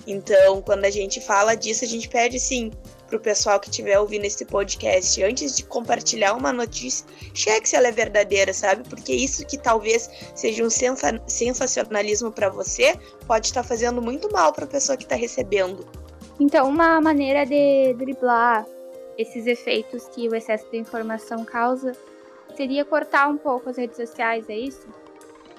Então, 0.07 0.61
quando 0.61 0.85
a 0.85 0.91
gente 0.91 1.21
fala 1.21 1.55
disso, 1.55 1.85
a 1.85 1.89
gente 1.89 2.09
pede 2.09 2.39
sim 2.39 2.71
para 3.07 3.17
o 3.17 3.21
pessoal 3.21 3.61
que 3.61 3.69
estiver 3.69 3.99
ouvindo 3.99 4.25
esse 4.25 4.45
podcast, 4.45 5.23
antes 5.23 5.57
de 5.57 5.65
compartilhar 5.65 6.35
uma 6.35 6.53
notícia, 6.53 7.07
cheque 7.33 7.69
se 7.69 7.77
ela 7.77 7.89
é 7.89 7.93
verdadeira, 7.93 8.53
sabe? 8.53 8.89
Porque 8.89 9.13
isso 9.13 9.47
que 9.47 9.59
talvez 9.59 10.11
seja 10.35 10.65
um 10.65 10.71
sensa 10.71 11.21
sensacionalismo 11.27 12.33
para 12.33 12.49
você, 12.49 12.99
pode 13.27 13.47
estar 13.47 13.63
fazendo 13.63 14.01
muito 14.01 14.31
mal 14.33 14.53
para 14.53 14.65
a 14.65 14.69
pessoa 14.69 14.97
que 14.97 15.05
está 15.05 15.17
recebendo. 15.17 15.87
Então, 16.41 16.69
uma 16.69 17.01
maneira 17.01 17.45
de 17.45 17.95
driblar 17.95 18.67
esses 19.17 19.47
efeitos 19.47 20.09
que 20.09 20.29
o 20.29 20.35
excesso 20.35 20.69
de 20.71 20.79
informação 20.79 21.45
causa 21.45 21.93
seria 22.57 22.85
cortar 22.85 23.29
um 23.29 23.37
pouco 23.37 23.71
as 23.71 23.77
redes 23.77 23.97
sociais, 23.97 24.49
é 24.49 24.57
isso? 24.57 24.87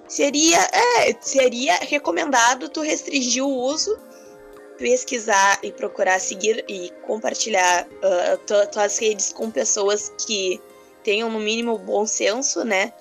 Seria, 0.08 0.60
é, 0.60 1.16
seria 1.20 1.76
recomendado 1.78 2.70
tu 2.70 2.82
restringir 2.82 3.44
o 3.44 3.50
uso 3.50 3.98
pesquisar 4.78 5.60
e 5.64 5.72
procurar 5.72 6.20
seguir 6.20 6.64
e 6.68 6.92
compartilhar 7.06 7.88
uh, 7.88 8.68
tuas 8.72 8.98
redes 8.98 9.32
com 9.34 9.50
pessoas 9.50 10.12
que 10.26 10.62
tenham 11.04 11.30
no 11.30 11.40
mínimo 11.40 11.78
bom 11.78 12.06
senso, 12.06 12.64
né? 12.64 12.94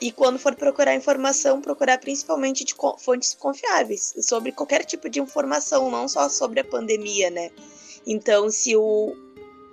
E 0.00 0.12
quando 0.12 0.38
for 0.38 0.54
procurar 0.54 0.94
informação, 0.94 1.60
procurar 1.60 1.98
principalmente 1.98 2.64
de 2.64 2.74
fontes 2.98 3.34
confiáveis 3.34 4.14
sobre 4.22 4.52
qualquer 4.52 4.84
tipo 4.84 5.08
de 5.10 5.20
informação, 5.20 5.90
não 5.90 6.08
só 6.08 6.28
sobre 6.28 6.60
a 6.60 6.64
pandemia, 6.64 7.30
né? 7.30 7.50
Então, 8.06 8.48
se 8.50 8.76
o, 8.76 9.12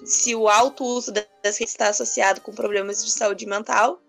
se 0.03 0.35
o 0.35 0.47
alto 0.47 0.83
uso 0.83 1.11
das 1.11 1.57
redes 1.57 1.73
está 1.73 1.89
associado 1.89 2.41
com 2.41 2.51
problemas 2.51 3.05
de 3.05 3.11
saúde 3.11 3.45
mental, 3.45 4.01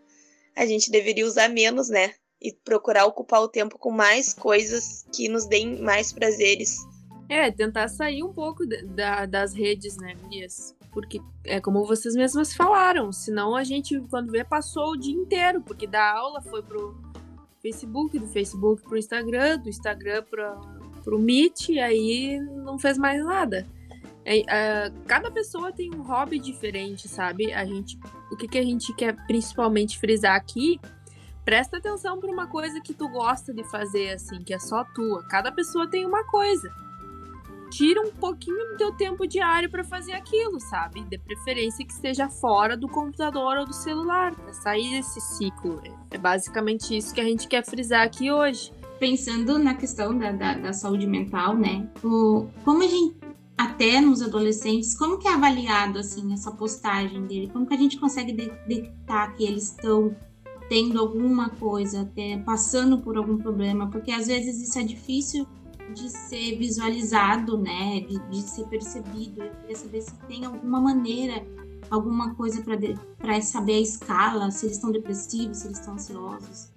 a 0.57 0.65
gente 0.65 0.91
deveria 0.91 1.27
usar 1.27 1.49
menos, 1.49 1.91
né? 1.91 2.15
E 2.41 2.53
procurar 2.53 3.05
ocupar 3.05 3.43
o 3.43 3.49
tempo 3.49 3.79
com 3.79 3.91
mais 3.91 4.33
coisas 4.33 5.05
que 5.13 5.29
nos 5.29 5.47
deem 5.47 5.81
mais 5.83 6.13
prazeres 6.13 6.79
é, 7.29 7.51
tentar 7.51 7.89
sair 7.89 8.23
um 8.23 8.33
pouco 8.33 8.65
da, 8.67 9.27
das 9.27 9.55
redes, 9.55 9.97
né, 9.97 10.15
Gurias? 10.15 10.75
Porque 10.93 11.21
é 11.45 11.61
como 11.61 11.85
vocês 11.85 12.15
mesmas 12.15 12.55
falaram, 12.55 13.13
senão 13.13 13.55
a 13.55 13.65
gente, 13.65 14.01
quando 14.11 14.31
vê, 14.31 14.45
passou 14.45 14.93
o 14.93 14.97
dia 14.97 15.15
inteiro, 15.15 15.61
porque 15.61 15.87
da 15.87 16.13
aula 16.13 16.41
foi 16.41 16.63
pro 16.63 16.97
Facebook, 17.61 18.19
do 18.19 18.27
Facebook 18.27 18.83
pro 18.83 18.97
Instagram, 18.97 19.59
do 19.59 19.69
Instagram 19.69 20.23
pra, 20.31 20.55
pro 21.05 21.19
Meet, 21.19 21.71
e 21.71 21.81
aí 21.81 22.41
não 22.41 22.79
fez 22.79 22.97
mais 22.97 23.23
nada. 23.25 23.67
É, 24.25 24.41
é, 24.41 24.93
cada 25.07 25.31
pessoa 25.31 25.73
tem 25.73 25.95
um 25.95 26.03
hobby 26.03 26.39
diferente, 26.39 27.07
sabe? 27.09 27.53
A 27.53 27.65
gente, 27.65 27.99
o 28.31 28.37
que, 28.37 28.49
que 28.49 28.59
a 28.59 28.65
gente 28.65 28.95
quer 28.95 29.15
principalmente 29.27 29.99
frisar 29.99 30.35
aqui 30.35 30.81
presta 31.45 31.77
atenção 31.77 32.19
para 32.19 32.29
uma 32.29 32.49
coisa 32.49 32.81
que 32.81 32.93
tu 32.93 33.09
gosta 33.09 33.55
de 33.55 33.63
fazer, 33.71 34.15
assim, 34.15 34.43
que 34.43 34.53
é 34.53 34.59
só 34.59 34.83
tua. 34.83 35.23
Cada 35.29 35.53
pessoa 35.53 35.87
tem 35.87 36.05
uma 36.05 36.25
coisa. 36.25 36.69
Tira 37.77 38.01
um 38.01 38.11
pouquinho 38.11 38.71
do 38.71 38.77
teu 38.79 38.93
tempo 38.93 39.27
diário 39.27 39.71
para 39.71 39.85
fazer 39.85 40.13
aquilo, 40.13 40.59
sabe? 40.59 41.03
De 41.05 41.19
preferência 41.19 41.85
que 41.85 41.93
esteja 41.93 42.27
fora 42.27 42.75
do 42.75 42.89
computador 42.89 43.59
ou 43.59 43.67
do 43.67 43.75
celular, 43.75 44.35
para 44.35 44.53
sair 44.55 44.93
desse 44.93 45.21
ciclo. 45.21 45.83
É 46.11 46.17
basicamente 46.17 46.97
isso 46.97 47.13
que 47.13 47.21
a 47.21 47.25
gente 47.25 47.47
quer 47.47 47.63
frisar 47.63 48.03
aqui 48.03 48.33
hoje. 48.33 48.73
Pensando 48.99 49.59
na 49.59 49.75
questão 49.75 50.17
da, 50.17 50.33
da, 50.33 50.55
da 50.55 50.73
saúde 50.73 51.07
mental, 51.07 51.55
né? 51.55 51.87
O, 52.03 52.47
como 52.65 52.83
a 52.83 52.87
gente 52.87 53.15
até 53.59 54.01
nos 54.01 54.23
adolescentes, 54.23 54.97
como 54.97 55.19
que 55.19 55.29
é 55.29 55.35
avaliado 55.35 55.99
assim 55.99 56.33
essa 56.33 56.51
postagem 56.51 57.27
dele? 57.27 57.51
Como 57.53 57.67
que 57.67 57.75
a 57.75 57.79
gente 57.79 57.99
consegue 57.99 58.33
detectar 58.33 59.37
que 59.37 59.45
eles 59.45 59.65
estão 59.65 60.17
tendo 60.71 60.99
alguma 60.99 61.51
coisa, 61.51 62.03
até 62.03 62.39
passando 62.39 62.99
por 62.99 63.19
algum 63.19 63.37
problema? 63.37 63.91
Porque 63.91 64.11
às 64.11 64.29
vezes 64.29 64.67
isso 64.67 64.79
é 64.79 64.83
difícil 64.83 65.47
de 65.95 66.11
ser 66.11 66.57
visualizado, 66.57 67.59
né? 67.59 68.01
De, 68.01 68.19
de 68.29 68.43
ser 68.43 68.67
percebido. 68.67 69.43
Eu 69.43 69.51
queria 69.57 69.77
saber 69.77 70.03
se 70.03 70.15
tem 70.27 70.45
alguma 70.45 70.81
maneira, 70.81 71.45
alguma 71.91 72.35
coisa 72.35 72.63
para 73.19 73.41
saber 73.41 73.75
a 73.75 73.81
escala, 73.81 74.51
se 74.51 74.67
eles 74.67 74.77
estão 74.77 74.91
depressivos, 74.91 75.59
se 75.59 75.67
eles 75.69 75.79
estão 75.79 75.95
ansiosos. 75.95 76.71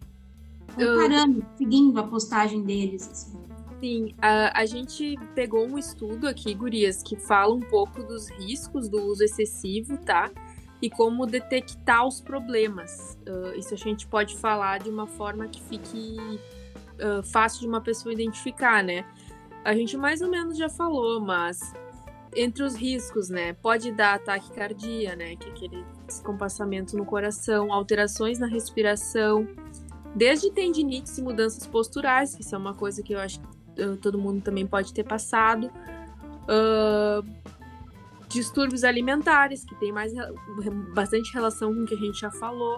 Comparando, 0.76 1.45
seguindo 1.58 2.00
a 2.00 2.04
postagem 2.04 2.63
deles. 2.63 3.10
Assim. 3.10 3.39
Sim, 3.82 4.13
a, 4.22 4.60
a 4.62 4.65
gente 4.65 5.17
pegou 5.34 5.65
um 5.65 5.78
estudo 5.78 6.28
aqui, 6.28 6.54
Gurias, 6.54 7.02
que 7.02 7.15
fala 7.15 7.54
um 7.54 7.62
pouco 7.62 8.04
dos 8.04 8.30
riscos 8.30 8.89
do 8.89 9.02
uso 9.02 9.24
excessivo, 9.24 9.98
tá? 9.98 10.30
E 10.82 10.89
como 10.89 11.26
detectar 11.26 12.06
os 12.06 12.22
problemas. 12.22 13.17
Uh, 13.28 13.58
isso 13.58 13.74
a 13.74 13.78
gente 13.78 14.06
pode 14.08 14.38
falar 14.38 14.80
de 14.80 14.89
uma 14.89 15.08
forma 15.08 15.48
que 15.48 15.62
fique 15.62 16.17
uh, 17.02 17.24
fácil 17.24 17.62
de 17.62 17.68
uma 17.68 17.82
pessoa 17.82 18.14
identificar, 18.14 18.84
né? 18.84 19.06
A 19.64 19.74
gente 19.74 19.98
mais 19.98 20.22
ou 20.22 20.30
menos 20.30 20.58
já 20.58 20.70
falou, 20.70 21.20
mas 21.20 21.74
entre 22.36 22.64
os 22.64 22.76
riscos, 22.76 23.30
né? 23.30 23.54
Pode 23.54 23.92
dar 23.92 24.16
ataque 24.16 24.52
cardíaco, 24.52 25.18
né? 25.18 25.36
Que 25.36 25.50
é 25.50 25.52
aquele 25.52 25.86
descompassamento 26.06 26.96
no 26.96 27.06
coração, 27.06 27.74
alterações 27.74 28.40
na 28.40 28.48
respiração, 28.48 29.48
desde 30.16 30.52
tendinites 30.52 31.18
e 31.18 31.22
mudanças 31.22 31.66
posturais, 31.68 32.36
que 32.36 32.42
isso 32.42 32.56
é 32.56 32.58
uma 32.58 32.74
coisa 32.74 33.02
que 33.04 33.14
eu 33.14 33.20
acho 33.20 33.40
que 33.40 33.84
uh, 33.84 33.98
todo 33.98 34.18
mundo 34.18 34.42
também 34.42 34.66
pode 34.66 34.94
ter 34.94 35.04
passado. 35.04 35.72
Uh, 36.46 37.24
distúrbios 38.28 38.84
alimentares, 38.84 39.66
que 39.66 39.76
tem 39.76 39.92
mais 39.92 40.14
bastante 40.94 41.34
relação 41.34 41.74
com 41.74 41.82
o 41.82 41.86
que 41.86 41.96
a 41.96 41.98
gente 41.98 42.20
já 42.20 42.32
falou. 42.32 42.78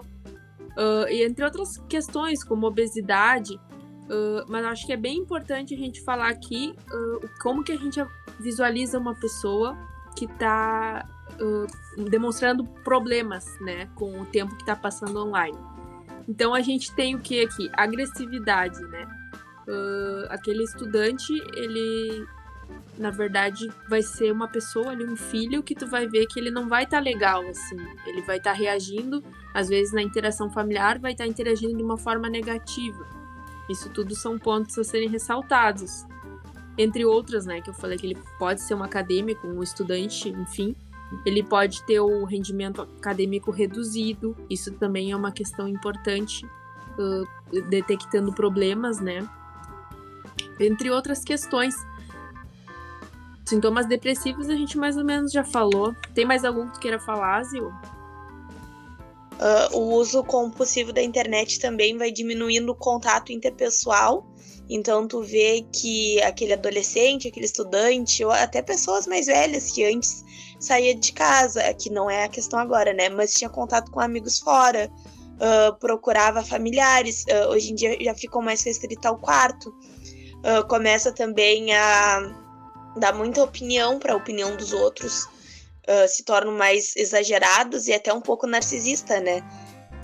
Uh, 0.72 1.06
e 1.10 1.22
entre 1.22 1.44
outras 1.44 1.76
questões, 1.88 2.42
como 2.42 2.66
obesidade, 2.66 3.60
uh, 4.04 4.44
mas 4.48 4.64
acho 4.64 4.86
que 4.86 4.92
é 4.92 4.96
bem 4.96 5.18
importante 5.18 5.74
a 5.74 5.78
gente 5.78 6.00
falar 6.02 6.28
aqui 6.28 6.74
uh, 6.92 7.28
como 7.40 7.62
que 7.62 7.72
a 7.72 7.76
gente 7.76 8.04
visualiza 8.40 8.98
uma 8.98 9.14
pessoa 9.14 9.76
que 10.16 10.26
está 10.26 11.08
demonstrando 12.10 12.64
problemas 12.84 13.58
né, 13.60 13.88
com 13.94 14.20
o 14.20 14.26
tempo 14.26 14.54
que 14.54 14.62
está 14.62 14.76
passando 14.76 15.18
online. 15.18 15.56
Então 16.28 16.52
a 16.54 16.60
gente 16.60 16.94
tem 16.94 17.14
o 17.14 17.18
que 17.18 17.40
aqui? 17.40 17.70
Agressividade, 17.72 18.80
né? 18.82 19.08
uh, 19.66 20.26
aquele 20.30 20.64
estudante, 20.64 21.32
ele 21.54 22.26
na 22.98 23.10
verdade 23.10 23.68
vai 23.88 24.02
ser 24.02 24.32
uma 24.32 24.48
pessoa 24.48 24.90
ali, 24.90 25.04
um 25.04 25.16
filho 25.16 25.62
que 25.62 25.74
tu 25.74 25.86
vai 25.86 26.06
ver 26.06 26.26
que 26.26 26.38
ele 26.38 26.50
não 26.50 26.68
vai 26.68 26.84
estar 26.84 26.98
tá 26.98 27.02
legal 27.02 27.42
assim. 27.48 27.76
Ele 28.06 28.22
vai 28.22 28.38
estar 28.38 28.52
tá 28.52 28.56
reagindo, 28.56 29.22
às 29.52 29.68
vezes 29.68 29.92
na 29.92 30.02
interação 30.02 30.50
familiar 30.50 30.98
vai 30.98 31.12
estar 31.12 31.24
tá 31.24 31.30
interagindo 31.30 31.76
de 31.76 31.82
uma 31.82 31.98
forma 31.98 32.28
negativa. 32.28 33.21
Isso 33.68 33.88
tudo 33.90 34.14
são 34.14 34.38
pontos 34.38 34.78
a 34.78 34.84
serem 34.84 35.08
ressaltados. 35.08 36.04
Entre 36.76 37.04
outras, 37.04 37.46
né, 37.46 37.60
que 37.60 37.70
eu 37.70 37.74
falei 37.74 37.98
que 37.98 38.06
ele 38.06 38.18
pode 38.38 38.62
ser 38.62 38.74
um 38.74 38.82
acadêmico, 38.82 39.46
um 39.46 39.62
estudante, 39.62 40.28
enfim, 40.30 40.74
ele 41.26 41.42
pode 41.42 41.84
ter 41.84 42.00
o 42.00 42.24
rendimento 42.24 42.82
acadêmico 42.82 43.50
reduzido. 43.50 44.36
Isso 44.48 44.72
também 44.72 45.12
é 45.12 45.16
uma 45.16 45.30
questão 45.30 45.68
importante, 45.68 46.46
uh, 46.46 47.62
detectando 47.68 48.32
problemas, 48.32 49.00
né? 49.00 49.28
entre 50.58 50.90
outras 50.90 51.24
questões. 51.24 51.74
Sintomas 53.44 53.86
depressivos 53.86 54.48
a 54.48 54.54
gente 54.54 54.78
mais 54.78 54.96
ou 54.96 55.04
menos 55.04 55.32
já 55.32 55.44
falou. 55.44 55.94
Tem 56.14 56.24
mais 56.24 56.44
algum 56.44 56.66
que 56.68 56.74
tu 56.74 56.80
queira 56.80 56.98
falar, 56.98 57.42
Zil? 57.44 57.72
Uh, 59.40 59.76
o 59.76 59.94
uso 59.94 60.22
compulsivo 60.22 60.92
da 60.92 61.02
internet 61.02 61.58
também 61.58 61.96
vai 61.96 62.10
diminuindo 62.10 62.70
o 62.70 62.74
contato 62.74 63.32
interpessoal. 63.32 64.26
Então 64.70 65.06
tu 65.06 65.22
vê 65.22 65.66
que 65.72 66.22
aquele 66.22 66.52
adolescente, 66.52 67.28
aquele 67.28 67.46
estudante, 67.46 68.24
ou 68.24 68.30
até 68.30 68.62
pessoas 68.62 69.06
mais 69.06 69.26
velhas 69.26 69.70
que 69.70 69.84
antes 69.84 70.24
saía 70.60 70.94
de 70.94 71.12
casa, 71.12 71.74
que 71.74 71.90
não 71.90 72.08
é 72.08 72.24
a 72.24 72.28
questão 72.28 72.58
agora, 72.58 72.92
né? 72.92 73.08
Mas 73.08 73.32
tinha 73.34 73.50
contato 73.50 73.90
com 73.90 74.00
amigos 74.00 74.38
fora, 74.38 74.90
uh, 75.36 75.76
procurava 75.78 76.42
familiares. 76.44 77.24
Uh, 77.24 77.50
hoje 77.50 77.72
em 77.72 77.74
dia 77.74 77.96
já 78.00 78.14
ficou 78.14 78.40
mais 78.40 78.62
restrito 78.62 79.06
ao 79.06 79.18
quarto 79.18 79.74
uh, 80.42 80.66
começa 80.66 81.12
também 81.12 81.72
a 81.74 82.34
dar 82.96 83.14
muita 83.14 83.42
opinião 83.42 83.98
para 83.98 84.12
a 84.12 84.16
opinião 84.16 84.56
dos 84.56 84.72
outros, 84.72 85.26
uh, 85.88 86.08
se 86.08 86.22
tornam 86.22 86.52
mais 86.52 86.94
exagerados 86.96 87.88
e 87.88 87.92
até 87.92 88.12
um 88.12 88.20
pouco 88.20 88.46
narcisista, 88.46 89.20
né? 89.20 89.42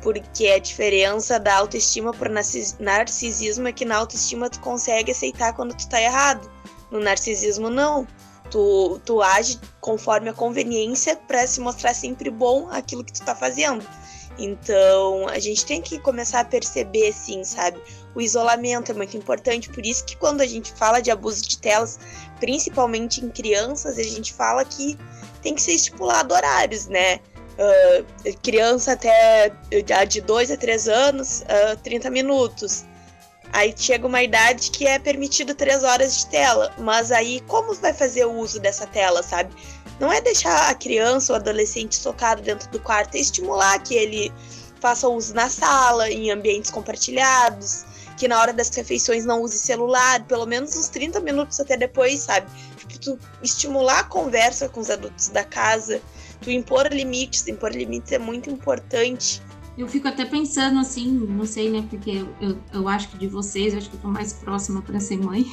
Porque 0.02 0.46
a 0.48 0.58
diferença 0.58 1.40
da 1.40 1.56
autoestima 1.56 2.12
para 2.12 2.30
narcisismo 2.78 3.66
é 3.68 3.72
que 3.72 3.84
na 3.84 3.96
autoestima 3.96 4.48
tu 4.48 4.60
consegue 4.60 5.10
aceitar 5.10 5.54
quando 5.54 5.74
tu 5.74 5.88
tá 5.88 6.00
errado. 6.00 6.48
No 6.90 7.00
narcisismo, 7.00 7.68
não. 7.68 8.06
Tu, 8.50 9.00
tu 9.04 9.20
age 9.20 9.58
conforme 9.80 10.30
a 10.30 10.32
conveniência 10.32 11.16
para 11.16 11.46
se 11.46 11.60
mostrar 11.60 11.94
sempre 11.94 12.30
bom 12.30 12.68
aquilo 12.70 13.04
que 13.04 13.12
tu 13.12 13.24
tá 13.24 13.34
fazendo. 13.34 13.84
Então, 14.38 15.26
a 15.28 15.38
gente 15.40 15.66
tem 15.66 15.82
que 15.82 15.98
começar 15.98 16.40
a 16.40 16.44
perceber, 16.44 17.08
assim, 17.08 17.42
sabe? 17.42 17.82
O 18.14 18.20
isolamento 18.20 18.92
é 18.92 18.94
muito 18.94 19.16
importante, 19.16 19.68
por 19.68 19.84
isso 19.84 20.04
que 20.04 20.16
quando 20.16 20.40
a 20.40 20.46
gente 20.46 20.72
fala 20.72 21.00
de 21.00 21.10
abuso 21.10 21.42
de 21.42 21.58
telas, 21.58 21.98
principalmente 22.38 23.24
em 23.24 23.28
crianças, 23.28 23.98
a 23.98 24.02
gente 24.02 24.32
fala 24.32 24.64
que 24.64 24.96
tem 25.42 25.55
que 25.55 25.62
ser 25.62 25.72
estipulado 25.72 26.35
horários, 26.35 26.87
né? 26.87 27.20
Uh, 27.59 28.38
criança 28.42 28.92
até 28.92 29.53
de 30.07 30.20
2 30.20 30.51
a 30.53 30.57
3 30.57 30.88
anos, 30.88 31.40
uh, 31.40 31.72
ah, 31.72 31.77
30 31.77 32.11
minutos. 32.11 32.85
Aí 33.53 33.74
chega 33.77 34.07
uma 34.07 34.22
idade 34.22 34.70
que 34.70 34.87
é 34.87 34.98
permitido 34.98 35.55
3 35.55 35.83
horas 35.83 36.18
de 36.18 36.27
tela, 36.27 36.72
mas 36.79 37.11
aí 37.11 37.40
como 37.48 37.74
vai 37.74 37.92
fazer 37.92 38.27
o 38.27 38.33
uso 38.33 38.61
dessa 38.61 38.87
tela, 38.87 39.22
sabe? 39.22 39.53
Não 39.98 40.12
é 40.12 40.20
deixar 40.20 40.70
a 40.70 40.74
criança 40.74 41.33
ou 41.33 41.37
adolescente 41.37 41.96
socado 41.96 42.42
dentro 42.42 42.68
do 42.70 42.79
quarto, 42.79 43.16
é 43.16 43.18
estimular 43.18 43.83
que 43.83 43.94
ele 43.94 44.33
faça 44.81 45.09
uso 45.09 45.35
na 45.35 45.48
sala, 45.48 46.09
em 46.11 46.31
ambientes 46.31 46.70
compartilhados, 46.70 47.85
que 48.18 48.26
na 48.26 48.40
hora 48.40 48.52
das 48.52 48.68
refeições 48.74 49.24
não 49.24 49.42
use 49.42 49.59
celular, 49.59 50.24
pelo 50.24 50.44
menos 50.44 50.76
uns 50.76 50.88
30 50.88 51.20
minutos 51.20 51.61
até 51.61 51.76
depois, 51.76 52.20
sabe? 52.20 52.50
Tipo, 52.76 52.98
tu 52.98 53.18
estimular 53.42 54.00
a 54.00 54.04
conversa 54.04 54.68
com 54.68 54.81
os 54.81 54.90
adultos 54.90 55.28
da 55.28 55.44
casa, 55.44 56.02
tu 56.40 56.50
impor 56.50 56.88
limites, 56.92 57.46
impor 57.46 57.70
limites 57.70 58.11
é 58.12 58.18
muito 58.18 58.50
importante. 58.50 59.40
Eu 59.76 59.87
fico 59.87 60.09
até 60.09 60.24
pensando 60.24 60.81
assim, 60.81 61.09
não 61.09 61.46
sei, 61.46 61.70
né? 61.70 61.87
Porque 61.88 62.11
eu, 62.11 62.28
eu, 62.40 62.59
eu 62.72 62.88
acho 62.88 63.09
que 63.11 63.18
de 63.18 63.28
vocês, 63.28 63.72
eu 63.72 63.78
acho 63.78 63.88
que 63.88 63.96
eu 63.96 64.00
tô 64.00 64.09
mais 64.09 64.33
próxima 64.33 64.83
para 64.83 64.98
ser 64.98 65.18
mãe. 65.18 65.46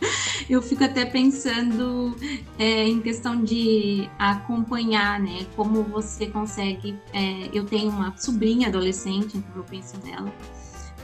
eu 0.48 0.62
fico 0.62 0.82
até 0.82 1.04
pensando 1.04 2.16
é, 2.58 2.88
em 2.88 3.00
questão 3.02 3.44
de 3.44 4.08
acompanhar, 4.18 5.20
né? 5.20 5.46
Como 5.54 5.82
você 5.82 6.26
consegue. 6.26 6.98
É, 7.12 7.50
eu 7.52 7.66
tenho 7.66 7.90
uma 7.90 8.16
sobrinha 8.16 8.68
adolescente, 8.68 9.36
então 9.36 9.56
eu 9.56 9.64
penso 9.64 9.98
nela, 10.02 10.32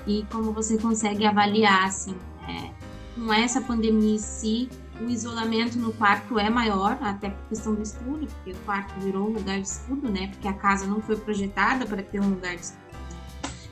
e 0.07 0.25
como 0.31 0.53
você 0.53 0.79
consegue 0.79 1.25
avaliar, 1.25 1.87
assim, 1.87 2.15
é, 2.49 2.71
com 3.15 3.33
essa 3.33 3.61
pandemia 3.61 4.15
em 4.15 4.19
si, 4.19 4.69
o 5.01 5.09
isolamento 5.09 5.79
no 5.79 5.93
quarto 5.93 6.39
é 6.39 6.49
maior, 6.49 6.99
até 7.01 7.31
por 7.31 7.49
questão 7.49 7.75
do 7.75 7.83
estudo, 7.83 8.27
porque 8.27 8.53
o 8.53 8.57
quarto 8.65 8.99
virou 9.01 9.29
um 9.29 9.33
lugar 9.33 9.61
de 9.61 9.69
estudo, 9.69 10.09
né? 10.09 10.29
Porque 10.29 10.49
a 10.49 10.53
casa 10.53 10.87
não 10.87 11.01
foi 11.01 11.17
projetada 11.17 11.87
para 11.87 12.03
ter 12.03 12.21
um 12.21 12.31
lugar 12.31 12.55
de 12.55 12.63
estudo, 12.63 12.83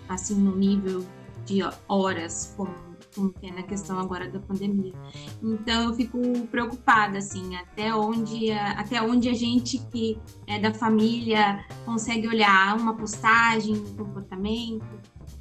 assim, 0.09 0.35
no 0.35 0.57
nível 0.57 1.07
de 1.45 1.61
horas, 1.89 2.55
como 2.57 2.91
como 3.15 3.35
é 3.43 3.51
na 3.51 3.63
questão 3.63 3.99
agora 3.99 4.29
da 4.29 4.39
pandemia. 4.39 4.95
Então 5.43 5.85
eu 5.85 5.95
fico 5.95 6.19
preocupada 6.51 7.19
assim, 7.19 7.57
até 7.57 7.95
onde 7.95 8.51
a, 8.53 8.73
até 8.73 9.03
onde 9.03 9.29
a 9.29 9.35
gente 9.35 9.79
que 9.91 10.19
é 10.47 10.59
da 10.59 10.73
família 10.73 11.65
consegue 11.85 12.29
olhar 12.29 12.77
uma 12.77 12.95
postagem, 12.95 13.75
um 13.75 13.97
comportamento, 13.97 14.85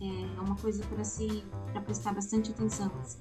é 0.01 0.41
uma 0.41 0.55
coisa 0.55 0.83
para 0.85 1.03
se 1.03 1.43
para 1.71 1.81
prestar 1.81 2.13
bastante 2.13 2.51
atenção. 2.51 2.91
Assim. 3.01 3.19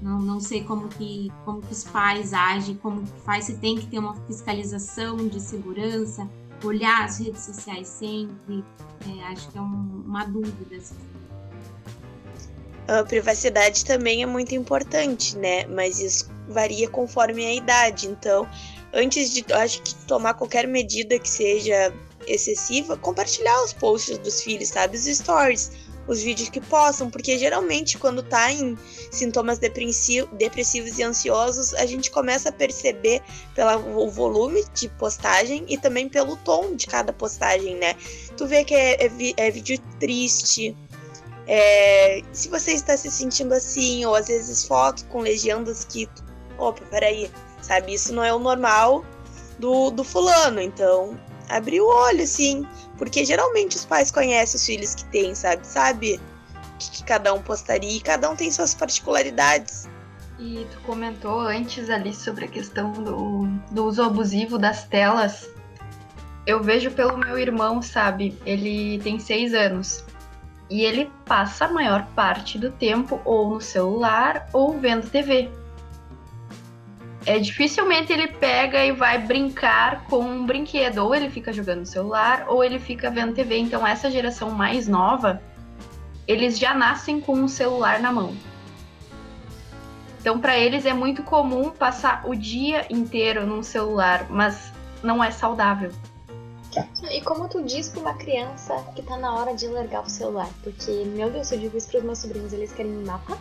Não, 0.00 0.18
não 0.18 0.40
sei 0.40 0.64
como 0.64 0.88
que, 0.88 1.32
como 1.44 1.62
que 1.62 1.72
os 1.72 1.84
pais 1.84 2.32
agem, 2.32 2.74
como 2.76 3.02
que 3.02 3.20
faz, 3.20 3.44
se 3.44 3.56
tem 3.58 3.76
que 3.76 3.86
ter 3.86 3.98
uma 3.98 4.14
fiscalização 4.26 5.16
de 5.28 5.40
segurança, 5.40 6.28
olhar 6.64 7.04
as 7.04 7.18
redes 7.18 7.42
sociais 7.42 7.88
sempre. 7.88 8.64
É, 9.06 9.24
acho 9.28 9.48
que 9.50 9.58
é 9.58 9.60
um, 9.60 10.02
uma 10.04 10.24
dúvida. 10.24 10.76
Assim. 10.76 10.96
a 12.88 13.04
privacidade 13.04 13.84
também 13.84 14.22
é 14.22 14.26
muito 14.26 14.54
importante, 14.54 15.36
né? 15.38 15.66
Mas 15.66 16.00
isso 16.00 16.30
varia 16.48 16.88
conforme 16.88 17.46
a 17.46 17.54
idade. 17.54 18.08
Então, 18.08 18.48
antes 18.92 19.32
de, 19.32 19.44
acho 19.52 19.82
que 19.82 19.94
tomar 20.06 20.34
qualquer 20.34 20.66
medida 20.66 21.18
que 21.18 21.28
seja 21.28 21.94
excessiva, 22.34 22.96
compartilhar 22.96 23.62
os 23.62 23.72
posts 23.72 24.18
dos 24.18 24.42
filhos, 24.42 24.68
sabe? 24.68 24.96
Os 24.96 25.04
stories, 25.04 25.70
os 26.06 26.22
vídeos 26.22 26.48
que 26.48 26.60
possam, 26.60 27.08
porque 27.08 27.38
geralmente 27.38 27.96
quando 27.98 28.22
tá 28.22 28.50
em 28.50 28.76
sintomas 29.10 29.58
depressivos 29.58 30.98
e 30.98 31.02
ansiosos, 31.02 31.74
a 31.74 31.86
gente 31.86 32.10
começa 32.10 32.48
a 32.48 32.52
perceber 32.52 33.22
pelo 33.54 34.10
volume 34.10 34.64
de 34.74 34.88
postagem 34.88 35.64
e 35.68 35.78
também 35.78 36.08
pelo 36.08 36.36
tom 36.38 36.74
de 36.74 36.86
cada 36.86 37.12
postagem, 37.12 37.76
né? 37.76 37.94
Tu 38.36 38.46
vê 38.46 38.64
que 38.64 38.74
é, 38.74 39.06
é, 39.06 39.10
é 39.36 39.50
vídeo 39.50 39.78
triste, 40.00 40.76
é, 41.46 42.22
se 42.32 42.48
você 42.48 42.72
está 42.72 42.96
se 42.96 43.10
sentindo 43.10 43.52
assim, 43.52 44.04
ou 44.04 44.14
às 44.14 44.28
vezes 44.28 44.64
fotos 44.64 45.04
com 45.08 45.20
legendas 45.20 45.84
que. 45.84 46.08
Opa, 46.58 46.82
peraí, 46.90 47.30
sabe? 47.60 47.94
Isso 47.94 48.12
não 48.12 48.22
é 48.22 48.32
o 48.32 48.38
normal 48.38 49.04
do, 49.58 49.90
do 49.90 50.04
fulano. 50.04 50.60
Então, 50.60 51.18
abrir 51.56 51.80
o 51.80 51.86
olho, 51.86 52.22
assim. 52.22 52.66
Porque 52.96 53.24
geralmente 53.24 53.76
os 53.76 53.84
pais 53.84 54.10
conhecem 54.10 54.56
os 54.56 54.66
filhos 54.66 54.94
que 54.94 55.04
têm, 55.06 55.34
sabe? 55.34 55.66
Sabe 55.66 56.20
o 56.74 56.78
que, 56.78 56.90
que 56.90 57.04
cada 57.04 57.32
um 57.32 57.42
postaria 57.42 57.96
e 57.96 58.00
cada 58.00 58.30
um 58.30 58.36
tem 58.36 58.50
suas 58.50 58.74
particularidades. 58.74 59.88
E 60.38 60.66
tu 60.70 60.80
comentou 60.80 61.40
antes 61.40 61.88
ali 61.88 62.12
sobre 62.12 62.46
a 62.46 62.48
questão 62.48 62.92
do, 62.92 63.46
do 63.70 63.84
uso 63.84 64.02
abusivo 64.02 64.58
das 64.58 64.84
telas. 64.84 65.48
Eu 66.44 66.62
vejo 66.62 66.90
pelo 66.90 67.16
meu 67.16 67.38
irmão, 67.38 67.80
sabe? 67.80 68.36
Ele 68.44 68.98
tem 69.02 69.20
seis 69.20 69.54
anos. 69.54 70.04
E 70.68 70.82
ele 70.82 71.10
passa 71.26 71.66
a 71.66 71.72
maior 71.72 72.06
parte 72.16 72.58
do 72.58 72.72
tempo 72.72 73.20
ou 73.24 73.50
no 73.50 73.60
celular 73.60 74.48
ou 74.52 74.78
vendo 74.78 75.08
TV. 75.08 75.50
É 77.24 77.38
dificilmente 77.38 78.12
ele 78.12 78.28
pega 78.28 78.84
e 78.84 78.92
vai 78.92 79.18
brincar 79.18 80.04
com 80.04 80.20
um 80.20 80.44
brinquedo, 80.44 80.98
ou 80.98 81.14
ele 81.14 81.30
fica 81.30 81.52
jogando 81.52 81.80
no 81.80 81.86
celular 81.86 82.46
ou 82.48 82.64
ele 82.64 82.78
fica 82.78 83.10
vendo 83.10 83.34
TV. 83.34 83.58
Então 83.58 83.86
essa 83.86 84.10
geração 84.10 84.50
mais 84.50 84.88
nova, 84.88 85.40
eles 86.26 86.58
já 86.58 86.74
nascem 86.74 87.20
com 87.20 87.34
um 87.34 87.48
celular 87.48 88.00
na 88.00 88.12
mão. 88.12 88.34
Então 90.20 90.40
para 90.40 90.58
eles 90.58 90.84
é 90.84 90.92
muito 90.92 91.22
comum 91.22 91.70
passar 91.70 92.22
o 92.26 92.34
dia 92.34 92.86
inteiro 92.90 93.46
num 93.46 93.62
celular, 93.62 94.26
mas 94.28 94.72
não 95.02 95.22
é 95.22 95.30
saudável. 95.30 95.90
E 97.10 97.20
como 97.20 97.48
tu 97.48 97.62
diz 97.62 97.88
pra 97.88 98.00
uma 98.00 98.14
criança 98.14 98.74
que 98.94 99.02
tá 99.02 99.18
na 99.18 99.34
hora 99.34 99.54
de 99.54 99.68
largar 99.68 100.02
o 100.02 100.08
celular? 100.08 100.48
Porque, 100.62 100.90
meu 101.04 101.30
Deus, 101.30 101.52
eu 101.52 101.58
digo 101.58 101.76
isso 101.76 101.88
pros 101.88 102.02
meus 102.02 102.18
sobrinhos, 102.18 102.52
eles 102.52 102.72
querem 102.72 102.92
me 102.92 103.04
matar. 103.04 103.38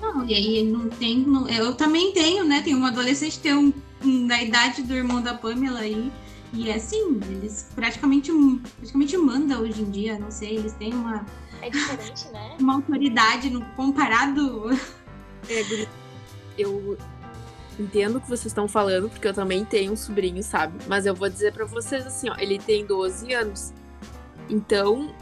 Não, 0.00 0.24
e 0.24 0.34
aí 0.34 0.64
não 0.64 0.88
tem. 0.88 1.18
Não, 1.20 1.48
eu 1.48 1.74
também 1.74 2.12
tenho, 2.12 2.44
né? 2.44 2.62
Tem 2.62 2.74
uma 2.74 2.88
adolescente 2.88 3.38
tem 3.40 3.54
um, 3.54 3.72
um, 4.04 4.26
da 4.26 4.42
idade 4.42 4.82
do 4.82 4.94
irmão 4.94 5.20
da 5.20 5.34
Pamela 5.34 5.80
aí. 5.80 6.12
E 6.52 6.70
é 6.70 6.76
assim, 6.76 7.20
eles 7.30 7.68
praticamente, 7.74 8.32
praticamente 8.76 9.16
mandam 9.18 9.60
hoje 9.60 9.82
em 9.82 9.90
dia, 9.90 10.18
não 10.18 10.30
sei, 10.30 10.56
eles 10.56 10.72
têm 10.74 10.94
uma. 10.94 11.26
É 11.60 11.68
diferente, 11.68 12.28
né? 12.28 12.56
Uma 12.60 12.74
autoridade 12.76 13.50
no, 13.50 13.64
comparado. 13.74 14.70
É, 15.48 15.86
eu, 16.56 16.96
entendo 17.78 18.16
o 18.16 18.20
que 18.20 18.28
vocês 18.28 18.46
estão 18.46 18.66
falando, 18.66 19.08
porque 19.08 19.28
eu 19.28 19.34
também 19.34 19.64
tenho 19.64 19.92
um 19.92 19.96
sobrinho, 19.96 20.42
sabe? 20.42 20.78
Mas 20.86 21.06
eu 21.06 21.14
vou 21.14 21.28
dizer 21.28 21.52
para 21.52 21.64
vocês 21.64 22.06
assim, 22.06 22.28
ó, 22.28 22.36
ele 22.38 22.58
tem 22.58 22.84
12 22.84 23.32
anos. 23.32 23.72
Então, 24.48 25.14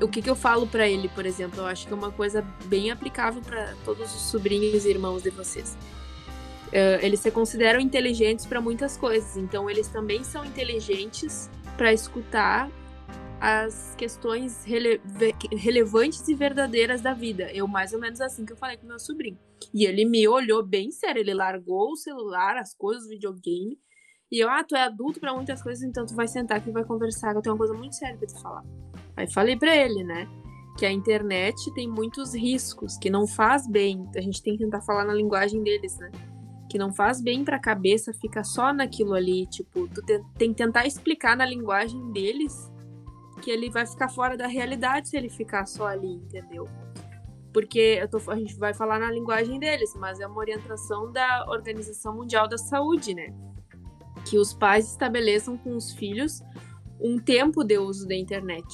o 0.00 0.08
que, 0.08 0.22
que 0.22 0.30
eu 0.30 0.36
falo 0.36 0.66
para 0.66 0.88
ele, 0.88 1.08
por 1.08 1.26
exemplo, 1.26 1.60
eu 1.60 1.66
acho 1.66 1.86
que 1.86 1.92
é 1.92 1.96
uma 1.96 2.12
coisa 2.12 2.42
bem 2.66 2.90
aplicável 2.90 3.42
para 3.42 3.74
todos 3.84 4.14
os 4.14 4.22
sobrinhos 4.30 4.84
e 4.84 4.90
irmãos 4.90 5.22
de 5.22 5.30
vocês. 5.30 5.76
Uh, 6.68 7.00
eles 7.00 7.20
se 7.20 7.30
consideram 7.30 7.80
inteligentes 7.80 8.44
para 8.44 8.60
muitas 8.60 8.96
coisas, 8.96 9.36
então 9.36 9.68
eles 9.70 9.88
também 9.88 10.22
são 10.22 10.44
inteligentes 10.44 11.50
para 11.76 11.92
escutar 11.92 12.70
as 13.40 13.94
questões 13.96 14.64
rele 14.64 15.00
relevantes 15.52 16.26
e 16.28 16.34
verdadeiras 16.34 17.00
da 17.00 17.14
vida. 17.14 17.50
Eu, 17.52 17.66
mais 17.66 17.92
ou 17.92 18.00
menos 18.00 18.20
assim 18.20 18.44
que 18.44 18.52
eu 18.52 18.56
falei 18.56 18.76
com 18.76 18.86
meu 18.86 18.98
sobrinho. 18.98 19.38
E 19.72 19.84
ele 19.84 20.04
me 20.04 20.26
olhou 20.26 20.62
bem 20.62 20.90
sério, 20.90 21.20
ele 21.20 21.32
largou 21.32 21.92
o 21.92 21.96
celular, 21.96 22.56
as 22.56 22.74
coisas, 22.74 23.06
o 23.06 23.10
videogame. 23.10 23.78
E 24.30 24.42
eu, 24.42 24.50
ah, 24.50 24.62
tu 24.62 24.76
é 24.76 24.82
adulto 24.82 25.20
para 25.20 25.34
muitas 25.34 25.62
coisas, 25.62 25.82
então 25.82 26.04
tu 26.04 26.14
vai 26.14 26.28
sentar 26.28 26.58
aqui 26.58 26.68
e 26.68 26.72
vai 26.72 26.84
conversar, 26.84 27.32
que 27.32 27.38
eu 27.38 27.42
tenho 27.42 27.54
uma 27.54 27.58
coisa 27.58 27.72
muito 27.72 27.94
séria 27.94 28.16
pra 28.16 28.26
te 28.26 28.42
falar. 28.42 28.64
Aí 29.18 29.28
falei 29.28 29.56
para 29.56 29.74
ele, 29.74 30.04
né? 30.04 30.28
Que 30.78 30.86
a 30.86 30.92
internet 30.92 31.74
tem 31.74 31.88
muitos 31.88 32.32
riscos, 32.32 32.96
que 32.96 33.10
não 33.10 33.26
faz 33.26 33.66
bem. 33.66 34.08
A 34.14 34.20
gente 34.20 34.40
tem 34.40 34.56
que 34.56 34.62
tentar 34.62 34.80
falar 34.80 35.04
na 35.04 35.12
linguagem 35.12 35.60
deles, 35.60 35.98
né? 35.98 36.08
Que 36.70 36.78
não 36.78 36.92
faz 36.92 37.20
bem 37.20 37.44
pra 37.44 37.58
cabeça 37.58 38.12
ficar 38.12 38.44
só 38.44 38.72
naquilo 38.72 39.14
ali. 39.14 39.44
Tipo, 39.46 39.88
tu 39.88 40.00
tem 40.36 40.50
que 40.50 40.54
tentar 40.54 40.86
explicar 40.86 41.36
na 41.36 41.44
linguagem 41.44 42.12
deles 42.12 42.70
que 43.42 43.50
ele 43.50 43.68
vai 43.68 43.84
ficar 43.84 44.08
fora 44.08 44.36
da 44.36 44.46
realidade 44.46 45.08
se 45.08 45.16
ele 45.16 45.28
ficar 45.28 45.66
só 45.66 45.88
ali, 45.88 46.14
entendeu? 46.14 46.68
Porque 47.52 48.06
tô, 48.08 48.30
a 48.30 48.36
gente 48.36 48.56
vai 48.56 48.72
falar 48.72 49.00
na 49.00 49.10
linguagem 49.10 49.58
deles, 49.58 49.96
mas 49.96 50.20
é 50.20 50.28
uma 50.28 50.38
orientação 50.38 51.10
da 51.10 51.44
Organização 51.48 52.14
Mundial 52.14 52.46
da 52.46 52.56
Saúde, 52.56 53.14
né? 53.14 53.34
Que 54.24 54.38
os 54.38 54.54
pais 54.54 54.88
estabeleçam 54.88 55.58
com 55.58 55.74
os 55.74 55.92
filhos 55.92 56.40
um 57.00 57.18
tempo 57.18 57.64
de 57.64 57.78
uso 57.78 58.06
da 58.06 58.14
internet. 58.14 58.64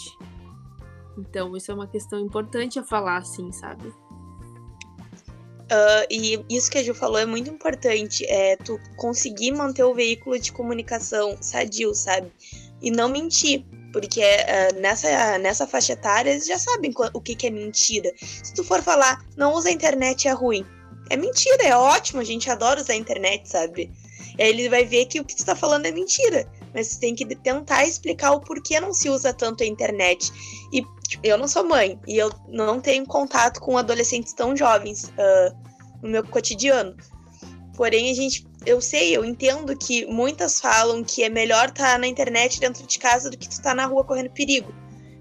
Então, 1.19 1.57
isso 1.57 1.71
é 1.71 1.75
uma 1.75 1.87
questão 1.87 2.19
importante 2.19 2.79
a 2.79 2.83
falar, 2.83 3.19
assim, 3.19 3.53
sabe? 3.53 3.93
Uh, 5.65 6.05
e 6.11 6.45
isso 6.51 6.71
que 6.71 6.79
a 6.79 6.83
Ju 6.83 6.95
falou 6.95 7.19
é 7.19 7.25
muito 7.25 7.49
importante, 7.49 8.25
é 8.29 8.57
tu 8.57 8.79
conseguir 8.97 9.53
manter 9.53 9.83
o 9.83 9.95
veículo 9.95 10.39
de 10.39 10.53
comunicação 10.53 11.37
sadio, 11.41 11.95
sabe? 11.95 12.31
E 12.83 12.91
não 12.91 13.09
mentir. 13.09 13.65
Porque 13.93 14.21
uh, 14.21 14.81
nessa, 14.81 15.39
nessa 15.39 15.67
faixa 15.67 15.93
etária 15.93 16.31
eles 16.31 16.47
já 16.47 16.59
sabem 16.59 16.93
o 17.13 17.21
que, 17.21 17.35
que 17.37 17.47
é 17.47 17.51
mentira. 17.51 18.13
Se 18.19 18.53
tu 18.53 18.65
for 18.65 18.83
falar, 18.83 19.25
não 19.37 19.55
usa 19.55 19.69
a 19.69 19.73
internet 19.73 20.27
é 20.27 20.33
ruim. 20.33 20.67
É 21.11 21.17
mentira, 21.17 21.63
é 21.63 21.77
ótimo, 21.77 22.21
a 22.21 22.25
gente 22.25 22.51
adora 22.51 22.81
usar 22.81 22.95
a 22.95 22.97
internet, 22.97 23.49
sabe? 23.49 23.91
Aí 24.39 24.49
ele 24.49 24.69
vai 24.69 24.85
ver 24.85 25.07
que 25.07 25.21
o 25.21 25.25
que 25.25 25.37
tu 25.37 25.45
tá 25.45 25.55
falando 25.55 25.87
é 25.87 25.93
mentira. 25.93 26.47
Mas 26.75 26.97
tem 26.97 27.15
que 27.15 27.25
tentar 27.37 27.87
explicar 27.87 28.33
o 28.33 28.41
porquê 28.41 28.81
não 28.81 28.93
se 28.93 29.09
usa 29.09 29.33
tanto 29.33 29.63
a 29.63 29.67
internet. 29.67 30.33
E 30.73 30.83
tipo, 31.09 31.25
eu 31.25 31.39
não 31.39 31.47
sou 31.47 31.65
mãe, 31.65 31.99
e 32.07 32.17
eu 32.17 32.31
não 32.49 32.81
tenho 32.81 33.07
contato 33.07 33.61
com 33.61 33.79
adolescentes 33.79 34.33
tão 34.33 34.57
jovens 34.57 35.05
uh, 35.05 35.57
no 36.03 36.11
meu 36.11 36.25
cotidiano. 36.25 36.97
Porém, 37.77 38.11
a 38.11 38.15
gente 38.15 38.47
eu 38.67 38.81
sei, 38.81 39.15
eu 39.15 39.25
entendo 39.25 39.77
que 39.77 40.07
muitas 40.07 40.61
falam 40.61 41.05
que 41.05 41.23
é 41.23 41.29
melhor 41.29 41.69
estar 41.69 41.93
tá 41.93 41.99
na 41.99 42.07
internet 42.07 42.59
dentro 42.59 42.87
de 42.87 42.99
casa 42.99 43.31
do 43.31 43.37
que 43.37 43.47
estar 43.47 43.63
tá 43.63 43.75
na 43.75 43.87
rua 43.87 44.05
correndo 44.05 44.31
perigo. 44.31 44.73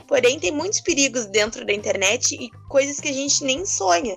Porém, 0.08 0.40
tem 0.40 0.52
muitos 0.52 0.80
perigos 0.80 1.26
dentro 1.26 1.66
da 1.66 1.74
internet 1.74 2.36
e 2.36 2.50
coisas 2.70 3.00
que 3.00 3.10
a 3.10 3.14
gente 3.14 3.44
nem 3.44 3.66
sonha, 3.66 4.16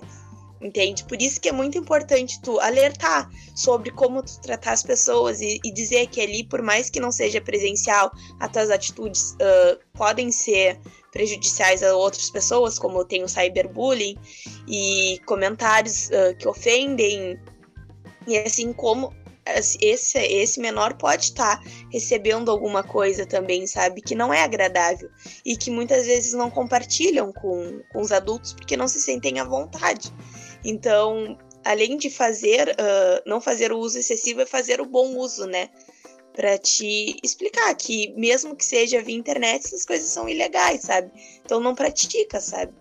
entende? 0.61 1.03
Por 1.03 1.21
isso 1.21 1.39
que 1.39 1.49
é 1.49 1.51
muito 1.51 1.77
importante 1.77 2.41
tu 2.41 2.59
alertar 2.59 3.29
sobre 3.55 3.91
como 3.91 4.23
tu 4.23 4.39
tratar 4.41 4.73
as 4.73 4.83
pessoas 4.83 5.41
e, 5.41 5.59
e 5.63 5.71
dizer 5.71 6.07
que 6.07 6.21
ali, 6.21 6.43
por 6.43 6.61
mais 6.61 6.89
que 6.89 6.99
não 6.99 7.11
seja 7.11 7.41
presencial, 7.41 8.11
as 8.39 8.51
tuas 8.51 8.69
atitudes 8.69 9.31
uh, 9.33 9.79
podem 9.93 10.31
ser 10.31 10.79
prejudiciais 11.11 11.81
a 11.81 11.95
outras 11.95 12.29
pessoas, 12.29 12.77
como 12.77 13.05
tem 13.05 13.23
o 13.23 13.29
cyberbullying 13.29 14.17
e 14.67 15.19
comentários 15.25 16.09
uh, 16.09 16.35
que 16.37 16.47
ofendem 16.47 17.39
e 18.27 18.37
assim 18.37 18.73
como 18.73 19.13
esse, 19.55 20.17
esse 20.17 20.59
menor 20.59 20.95
pode 20.95 21.25
estar 21.25 21.57
tá 21.57 21.69
recebendo 21.91 22.51
alguma 22.51 22.83
coisa 22.83 23.25
também, 23.25 23.65
sabe? 23.65 24.01
Que 24.01 24.15
não 24.15 24.33
é 24.33 24.43
agradável. 24.43 25.09
E 25.45 25.55
que 25.55 25.71
muitas 25.71 26.05
vezes 26.05 26.33
não 26.33 26.49
compartilham 26.49 27.31
com, 27.31 27.81
com 27.91 28.01
os 28.01 28.11
adultos 28.11 28.53
porque 28.53 28.75
não 28.75 28.87
se 28.87 28.99
sentem 28.99 29.39
à 29.39 29.45
vontade. 29.45 30.13
Então, 30.67 31.37
além 31.63 31.95
de 31.95 32.09
fazer, 32.09 32.71
uh, 32.71 33.23
não 33.25 33.39
fazer 33.39 33.71
o 33.71 33.77
uso 33.77 33.97
excessivo, 33.97 34.41
é 34.41 34.45
fazer 34.45 34.81
o 34.81 34.85
bom 34.85 35.15
uso, 35.15 35.45
né? 35.45 35.69
Para 36.33 36.57
te 36.57 37.17
explicar 37.23 37.73
que, 37.73 38.13
mesmo 38.17 38.53
que 38.53 38.65
seja 38.65 39.01
via 39.01 39.15
internet, 39.15 39.65
essas 39.65 39.85
coisas 39.85 40.09
são 40.09 40.27
ilegais, 40.27 40.81
sabe? 40.81 41.09
Então, 41.45 41.61
não 41.61 41.73
pratica, 41.73 42.41
sabe? 42.41 42.73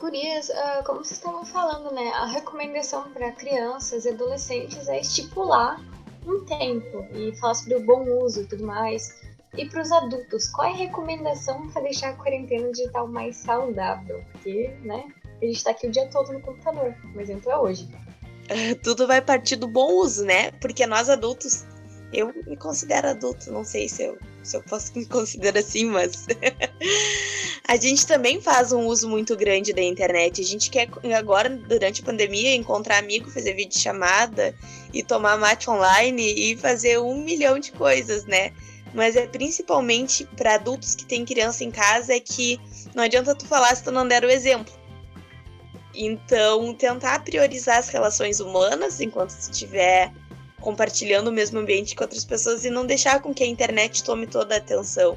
Gurias, 0.00 0.48
uh, 0.48 0.82
como 0.86 1.04
vocês 1.04 1.18
estavam 1.18 1.44
falando, 1.44 1.92
né? 1.94 2.08
A 2.14 2.24
recomendação 2.24 3.12
para 3.12 3.30
crianças 3.32 4.06
e 4.06 4.08
adolescentes 4.08 4.88
é 4.88 4.98
estipular 4.98 5.78
um 6.26 6.42
tempo 6.46 7.06
e 7.14 7.36
falar 7.36 7.54
sobre 7.54 7.74
o 7.76 7.84
bom 7.84 8.02
uso 8.24 8.40
e 8.40 8.46
tudo 8.46 8.64
mais. 8.64 9.14
E 9.56 9.66
para 9.66 9.82
os 9.82 9.90
adultos, 9.90 10.48
qual 10.48 10.68
é 10.68 10.72
a 10.72 10.76
recomendação 10.76 11.68
para 11.70 11.82
deixar 11.82 12.10
a 12.10 12.12
quarentena 12.14 12.70
digital 12.70 13.08
mais 13.08 13.36
saudável? 13.36 14.22
Porque, 14.32 14.70
né, 14.82 15.04
a 15.40 15.44
gente 15.44 15.56
está 15.56 15.70
aqui 15.70 15.86
o 15.86 15.90
dia 15.90 16.06
todo 16.08 16.32
no 16.32 16.40
computador. 16.40 16.94
O 17.14 17.20
exemplo 17.20 17.50
é 17.50 17.58
hoje. 17.58 17.88
Tudo 18.82 19.06
vai 19.06 19.20
partir 19.20 19.56
do 19.56 19.66
bom 19.66 19.94
uso, 19.94 20.24
né? 20.24 20.50
Porque 20.52 20.86
nós 20.86 21.08
adultos, 21.08 21.64
eu 22.12 22.32
me 22.46 22.56
considero 22.56 23.08
adulto, 23.08 23.50
não 23.50 23.64
sei 23.64 23.88
se 23.88 24.04
eu, 24.04 24.18
se 24.42 24.56
eu 24.56 24.62
posso 24.62 24.92
me 24.98 25.06
considerar 25.06 25.60
assim, 25.60 25.86
mas 25.86 26.26
A 27.68 27.76
gente 27.76 28.06
também 28.06 28.40
faz 28.40 28.70
um 28.70 28.86
uso 28.86 29.08
muito 29.08 29.36
grande 29.36 29.72
da 29.72 29.82
internet. 29.82 30.40
A 30.40 30.44
gente 30.44 30.70
quer 30.70 30.88
agora, 31.18 31.50
durante 31.50 32.00
a 32.00 32.04
pandemia, 32.04 32.54
encontrar 32.54 32.98
amigo, 32.98 33.28
fazer 33.28 33.54
vídeo 33.54 33.76
chamada 33.76 34.54
e 34.94 35.02
tomar 35.02 35.36
mate 35.36 35.68
online 35.68 36.52
e 36.52 36.56
fazer 36.56 37.00
um 37.00 37.20
milhão 37.24 37.58
de 37.58 37.72
coisas, 37.72 38.24
né? 38.24 38.52
Mas 38.96 39.14
é 39.14 39.26
principalmente 39.26 40.24
para 40.36 40.54
adultos 40.54 40.96
que 40.96 41.04
têm 41.04 41.24
criança 41.24 41.62
em 41.62 41.70
casa 41.70 42.14
é 42.14 42.18
que 42.18 42.58
não 42.94 43.04
adianta 43.04 43.34
tu 43.34 43.46
falar 43.46 43.76
se 43.76 43.84
tu 43.84 43.92
não 43.92 44.08
der 44.08 44.24
o 44.24 44.30
exemplo. 44.30 44.74
Então, 45.94 46.74
tentar 46.74 47.22
priorizar 47.22 47.78
as 47.78 47.88
relações 47.88 48.40
humanas 48.40 49.00
enquanto 49.00 49.30
estiver 49.30 50.12
compartilhando 50.60 51.28
o 51.28 51.32
mesmo 51.32 51.60
ambiente 51.60 51.94
com 51.94 52.02
outras 52.02 52.24
pessoas 52.24 52.64
e 52.64 52.70
não 52.70 52.84
deixar 52.84 53.20
com 53.20 53.32
que 53.32 53.44
a 53.44 53.46
internet 53.46 54.02
tome 54.02 54.26
toda 54.26 54.56
a 54.56 54.58
atenção 54.58 55.16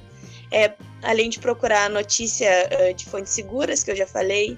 é, 0.51 0.73
além 1.03 1.29
de 1.29 1.39
procurar 1.39 1.89
notícia 1.89 2.49
uh, 2.71 2.93
de 2.93 3.05
fontes 3.05 3.33
seguras, 3.33 3.83
que 3.83 3.91
eu 3.91 3.95
já 3.95 4.07
falei, 4.07 4.57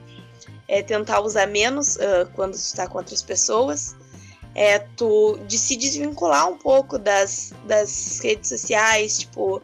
é 0.67 0.81
tentar 0.81 1.19
usar 1.21 1.47
menos 1.47 1.95
uh, 1.97 2.29
quando 2.33 2.53
está 2.53 2.87
com 2.87 2.97
outras 2.97 3.21
pessoas, 3.21 3.95
é 4.55 4.79
tu 4.79 5.37
de 5.47 5.57
se 5.57 5.75
desvincular 5.75 6.49
um 6.49 6.57
pouco 6.57 6.97
das, 6.97 7.53
das 7.65 8.19
redes 8.19 8.49
sociais, 8.49 9.19
tipo, 9.19 9.61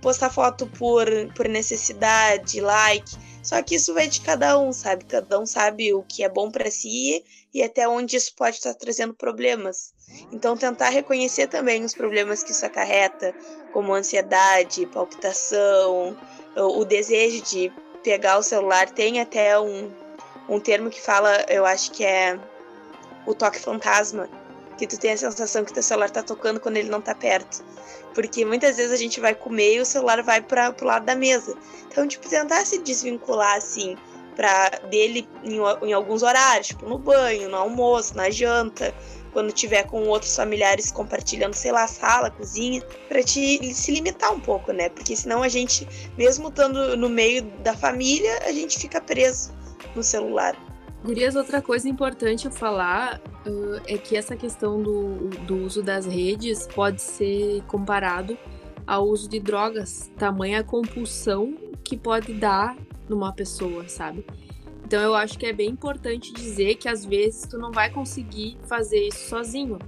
postar 0.00 0.30
foto 0.30 0.66
por, 0.66 1.06
por 1.34 1.48
necessidade, 1.48 2.60
like. 2.60 3.16
Só 3.42 3.60
que 3.60 3.74
isso 3.74 3.92
vai 3.92 4.06
de 4.06 4.20
cada 4.20 4.58
um, 4.58 4.72
sabe? 4.72 5.04
Cada 5.04 5.40
um 5.40 5.46
sabe 5.46 5.92
o 5.92 6.02
que 6.02 6.22
é 6.22 6.28
bom 6.28 6.50
para 6.50 6.70
si 6.70 7.24
e 7.52 7.62
até 7.62 7.88
onde 7.88 8.16
isso 8.16 8.32
pode 8.36 8.56
estar 8.56 8.74
trazendo 8.74 9.14
problemas. 9.14 9.92
Então, 10.30 10.56
tentar 10.56 10.90
reconhecer 10.90 11.48
também 11.48 11.84
os 11.84 11.94
problemas 11.94 12.42
que 12.42 12.52
isso 12.52 12.64
acarreta, 12.64 13.34
como 13.72 13.94
ansiedade, 13.94 14.86
palpitação, 14.86 16.16
o 16.54 16.84
desejo 16.84 17.42
de 17.42 17.72
pegar 18.04 18.38
o 18.38 18.42
celular. 18.42 18.88
Tem 18.90 19.20
até 19.20 19.58
um, 19.58 19.90
um 20.48 20.60
termo 20.60 20.88
que 20.88 21.00
fala, 21.00 21.44
eu 21.48 21.66
acho 21.66 21.90
que 21.90 22.04
é 22.04 22.38
o 23.26 23.34
toque 23.34 23.58
fantasma, 23.58 24.28
que 24.78 24.86
tu 24.86 24.98
tem 24.98 25.12
a 25.12 25.16
sensação 25.16 25.64
que 25.64 25.72
teu 25.72 25.82
celular 25.82 26.10
tá 26.10 26.22
tocando 26.22 26.58
quando 26.60 26.76
ele 26.76 26.88
não 26.88 27.00
tá 27.00 27.14
perto. 27.14 27.64
Porque 28.14 28.44
muitas 28.44 28.76
vezes 28.76 28.92
a 28.92 28.96
gente 28.96 29.20
vai 29.20 29.34
comer 29.34 29.74
e 29.76 29.80
o 29.80 29.86
celular 29.86 30.22
vai 30.22 30.40
para 30.40 30.72
pro 30.72 30.86
lado 30.86 31.04
da 31.04 31.14
mesa. 31.14 31.56
Então, 31.86 32.06
tipo, 32.06 32.28
tentar 32.28 32.64
se 32.66 32.78
desvincular 32.78 33.56
assim 33.56 33.96
para 34.34 34.70
dele 34.90 35.28
em, 35.44 35.58
em 35.86 35.92
alguns 35.92 36.22
horários, 36.22 36.68
tipo 36.68 36.88
no 36.88 36.98
banho, 36.98 37.48
no 37.50 37.56
almoço, 37.56 38.16
na 38.16 38.30
janta, 38.30 38.94
quando 39.32 39.52
tiver 39.52 39.84
com 39.84 40.06
outros 40.08 40.34
familiares 40.34 40.90
compartilhando, 40.90 41.54
sei 41.54 41.72
lá, 41.72 41.86
sala, 41.86 42.30
cozinha, 42.30 42.82
para 43.08 43.22
te 43.22 43.72
se 43.74 43.92
limitar 43.92 44.32
um 44.32 44.40
pouco, 44.40 44.72
né? 44.72 44.88
Porque 44.88 45.16
senão 45.16 45.42
a 45.42 45.48
gente, 45.48 45.86
mesmo 46.16 46.48
estando 46.48 46.96
no 46.96 47.08
meio 47.08 47.42
da 47.62 47.74
família, 47.74 48.42
a 48.44 48.52
gente 48.52 48.78
fica 48.78 49.00
preso 49.00 49.52
no 49.94 50.02
celular. 50.02 50.56
Gurias, 51.04 51.34
outra 51.34 51.60
coisa 51.60 51.88
importante 51.88 52.48
falar 52.48 53.20
uh, 53.44 53.82
é 53.86 53.98
que 53.98 54.16
essa 54.16 54.36
questão 54.36 54.80
do, 54.80 55.30
do 55.46 55.56
uso 55.56 55.82
das 55.82 56.06
redes 56.06 56.68
pode 56.68 57.02
ser 57.02 57.60
comparado 57.62 58.38
ao 58.86 59.08
uso 59.08 59.28
de 59.28 59.40
drogas, 59.40 60.12
tamanha 60.16 60.62
compulsão 60.62 61.56
que 61.82 61.96
pode 61.96 62.32
dar 62.34 62.76
numa 63.08 63.32
pessoa, 63.32 63.88
sabe? 63.88 64.24
Então 64.84 65.00
eu 65.00 65.14
acho 65.14 65.36
que 65.36 65.46
é 65.46 65.52
bem 65.52 65.70
importante 65.70 66.32
dizer 66.32 66.76
que 66.76 66.88
às 66.88 67.04
vezes 67.04 67.46
tu 67.48 67.58
não 67.58 67.72
vai 67.72 67.90
conseguir 67.90 68.56
fazer 68.68 69.08
isso 69.08 69.28
sozinho. 69.28 69.78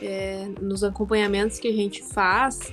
É, 0.00 0.48
nos 0.60 0.84
acompanhamentos 0.84 1.58
que 1.58 1.66
a 1.66 1.72
gente 1.72 2.02
faz, 2.04 2.72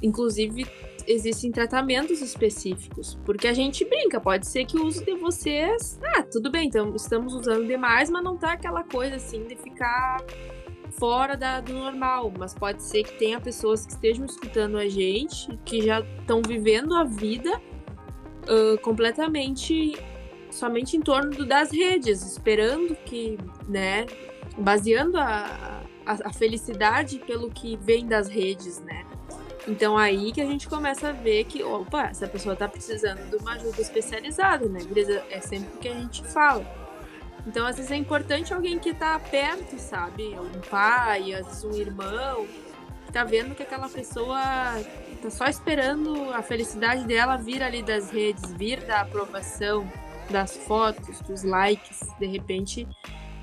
inclusive 0.00 0.66
existem 1.06 1.50
tratamentos 1.50 2.20
específicos, 2.20 3.18
porque 3.24 3.48
a 3.48 3.52
gente 3.52 3.84
brinca, 3.84 4.20
pode 4.20 4.46
ser 4.46 4.64
que 4.64 4.78
o 4.78 4.86
uso 4.86 5.04
de 5.04 5.14
vocês, 5.14 6.00
ah, 6.16 6.22
tudo 6.22 6.50
bem, 6.50 6.68
então 6.68 6.94
estamos 6.94 7.34
usando 7.34 7.66
demais, 7.66 8.10
mas 8.10 8.22
não 8.22 8.36
tá 8.36 8.52
aquela 8.52 8.84
coisa 8.84 9.16
assim 9.16 9.44
de 9.44 9.56
ficar 9.56 10.24
fora 10.98 11.36
da, 11.36 11.60
do 11.60 11.72
normal, 11.72 12.32
mas 12.38 12.54
pode 12.54 12.82
ser 12.82 13.02
que 13.02 13.18
tenha 13.18 13.40
pessoas 13.40 13.86
que 13.86 13.92
estejam 13.92 14.26
escutando 14.26 14.76
a 14.76 14.88
gente, 14.88 15.58
que 15.64 15.82
já 15.82 16.00
estão 16.20 16.42
vivendo 16.42 16.94
a 16.94 17.04
vida 17.04 17.60
uh, 18.44 18.78
completamente 18.82 19.94
somente 20.50 20.96
em 20.96 21.00
torno 21.00 21.30
do, 21.30 21.46
das 21.46 21.72
redes, 21.72 22.22
esperando 22.22 22.94
que, 22.94 23.38
né, 23.66 24.06
baseando 24.58 25.16
a, 25.16 25.82
a, 26.04 26.12
a, 26.28 26.32
felicidade 26.32 27.18
pelo 27.20 27.50
que 27.50 27.76
vem 27.76 28.06
das 28.06 28.28
redes, 28.28 28.78
né? 28.80 29.06
Então 29.66 29.96
aí 29.96 30.32
que 30.32 30.40
a 30.40 30.46
gente 30.46 30.68
começa 30.68 31.10
a 31.10 31.12
ver 31.12 31.44
que, 31.44 31.62
opa, 31.62 32.04
essa 32.04 32.26
pessoa 32.26 32.56
tá 32.56 32.68
precisando 32.68 33.30
de 33.30 33.36
uma 33.36 33.52
ajuda 33.52 33.80
especializada, 33.80 34.68
né? 34.68 34.80
É 35.30 35.40
sempre 35.40 35.74
o 35.74 35.78
que 35.78 35.88
a 35.88 35.94
gente 35.94 36.24
fala. 36.24 36.66
Então, 37.46 37.66
às 37.66 37.76
vezes 37.76 37.90
é 37.90 37.96
importante 37.96 38.54
alguém 38.54 38.78
que 38.78 38.94
tá 38.94 39.18
perto, 39.18 39.78
sabe? 39.78 40.36
Um 40.38 40.60
pai, 40.70 41.34
às 41.34 41.46
vezes 41.46 41.64
um 41.64 41.74
irmão, 41.74 42.46
que 43.06 43.12
tá 43.12 43.24
vendo 43.24 43.54
que 43.54 43.62
aquela 43.62 43.88
pessoa 43.88 44.40
tá 45.20 45.30
só 45.30 45.46
esperando 45.46 46.32
a 46.32 46.42
felicidade 46.42 47.04
dela 47.04 47.36
vir 47.36 47.62
ali 47.62 47.82
das 47.82 48.10
redes, 48.10 48.52
vir 48.52 48.80
da 48.84 49.00
aprovação, 49.00 49.90
das 50.30 50.56
fotos, 50.56 51.20
dos 51.22 51.42
likes, 51.42 52.00
de 52.18 52.26
repente, 52.26 52.88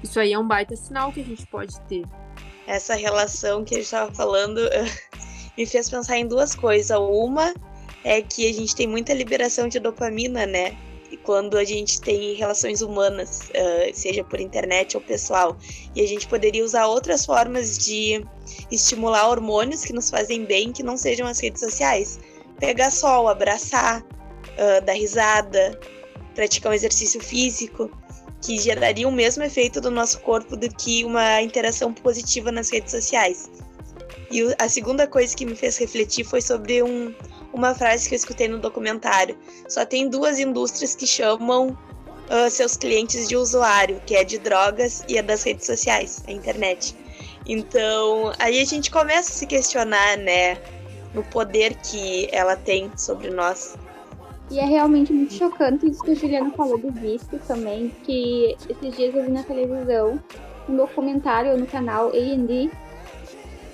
isso 0.02 0.20
aí 0.20 0.32
é 0.32 0.40
um 0.40 0.48
baita 0.48 0.76
sinal 0.76 1.12
que 1.12 1.20
a 1.20 1.26
gente 1.26 1.46
pode 1.48 1.80
ter. 1.82 2.06
Essa 2.66 2.96
relação 2.96 3.66
que 3.66 3.76
a 3.76 3.78
gente 3.78 3.86
estava 3.86 4.14
falando 4.14 4.62
me 5.58 5.66
fez 5.66 5.90
pensar 5.90 6.18
em 6.18 6.28
duas 6.28 6.56
coisas. 6.56 6.98
Uma 6.98 7.54
é 8.04 8.22
que 8.22 8.50
a 8.50 8.54
gente 8.54 8.76
tem 8.76 8.88
muita 8.88 9.14
liberação 9.14 9.68
de 9.68 9.80
dopamina, 9.80 10.46
né? 10.46 10.78
E 11.12 11.18
quando 11.18 11.58
a 11.58 11.64
gente 11.64 12.00
tem 12.00 12.36
relações 12.36 12.82
humanas, 12.82 13.50
seja 13.94 14.24
por 14.24 14.40
internet 14.40 14.96
ou 14.96 15.02
pessoal, 15.02 15.58
e 15.96 16.02
a 16.02 16.08
gente 16.08 16.28
poderia 16.28 16.64
usar 16.64 16.86
outras 16.86 17.26
formas 17.26 17.78
de 17.80 18.24
estimular 18.72 19.28
hormônios 19.28 19.84
que 19.84 19.92
nos 19.92 20.10
fazem 20.10 20.46
bem, 20.46 20.72
que 20.72 20.84
não 20.84 20.96
sejam 20.96 21.26
as 21.28 21.40
redes 21.40 21.62
sociais. 21.62 22.20
Pegar 22.60 22.92
sol, 22.92 23.28
abraçar, 23.28 24.06
dar 24.86 24.94
risada, 24.94 25.80
praticar 26.36 26.72
um 26.72 26.76
exercício 26.76 27.20
físico, 27.20 27.90
que 28.42 28.60
geraria 28.60 29.08
o 29.08 29.12
mesmo 29.12 29.44
efeito 29.44 29.82
do 29.82 29.90
nosso 29.90 30.20
corpo 30.22 30.56
do 30.56 30.70
que 30.70 31.04
uma 31.04 31.42
interação 31.42 31.92
positiva 31.92 32.52
nas 32.52 32.70
redes 32.70 32.92
sociais. 32.92 33.50
E 34.32 34.54
a 34.60 34.70
segunda 34.70 35.08
coisa 35.08 35.36
que 35.36 35.46
me 35.46 35.56
fez 35.56 35.78
refletir 35.78 36.24
foi 36.24 36.42
sobre 36.42 36.84
um, 36.84 37.14
uma 37.54 37.74
frase 37.74 38.08
que 38.08 38.14
eu 38.14 38.18
escutei 38.18 38.48
no 38.48 38.60
documentário. 38.60 39.38
Só 39.68 39.86
tem 39.86 40.08
duas 40.08 40.40
indústrias 40.40 40.96
que 40.96 41.08
chamam 41.08 41.70
uh, 42.30 42.50
seus 42.50 42.78
clientes 42.78 43.28
de 43.28 43.36
usuário, 43.36 44.02
que 44.06 44.16
é 44.16 44.24
de 44.24 44.38
drogas 44.38 45.04
e 45.08 45.18
a 45.18 45.22
das 45.22 45.44
redes 45.44 45.66
sociais, 45.66 46.24
a 46.28 46.32
internet. 46.32 46.96
Então, 47.48 48.32
aí 48.38 48.60
a 48.60 48.66
gente 48.66 48.92
começa 48.92 49.32
a 49.32 49.34
se 49.34 49.48
questionar, 49.48 50.18
né, 50.18 50.58
no 51.14 51.24
poder 51.24 51.76
que 51.78 52.30
ela 52.32 52.56
tem 52.56 52.92
sobre 52.96 53.32
nós. 53.32 53.76
E 54.52 54.60
é 54.60 54.66
realmente 54.66 55.12
muito 55.12 55.34
chocante 55.34 55.88
isso 55.88 56.04
que 56.04 56.12
a 56.12 56.16
Juliana 56.16 56.52
falou 56.52 56.78
do 56.78 56.92
vício 56.92 57.40
também, 57.48 57.90
que 58.04 58.56
esses 58.70 58.96
dias 58.96 59.16
eu 59.16 59.24
vi 59.24 59.32
na 59.32 59.44
televisão 59.44 60.20
um 60.68 60.76
documentário 60.76 61.58
no 61.58 61.66
canal 61.66 62.10
A&D 62.10 62.70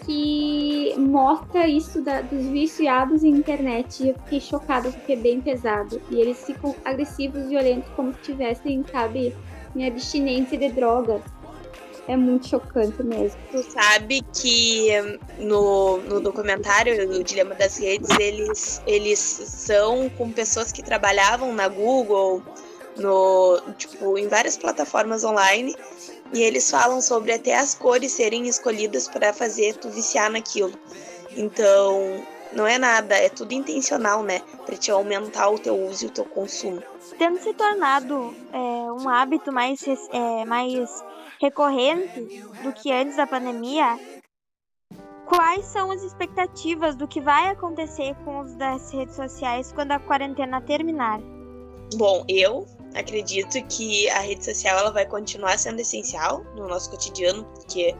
que 0.06 0.93
mostra 0.97 1.68
isso 1.68 2.01
da, 2.01 2.22
dos 2.22 2.45
viciados 2.47 3.24
em 3.24 3.30
internet 3.30 4.03
e 4.03 4.10
eu 4.10 4.16
fiquei 4.16 4.39
chocada 4.39 4.91
porque 4.91 5.14
é 5.14 5.16
bem 5.16 5.41
pesado. 5.41 6.01
E 6.10 6.20
eles 6.20 6.43
ficam 6.45 6.76
agressivos 6.86 7.47
violentos 7.47 7.89
como 7.95 8.14
se 8.14 8.20
tivessem, 8.22 8.84
sabe, 8.91 9.36
em 9.76 9.88
abstinência 9.88 10.58
de 10.58 10.70
drogas 10.70 11.22
é 12.08 12.16
muito 12.16 12.47
chocante 12.47 13.01
mesmo. 13.03 13.39
Tu 13.51 13.64
sabe 13.64 14.22
que 14.34 14.89
no, 15.39 15.97
no 15.97 16.20
documentário 16.20 17.20
O 17.20 17.24
Dilema 17.24 17.56
das 17.56 17.78
Redes, 17.78 18.10
eles, 18.20 18.82
eles 18.86 19.20
são 19.20 20.10
com 20.10 20.32
pessoas 20.32 20.72
que 20.72 20.84
trabalhavam 20.84 21.53
na 21.53 21.68
Google, 21.68 22.43
no, 22.97 23.60
tipo, 23.78 24.18
em 24.18 24.28
várias 24.28 24.58
plataformas 24.58 25.24
online, 25.24 25.76
e 26.36 26.43
eles 26.43 26.69
falam 26.69 26.99
sobre 26.99 27.31
até 27.31 27.55
as 27.55 27.73
cores 27.73 28.11
serem 28.11 28.45
escolhidas 28.45 29.07
para 29.07 29.31
fazer 29.31 29.77
tu 29.77 29.89
viciar 29.89 30.29
naquilo. 30.29 30.77
Então, 31.31 32.21
não 32.51 32.67
é 32.67 32.77
nada, 32.77 33.15
é 33.15 33.29
tudo 33.29 33.53
intencional, 33.53 34.21
né? 34.21 34.41
Para 34.65 34.75
te 34.75 34.91
aumentar 34.91 35.49
o 35.49 35.57
teu 35.57 35.73
uso 35.88 36.03
e 36.03 36.07
o 36.09 36.11
teu 36.11 36.25
consumo. 36.25 36.83
Tendo 37.17 37.39
se 37.39 37.53
tornado 37.53 38.36
é, 38.51 38.57
um 38.57 39.07
hábito 39.07 39.49
mais, 39.49 39.81
é, 39.88 40.43
mais 40.43 41.01
recorrente 41.39 42.43
do 42.61 42.73
que 42.73 42.91
antes 42.91 43.15
da 43.15 43.25
pandemia, 43.25 43.97
quais 45.25 45.63
são 45.67 45.89
as 45.89 46.03
expectativas 46.03 46.97
do 46.97 47.07
que 47.07 47.21
vai 47.21 47.47
acontecer 47.47 48.13
com 48.25 48.41
os 48.41 48.53
das 48.55 48.91
redes 48.91 49.15
sociais 49.15 49.71
quando 49.71 49.93
a 49.93 49.99
quarentena 49.99 50.59
terminar? 50.59 51.21
Bom, 51.95 52.25
eu 52.27 52.67
acredito 52.96 53.62
que 53.68 54.10
a 54.10 54.20
rede 54.20 54.43
social 54.43 54.80
ela 54.80 54.91
vai 54.91 55.06
continuar 55.06 55.60
sendo 55.60 55.82
essencial 55.82 56.43
no 56.56 56.68
nosso 56.68 56.89
cotidiano, 56.89 57.43
porque 57.54 57.96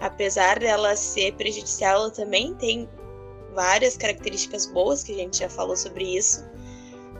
apesar 0.00 0.58
dela 0.58 0.94
ser 0.94 1.32
prejudicial, 1.32 2.02
ela 2.02 2.10
também 2.10 2.54
tem 2.54 2.88
várias 3.54 3.96
características 3.96 4.66
boas 4.66 5.02
que 5.02 5.12
a 5.12 5.16
gente 5.16 5.38
já 5.38 5.48
falou 5.48 5.76
sobre 5.76 6.16
isso. 6.16 6.44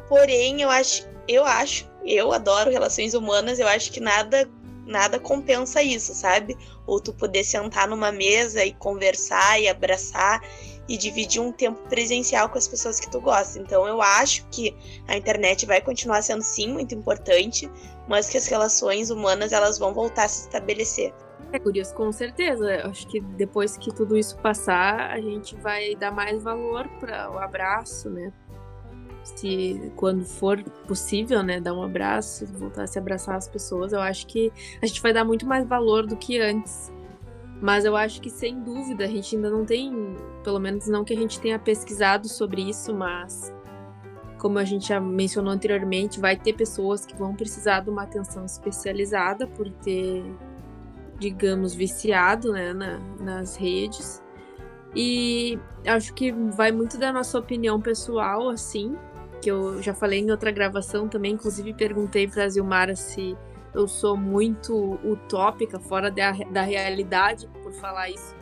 Porém, 0.09 0.61
eu 0.61 0.69
acho, 0.69 1.09
eu 1.27 1.45
acho, 1.45 1.91
eu 2.05 2.33
adoro 2.33 2.71
relações 2.71 3.15
humanas, 3.15 3.59
eu 3.59 3.67
acho 3.67 3.91
que 3.91 4.01
nada 4.01 4.49
nada 4.87 5.19
compensa 5.19 5.83
isso, 5.83 6.15
sabe? 6.15 6.57
Ou 6.87 7.01
tu 7.01 7.13
poder 7.15 7.43
sentar 7.43 7.89
numa 7.89 8.13
mesa 8.13 8.63
e 8.65 8.75
conversar 8.75 9.59
e 9.59 9.67
abraçar 9.67 10.43
e 10.89 10.97
dividir 10.97 11.41
um 11.41 11.53
tempo 11.53 11.81
presencial 11.89 12.49
com 12.49 12.59
as 12.59 12.69
pessoas 12.69 13.01
que 13.01 13.11
tu 13.11 13.21
gosta. 13.21 13.59
Então 13.59 13.87
eu 13.87 14.03
acho 14.03 14.47
que 14.51 14.77
a 15.09 15.17
internet 15.17 15.67
vai 15.67 15.81
continuar 15.81 16.23
sendo 16.23 16.43
sim 16.43 16.73
muito 16.73 16.95
importante, 16.95 17.71
mas 18.09 18.29
que 18.29 18.37
as 18.37 18.47
relações 18.47 19.11
humanas 19.11 19.53
elas 19.53 19.79
vão 19.79 19.95
voltar 19.95 20.25
a 20.25 20.29
se 20.29 20.43
estabelecer. 20.43 21.13
É 21.53 21.59
curioso, 21.59 21.95
com 21.95 22.11
certeza. 22.11 22.87
Acho 22.87 23.07
que 23.07 23.21
depois 23.21 23.77
que 23.77 23.95
tudo 23.95 24.17
isso 24.17 24.37
passar, 24.39 25.11
a 25.11 25.21
gente 25.21 25.55
vai 25.57 25.95
dar 25.95 26.11
mais 26.11 26.43
valor 26.43 26.89
para 26.99 27.31
o 27.31 27.39
abraço, 27.39 28.11
né? 28.11 28.33
Se 29.23 29.93
quando 29.97 30.25
for 30.25 30.63
possível, 30.87 31.43
né, 31.43 31.59
dar 31.59 31.73
um 31.73 31.83
abraço, 31.83 32.45
voltar 32.47 32.83
a 32.83 32.87
se 32.87 32.99
abraçar 32.99 33.37
as 33.37 33.49
pessoas, 33.49 33.93
eu 33.93 34.01
acho 34.01 34.27
que 34.27 34.53
a 34.83 34.87
gente 34.87 35.01
vai 35.01 35.15
dar 35.15 35.25
muito 35.25 35.47
mais 35.47 35.67
valor 35.67 36.07
do 36.07 36.17
que 36.17 36.39
antes. 36.39 36.93
Mas 37.65 37.87
eu 37.87 37.97
acho 37.97 38.21
que 38.21 38.29
sem 38.29 38.61
dúvida 38.61 39.05
a 39.05 39.07
gente 39.07 39.37
ainda 39.37 39.49
não 39.49 39.65
tem, 39.65 40.15
pelo 40.43 40.59
menos 40.59 40.87
não 40.87 41.03
que 41.03 41.15
a 41.15 41.17
gente 41.17 41.41
tenha 41.41 41.59
pesquisado 41.59 42.29
sobre 42.29 42.61
isso, 42.61 42.95
mas 42.95 43.55
como 44.37 44.59
a 44.59 44.65
gente 44.65 44.89
já 44.89 45.01
mencionou 45.01 45.51
anteriormente, 45.51 46.21
vai 46.21 46.37
ter 46.37 46.53
pessoas 46.53 47.07
que 47.07 47.17
vão 47.17 47.35
precisar 47.35 47.81
de 47.81 47.89
uma 47.89 48.03
atenção 48.03 48.45
especializada 48.45 49.47
por 49.47 49.71
ter, 49.71 50.23
digamos, 51.19 51.75
viciado 51.75 52.53
né, 52.53 52.75
na, 52.75 52.99
nas 53.19 53.57
redes. 53.57 54.23
E 54.95 55.59
acho 55.87 56.13
que 56.13 56.33
vai 56.33 56.71
muito 56.71 56.99
da 56.99 57.11
nossa 57.15 57.39
opinião 57.39 57.81
pessoal, 57.81 58.51
assim, 58.51 58.95
que 59.41 59.51
eu 59.51 59.81
já 59.81 59.95
falei 59.95 60.21
em 60.21 60.31
outra 60.31 60.51
gravação 60.51 61.09
também, 61.09 61.33
inclusive 61.33 61.73
perguntei 61.73 62.29
para 62.29 62.45
a 62.45 62.49
Zilmara 62.51 62.95
se 62.95 63.35
eu 63.75 63.89
sou 63.89 64.17
muito 64.17 64.99
utópica, 65.05 65.79
fora 65.81 66.11
da, 66.11 66.33
da 66.33 66.63
realidade 66.63 67.49
por 67.63 67.73
falar 67.73 68.09
isso. 68.11 68.35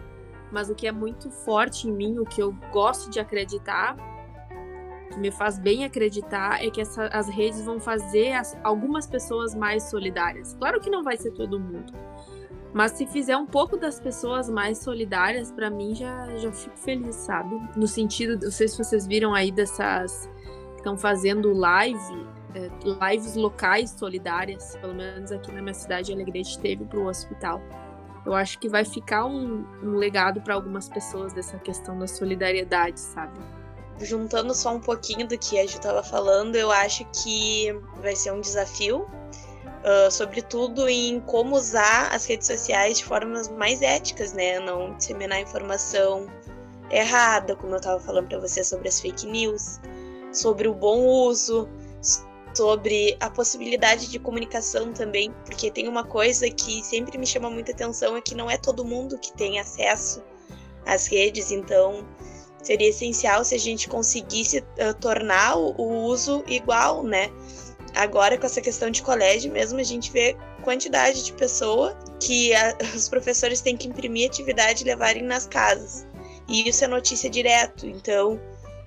Mas 0.50 0.68
o 0.68 0.74
que 0.74 0.86
é 0.86 0.92
muito 0.92 1.30
forte 1.30 1.88
em 1.88 1.92
mim, 1.92 2.18
o 2.18 2.24
que 2.24 2.42
eu 2.42 2.54
gosto 2.70 3.10
de 3.10 3.18
acreditar, 3.18 3.96
que 5.10 5.18
me 5.18 5.30
faz 5.30 5.58
bem 5.58 5.84
acreditar, 5.84 6.62
é 6.62 6.70
que 6.70 6.80
essa, 6.80 7.06
as 7.06 7.28
redes 7.28 7.64
vão 7.64 7.80
fazer 7.80 8.32
as, 8.32 8.56
algumas 8.62 9.06
pessoas 9.06 9.54
mais 9.54 9.84
solidárias. 9.84 10.54
Claro 10.54 10.80
que 10.80 10.90
não 10.90 11.02
vai 11.02 11.16
ser 11.16 11.32
todo 11.32 11.58
mundo. 11.58 11.92
Mas 12.74 12.92
se 12.92 13.06
fizer 13.06 13.36
um 13.36 13.46
pouco 13.46 13.76
das 13.76 14.00
pessoas 14.00 14.48
mais 14.48 14.78
solidárias, 14.78 15.50
para 15.50 15.70
mim 15.70 15.94
já, 15.94 16.36
já 16.36 16.50
fico 16.52 16.76
feliz, 16.78 17.16
sabe? 17.16 17.54
No 17.76 17.86
sentido, 17.86 18.38
não 18.42 18.50
sei 18.50 18.68
se 18.68 18.78
vocês 18.78 19.06
viram 19.06 19.34
aí 19.34 19.50
dessas. 19.50 20.28
Estão 20.76 20.96
fazendo 20.96 21.52
live 21.52 22.26
é, 22.54 22.70
lives 23.10 23.34
locais 23.34 23.90
solidárias, 23.90 24.76
pelo 24.76 24.94
menos 24.94 25.32
aqui 25.32 25.50
na 25.52 25.62
minha 25.62 25.74
cidade, 25.74 26.12
Alegrete 26.12 26.58
teve 26.58 26.84
para 26.84 26.98
o 26.98 27.06
hospital. 27.06 27.60
Eu 28.24 28.34
acho 28.34 28.58
que 28.58 28.68
vai 28.68 28.84
ficar 28.84 29.24
um, 29.26 29.64
um 29.82 29.96
legado 29.96 30.40
para 30.40 30.54
algumas 30.54 30.88
pessoas 30.88 31.32
dessa 31.32 31.58
questão 31.58 31.98
da 31.98 32.06
solidariedade, 32.06 33.00
sabe? 33.00 33.38
Juntando 34.00 34.54
só 34.54 34.74
um 34.74 34.80
pouquinho 34.80 35.26
do 35.26 35.36
que 35.36 35.58
a 35.58 35.66
Ju 35.66 35.76
estava 35.76 36.02
falando, 36.02 36.56
eu 36.56 36.70
acho 36.70 37.04
que 37.06 37.72
vai 38.00 38.14
ser 38.14 38.32
um 38.32 38.40
desafio, 38.40 39.00
uh, 39.02 40.10
sobretudo 40.10 40.88
em 40.88 41.20
como 41.20 41.56
usar 41.56 42.08
as 42.12 42.24
redes 42.26 42.46
sociais 42.46 42.98
de 42.98 43.04
formas 43.04 43.48
mais 43.48 43.82
éticas, 43.82 44.32
né? 44.32 44.60
Não 44.60 44.94
disseminar 44.94 45.40
informação 45.40 46.26
errada, 46.90 47.56
como 47.56 47.72
eu 47.72 47.78
estava 47.78 47.98
falando 47.98 48.28
para 48.28 48.38
você 48.38 48.62
sobre 48.62 48.88
as 48.88 49.00
fake 49.00 49.26
news, 49.26 49.80
sobre 50.32 50.68
o 50.68 50.74
bom 50.74 51.04
uso, 51.06 51.68
sobre 52.54 53.16
a 53.20 53.30
possibilidade 53.30 54.10
de 54.10 54.18
comunicação 54.18 54.92
também, 54.92 55.32
porque 55.44 55.70
tem 55.70 55.88
uma 55.88 56.04
coisa 56.04 56.48
que 56.50 56.84
sempre 56.84 57.16
me 57.18 57.26
chama 57.26 57.50
muita 57.50 57.72
atenção 57.72 58.16
é 58.16 58.20
que 58.20 58.34
não 58.34 58.50
é 58.50 58.56
todo 58.56 58.84
mundo 58.84 59.18
que 59.18 59.32
tem 59.32 59.58
acesso 59.58 60.22
às 60.86 61.06
redes, 61.06 61.50
então 61.50 62.06
seria 62.62 62.88
essencial 62.88 63.44
se 63.44 63.54
a 63.54 63.58
gente 63.58 63.88
conseguisse 63.88 64.58
uh, 64.58 64.94
tornar 65.00 65.56
o, 65.56 65.74
o, 65.76 66.04
uso 66.04 66.44
igual, 66.46 67.02
né? 67.02 67.30
Agora 67.94 68.38
com 68.38 68.46
essa 68.46 68.60
questão 68.60 68.90
de 68.90 69.02
colégio 69.02 69.52
mesmo 69.52 69.78
a 69.78 69.82
gente 69.82 70.10
vê 70.12 70.36
quantidade 70.62 71.24
de 71.24 71.32
pessoa 71.32 71.98
que 72.20 72.54
a, 72.54 72.76
os 72.94 73.08
professores 73.08 73.60
têm 73.60 73.76
que 73.76 73.88
imprimir 73.88 74.28
atividade 74.28 74.82
e 74.82 74.86
levarem 74.86 75.22
nas 75.22 75.46
casas. 75.46 76.06
E 76.48 76.68
isso 76.68 76.84
é 76.84 76.88
notícia 76.88 77.30
direto, 77.30 77.86
então 77.86 78.40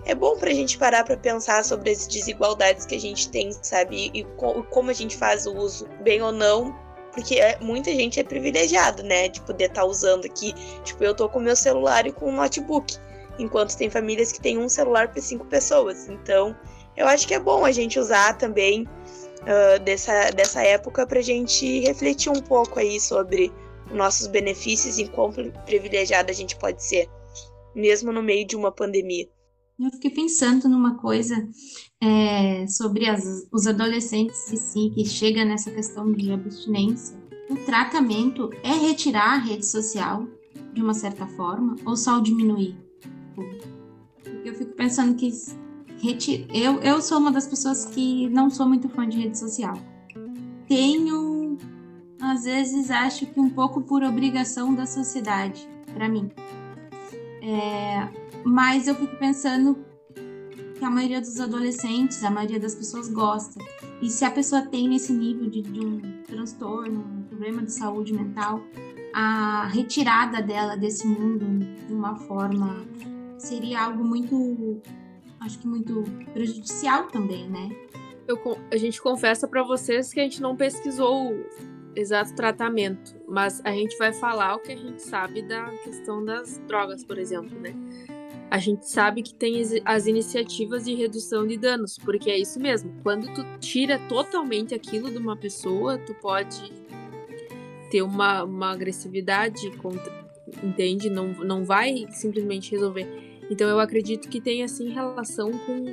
é 0.06 0.14
bom 0.14 0.38
para 0.38 0.51
a 0.51 0.53
gente 0.53 0.78
parar 0.78 1.03
para 1.03 1.18
pensar 1.18 1.64
sobre 1.66 1.89
as 1.89 2.08
desigualdades 2.08 2.86
que 2.86 2.95
a 2.95 2.99
gente 2.99 3.30
tem, 3.30 3.51
sabe? 3.51 4.12
E 4.14 4.24
co 4.38 4.64
como 4.70 4.91
a 4.91 4.93
gente 4.93 5.18
faz 5.18 5.45
o 5.47 5.53
uso, 5.56 5.88
bem 6.01 6.22
ou 6.22 6.32
não, 6.32 6.76
porque 7.12 7.36
é, 7.36 7.58
muita 7.60 7.91
gente 7.91 8.20
é 8.20 8.24
privilegiado, 8.24 9.01
né? 9.01 9.28
De 9.30 9.41
poder 9.41 9.66
estar 9.66 9.82
tá 9.82 9.88
usando 9.88 10.26
aqui. 10.26 10.53
Tipo, 10.84 11.03
eu 11.03 11.16
tô 11.16 11.28
com 11.28 11.39
meu 11.39 11.56
celular 11.56 12.06
e 12.06 12.12
com 12.12 12.30
um 12.30 12.36
notebook, 12.36 12.95
enquanto 13.39 13.76
tem 13.76 13.89
famílias 13.89 14.32
que 14.32 14.39
têm 14.39 14.60
um 14.60 14.70
celular 14.70 15.08
para 15.08 15.22
cinco 15.22 15.45
pessoas. 15.45 16.08
Então, 16.08 16.56
eu 16.95 17.08
acho 17.08 17.28
que 17.28 17.34
é 17.34 17.39
bom 17.39 17.66
a 17.66 17.72
gente 17.72 17.99
usar 17.99 18.38
também 18.38 18.84
uh, 18.84 19.80
dessa, 19.84 20.30
dessa 20.32 20.62
época 20.64 21.08
para 21.08 21.20
a 21.20 21.24
gente 21.24 21.80
refletir 21.80 22.30
um 22.30 22.41
pouco 22.41 22.80
aí 22.80 22.99
sobre 22.99 23.51
nossos 23.91 24.28
benefícios 24.28 24.97
e 24.97 25.08
quão 25.08 25.32
privilegiada 25.66 26.32
a 26.32 26.36
gente 26.36 26.56
pode 26.58 26.84
ser, 26.84 27.10
mesmo 27.74 28.12
no 28.12 28.22
meio 28.22 28.45
de 28.45 28.56
uma 28.56 28.72
pandemia. 28.72 29.28
Eu 29.78 29.91
fiquei 29.91 30.09
pensando 30.09 30.69
numa 30.69 30.95
coisa 30.95 31.47
é, 32.01 32.65
sobre 32.67 33.09
as, 33.09 33.45
os 33.51 33.67
adolescentes 33.67 34.49
que 34.49 34.55
sim, 34.55 34.89
que 34.91 35.03
chega 35.03 35.43
nessa 35.43 35.69
questão 35.69 36.13
de 36.13 36.32
abstinência. 36.32 37.17
O 37.49 37.57
tratamento 37.57 38.49
é 38.63 38.71
retirar 38.71 39.34
a 39.34 39.38
rede 39.38 39.65
social 39.65 40.26
de 40.73 40.82
uma 40.82 40.93
certa 40.93 41.28
forma 41.28 41.76
ou 41.86 41.97
só 41.97 42.19
diminuir? 42.19 42.78
Porque 44.23 44.49
eu 44.49 44.55
fico 44.55 44.71
pensando 44.76 45.13
que 45.15 45.30
eu, 46.53 46.80
eu 46.80 47.01
sou 47.01 47.17
uma 47.17 47.32
das 47.32 47.47
pessoas 47.47 47.86
que 47.86 48.30
não 48.30 48.49
sou 48.49 48.67
muito 48.67 48.88
fã 48.88 49.07
de 49.07 49.17
rede 49.17 49.38
social. 49.38 49.78
Tenho, 50.69 51.57
às 52.21 52.45
vezes, 52.45 52.89
acho 52.89 53.26
que 53.26 53.39
um 53.39 53.49
pouco 53.49 53.82
por 53.82 54.03
obrigação 54.03 54.73
da 54.73 54.86
sociedade, 54.86 55.67
para 55.93 56.07
mim. 56.07 56.32
É, 57.41 58.24
mas 58.46 58.88
eu 58.88 58.96
fico 58.96 59.16
pensando 59.18 59.84
que 60.78 60.86
a 60.86 60.89
maioria 60.89 61.20
dos 61.20 61.39
adolescentes, 61.39 62.24
a 62.24 62.30
maioria 62.30 62.60
das 62.60 62.76
pessoas 62.76 63.10
gosta. 63.10 63.60
E 64.02 64.10
se 64.10 64.24
a 64.24 64.30
pessoa 64.30 64.62
tem 64.62 64.88
nesse 64.88 65.12
nível 65.14 65.50
de, 65.50 65.62
de 65.62 65.80
um 65.80 66.00
transtorno, 66.24 67.00
um 67.00 67.24
problema 67.24 67.64
de 67.64 67.72
saúde 67.72 68.14
mental, 68.14 68.62
a 69.14 69.68
retirada 69.68 70.41
dela 70.41 70.76
desse 70.76 71.08
mundo 71.08 71.66
de 71.88 71.93
uma 71.93 72.16
forma 72.18 72.86
seria 73.38 73.86
algo 73.86 74.04
muito, 74.04 74.82
acho 75.39 75.58
que 75.60 75.68
muito 75.68 76.04
prejudicial 76.34 77.08
também, 77.08 77.50
né? 77.50 77.70
Eu, 78.28 78.38
a 78.72 78.78
gente 78.78 79.02
confessa 79.02 79.48
para 79.48 79.64
vocês 79.64 80.14
que 80.14 80.20
a 80.20 80.24
gente 80.24 80.41
não 80.41 80.56
pesquisou 80.56 81.32
o 81.32 81.46
exato 81.96 82.36
tratamento, 82.36 83.16
mas 83.28 83.62
a 83.64 83.72
gente 83.72 83.98
vai 83.98 84.12
falar 84.12 84.56
o 84.56 84.60
que 84.60 84.74
a 84.74 84.78
gente 84.78 85.02
sabe 85.02 85.41
da 85.41 85.70
questão 85.84 86.24
das 86.24 86.58
drogas, 86.68 87.04
por 87.04 87.18
exemplo, 87.18 87.58
né? 87.60 87.74
A 88.50 88.58
gente 88.58 88.89
sabe 88.89 89.22
que 89.22 89.34
tem 89.34 89.62
as 89.84 90.06
iniciativas 90.06 90.86
de 90.86 90.93
redução 90.93 91.46
de 91.46 91.58
danos, 91.58 91.98
porque 91.98 92.30
é 92.30 92.38
isso 92.38 92.60
mesmo. 92.60 92.93
Quando 93.02 93.34
tu 93.34 93.43
tira 93.60 94.00
totalmente 94.08 94.74
aquilo 94.74 95.10
de 95.12 95.18
uma 95.18 95.36
pessoa, 95.36 95.98
tu 95.98 96.14
pode 96.16 96.72
ter 97.89 98.02
uma, 98.02 98.43
uma 98.43 98.72
agressividade 98.72 99.70
contra, 99.78 100.12
entende? 100.64 101.10
Não, 101.10 101.28
não 101.28 101.64
vai 101.64 102.06
simplesmente 102.12 102.72
resolver. 102.72 103.08
Então 103.50 103.68
eu 103.68 103.80
acredito 103.80 104.30
que 104.30 104.41
tem 104.41 104.64
assim 104.64 104.89
relação 104.89 105.52
com 105.52 105.86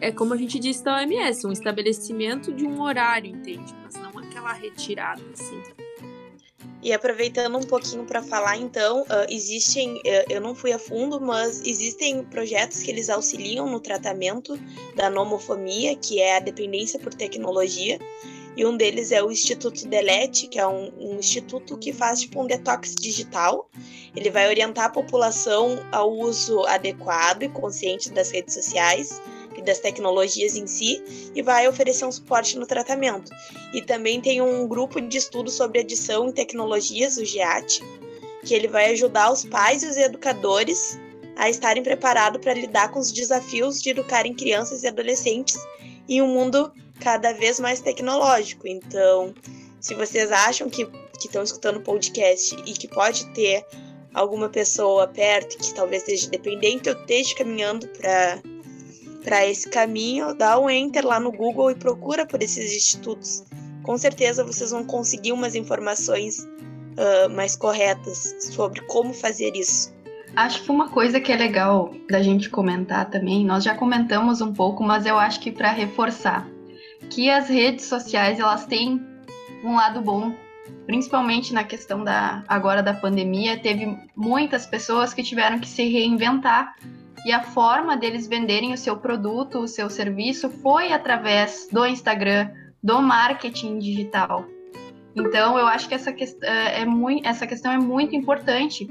é 0.00 0.10
como 0.10 0.34
a 0.34 0.36
gente 0.36 0.58
disse 0.58 0.82
da 0.82 0.96
OMS, 0.96 1.46
um 1.46 1.52
estabelecimento 1.52 2.52
de 2.52 2.66
um 2.66 2.82
horário, 2.82 3.30
entende? 3.30 3.72
Mas 3.84 3.94
não 3.94 4.10
aquela 4.18 4.52
retirada 4.52 5.22
assim. 5.32 5.62
E 6.82 6.92
aproveitando 6.92 7.56
um 7.56 7.62
pouquinho 7.62 8.04
para 8.04 8.20
falar, 8.22 8.56
então, 8.56 9.02
uh, 9.02 9.26
existem, 9.28 9.98
uh, 9.98 10.00
eu 10.28 10.40
não 10.40 10.52
fui 10.52 10.72
a 10.72 10.78
fundo, 10.80 11.20
mas 11.20 11.62
existem 11.64 12.24
projetos 12.24 12.82
que 12.82 12.90
eles 12.90 13.08
auxiliam 13.08 13.66
no 13.66 13.78
tratamento 13.78 14.58
da 14.96 15.08
nomofobia, 15.08 15.94
que 15.94 16.20
é 16.20 16.36
a 16.36 16.40
dependência 16.40 16.98
por 16.98 17.14
tecnologia. 17.14 18.00
E 18.56 18.66
um 18.66 18.76
deles 18.76 19.12
é 19.12 19.22
o 19.22 19.30
Instituto 19.30 19.86
Delete, 19.86 20.48
que 20.48 20.58
é 20.58 20.66
um, 20.66 20.92
um 20.98 21.18
instituto 21.18 21.78
que 21.78 21.92
faz 21.92 22.20
tipo 22.20 22.42
um 22.42 22.46
detox 22.46 22.94
digital. 22.96 23.70
Ele 24.14 24.28
vai 24.28 24.48
orientar 24.48 24.86
a 24.86 24.90
população 24.90 25.78
ao 25.90 26.12
uso 26.12 26.66
adequado 26.66 27.44
e 27.44 27.48
consciente 27.48 28.10
das 28.10 28.30
redes 28.30 28.54
sociais 28.54 29.22
e 29.62 29.64
das 29.64 29.78
tecnologias 29.78 30.56
em 30.56 30.66
si 30.66 31.02
e 31.34 31.42
vai 31.42 31.66
oferecer 31.68 32.04
um 32.04 32.12
suporte 32.12 32.58
no 32.58 32.66
tratamento. 32.66 33.32
E 33.72 33.80
também 33.80 34.20
tem 34.20 34.42
um 34.42 34.66
grupo 34.66 35.00
de 35.00 35.16
estudo 35.16 35.50
sobre 35.50 35.80
adição 35.80 36.28
em 36.28 36.32
tecnologias, 36.32 37.16
o 37.16 37.24
GEAT, 37.24 37.82
que 38.44 38.54
ele 38.54 38.68
vai 38.68 38.92
ajudar 38.92 39.32
os 39.32 39.44
pais 39.44 39.82
e 39.82 39.86
os 39.86 39.96
educadores 39.96 40.98
a 41.36 41.48
estarem 41.48 41.82
preparados 41.82 42.40
para 42.40 42.52
lidar 42.52 42.90
com 42.90 42.98
os 42.98 43.10
desafios 43.10 43.80
de 43.80 43.90
educarem 43.90 44.34
crianças 44.34 44.82
e 44.82 44.88
adolescentes 44.88 45.56
em 46.08 46.20
um 46.20 46.28
mundo 46.28 46.72
cada 47.00 47.32
vez 47.32 47.58
mais 47.58 47.80
tecnológico. 47.80 48.68
Então, 48.68 49.34
se 49.80 49.94
vocês 49.94 50.30
acham 50.30 50.68
que 50.68 50.86
estão 51.18 51.42
escutando 51.42 51.76
o 51.76 51.82
podcast 51.82 52.54
e 52.66 52.72
que 52.72 52.88
pode 52.88 53.26
ter 53.32 53.64
alguma 54.12 54.48
pessoa 54.48 55.06
perto 55.06 55.56
que 55.56 55.72
talvez 55.72 56.02
esteja 56.02 56.28
dependente 56.28 56.90
ou 56.90 56.96
esteja 56.96 57.34
caminhando 57.34 57.88
para 57.88 58.42
esse 59.46 59.68
caminho, 59.68 60.34
dá 60.34 60.58
um 60.58 60.68
enter 60.68 61.06
lá 61.06 61.20
no 61.20 61.30
Google 61.30 61.70
e 61.70 61.74
procura 61.74 62.26
por 62.26 62.42
esses 62.42 62.72
institutos. 62.72 63.44
Com 63.82 63.96
certeza 63.96 64.44
vocês 64.44 64.70
vão 64.70 64.84
conseguir 64.84 65.32
umas 65.32 65.54
informações 65.54 66.40
uh, 66.40 67.30
mais 67.30 67.56
corretas 67.56 68.34
sobre 68.40 68.80
como 68.82 69.12
fazer 69.12 69.54
isso. 69.56 69.92
Acho 70.34 70.62
que 70.62 70.70
uma 70.70 70.88
coisa 70.88 71.20
que 71.20 71.30
é 71.30 71.36
legal 71.36 71.94
da 72.08 72.22
gente 72.22 72.48
comentar 72.48 73.10
também, 73.10 73.44
nós 73.44 73.64
já 73.64 73.74
comentamos 73.74 74.40
um 74.40 74.52
pouco, 74.52 74.82
mas 74.82 75.04
eu 75.04 75.18
acho 75.18 75.40
que 75.40 75.52
para 75.52 75.70
reforçar, 75.70 76.48
que 77.10 77.28
as 77.28 77.48
redes 77.48 77.84
sociais 77.84 78.40
elas 78.40 78.64
têm 78.64 79.00
um 79.62 79.74
lado 79.74 80.00
bom, 80.00 80.32
principalmente 80.86 81.52
na 81.52 81.64
questão 81.64 82.02
da 82.02 82.42
agora 82.48 82.82
da 82.82 82.94
pandemia, 82.94 83.58
teve 83.58 83.98
muitas 84.16 84.64
pessoas 84.64 85.12
que 85.12 85.22
tiveram 85.22 85.58
que 85.58 85.68
se 85.68 85.86
reinventar 85.88 86.74
e 87.24 87.32
a 87.32 87.42
forma 87.42 87.96
deles 87.96 88.26
venderem 88.26 88.72
o 88.72 88.78
seu 88.78 88.96
produto, 88.96 89.60
o 89.60 89.68
seu 89.68 89.88
serviço 89.88 90.50
foi 90.50 90.92
através 90.92 91.68
do 91.70 91.86
Instagram, 91.86 92.50
do 92.82 93.00
marketing 93.00 93.78
digital. 93.78 94.44
Então, 95.14 95.58
eu 95.58 95.66
acho 95.66 95.88
que 95.88 95.94
essa, 95.94 96.12
que, 96.12 96.24
é, 96.42 96.80
é 96.80 96.84
muito, 96.84 97.26
essa 97.26 97.46
questão 97.46 97.70
é 97.70 97.78
muito 97.78 98.16
importante, 98.16 98.86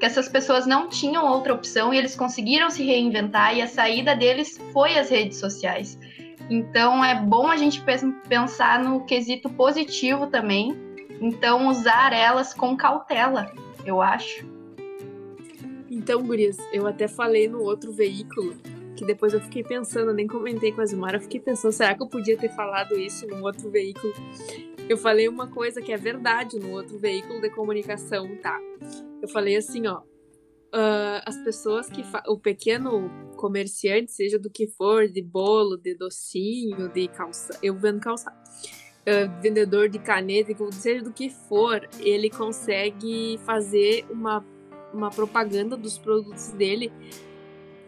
que 0.00 0.04
essas 0.04 0.28
pessoas 0.28 0.66
não 0.66 0.88
tinham 0.88 1.26
outra 1.26 1.54
opção 1.54 1.92
e 1.92 1.98
eles 1.98 2.16
conseguiram 2.16 2.70
se 2.70 2.82
reinventar 2.82 3.56
e 3.56 3.62
a 3.62 3.68
saída 3.68 4.14
deles 4.14 4.60
foi 4.72 4.98
as 4.98 5.10
redes 5.10 5.38
sociais. 5.38 5.98
Então 6.50 7.04
é 7.04 7.14
bom 7.14 7.48
a 7.48 7.56
gente 7.56 7.82
pensar 8.28 8.82
no 8.82 9.04
quesito 9.04 9.48
positivo 9.50 10.26
também. 10.26 10.76
Então 11.20 11.68
usar 11.68 12.12
elas 12.12 12.52
com 12.52 12.76
cautela, 12.76 13.50
eu 13.84 14.02
acho. 14.02 14.55
Então, 16.06 16.22
Gurias, 16.22 16.56
eu 16.72 16.86
até 16.86 17.08
falei 17.08 17.48
no 17.48 17.60
outro 17.60 17.90
veículo 17.90 18.54
que 18.96 19.04
depois 19.04 19.32
eu 19.32 19.40
fiquei 19.40 19.64
pensando, 19.64 20.14
nem 20.14 20.28
comentei 20.28 20.70
com 20.70 20.80
a 20.80 20.86
Zumara, 20.86 21.16
eu 21.16 21.20
fiquei 21.20 21.40
pensando, 21.40 21.72
será 21.72 21.96
que 21.96 22.02
eu 22.04 22.06
podia 22.06 22.36
ter 22.36 22.48
falado 22.50 22.96
isso 22.96 23.26
num 23.26 23.42
outro 23.42 23.68
veículo? 23.72 24.12
Eu 24.88 24.96
falei 24.96 25.28
uma 25.28 25.48
coisa 25.48 25.82
que 25.82 25.92
é 25.92 25.96
verdade 25.96 26.60
no 26.60 26.70
outro 26.70 26.96
veículo 26.96 27.40
de 27.40 27.50
comunicação, 27.50 28.36
tá? 28.36 28.56
Eu 29.20 29.26
falei 29.26 29.56
assim, 29.56 29.88
ó. 29.88 29.98
Uh, 29.98 31.26
as 31.26 31.36
pessoas 31.38 31.88
que. 31.88 32.04
O 32.28 32.38
pequeno 32.38 33.10
comerciante, 33.34 34.12
seja 34.12 34.38
do 34.38 34.48
que 34.48 34.68
for, 34.68 35.08
de 35.08 35.22
bolo, 35.22 35.76
de 35.76 35.96
docinho, 35.96 36.88
de 36.88 37.08
calça. 37.08 37.58
Eu 37.60 37.74
vendo 37.74 37.98
calçado. 37.98 38.36
Uh, 39.00 39.42
vendedor 39.42 39.88
de 39.88 39.98
caneta, 39.98 40.52
seja 40.70 41.02
do 41.02 41.12
que 41.12 41.30
for, 41.30 41.80
ele 41.98 42.30
consegue 42.30 43.40
fazer 43.44 44.06
uma, 44.08 44.44
uma 44.92 45.10
propaganda 45.10 45.76
dos 45.76 45.98
produtos 45.98 46.50
dele 46.50 46.92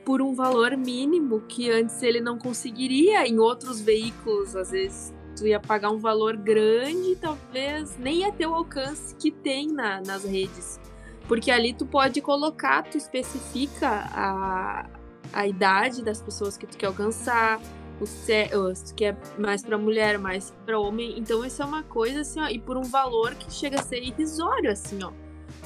por 0.04 0.22
um 0.22 0.34
valor 0.34 0.76
mínimo 0.76 1.42
que 1.42 1.70
antes 1.70 2.02
ele 2.02 2.20
não 2.20 2.38
conseguiria 2.38 3.26
em 3.26 3.38
outros 3.38 3.80
veículos. 3.80 4.56
Às 4.56 4.70
vezes 4.70 5.14
tu 5.36 5.46
ia 5.46 5.60
pagar 5.60 5.90
um 5.90 5.98
valor 5.98 6.36
grande, 6.36 7.16
talvez 7.16 7.96
nem 7.98 8.20
ia 8.20 8.32
ter 8.32 8.46
o 8.46 8.54
alcance 8.54 9.14
que 9.14 9.30
tem 9.30 9.68
na, 9.68 10.00
nas 10.00 10.24
redes. 10.24 10.80
Porque 11.26 11.50
ali 11.50 11.74
tu 11.74 11.84
pode 11.84 12.22
colocar, 12.22 12.82
tu 12.84 12.96
especifica 12.96 13.86
a, 13.86 14.88
a 15.32 15.46
idade 15.46 16.02
das 16.02 16.22
pessoas 16.22 16.56
que 16.56 16.66
tu 16.66 16.78
quer 16.78 16.86
alcançar, 16.86 17.60
o 18.00 18.06
se, 18.06 18.48
que 18.96 19.04
é 19.04 19.16
mais 19.38 19.62
para 19.62 19.76
mulher, 19.76 20.18
mais 20.18 20.54
para 20.64 20.78
homem. 20.78 21.18
Então 21.18 21.44
isso 21.44 21.62
é 21.62 21.64
uma 21.64 21.82
coisa 21.82 22.20
assim, 22.20 22.40
ó, 22.40 22.48
e 22.48 22.58
por 22.58 22.76
um 22.76 22.82
valor 22.82 23.34
que 23.34 23.52
chega 23.52 23.78
a 23.80 23.82
ser 23.82 24.02
irrisório 24.02 24.70
assim, 24.70 25.00
ó. 25.02 25.12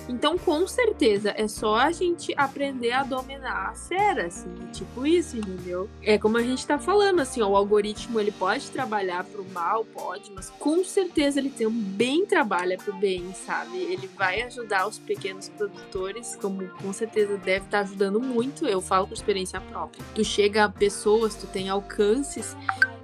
Então, 0.09 0.37
com 0.37 0.67
certeza, 0.67 1.33
é 1.37 1.47
só 1.49 1.77
a 1.77 1.93
gente 1.93 2.35
aprender 2.37 2.93
a 2.93 3.03
dominar 3.03 3.71
a 3.71 3.75
fera, 3.75 4.27
assim, 4.27 4.55
tipo 4.73 5.07
isso, 5.07 5.37
entendeu? 5.37 5.89
É 6.03 6.19
como 6.19 6.37
a 6.37 6.43
gente 6.43 6.67
tá 6.67 6.79
falando, 6.79 7.21
assim, 7.21 7.41
ó, 7.41 7.49
o 7.49 7.57
algoritmo 7.57 8.19
ele 8.19 8.33
pode 8.33 8.71
trabalhar 8.71 9.25
pro 9.25 9.45
mal, 9.51 9.85
pode, 9.85 10.31
mas 10.33 10.51
com 10.51 10.85
certeza 10.85 11.39
ele 11.39 11.51
também 11.51 12.27
trabalha 12.27 12.77
pro 12.77 12.93
bem, 12.95 13.33
sabe? 13.35 13.79
Ele 13.79 14.09
vai 14.17 14.43
ajudar 14.43 14.87
os 14.87 14.99
pequenos 14.99 15.49
produtores, 15.49 16.37
como 16.37 16.67
com 16.69 16.93
certeza 16.93 17.37
deve 17.37 17.65
estar 17.67 17.79
tá 17.79 17.81
ajudando 17.81 18.21
muito, 18.21 18.67
eu 18.67 18.81
falo 18.81 19.07
por 19.07 19.15
experiência 19.15 19.61
própria. 19.61 20.05
Tu 20.15 20.25
chega 20.25 20.65
a 20.65 20.69
pessoas, 20.69 21.35
tu 21.35 21.47
tem 21.47 21.69
alcances, 21.69 22.57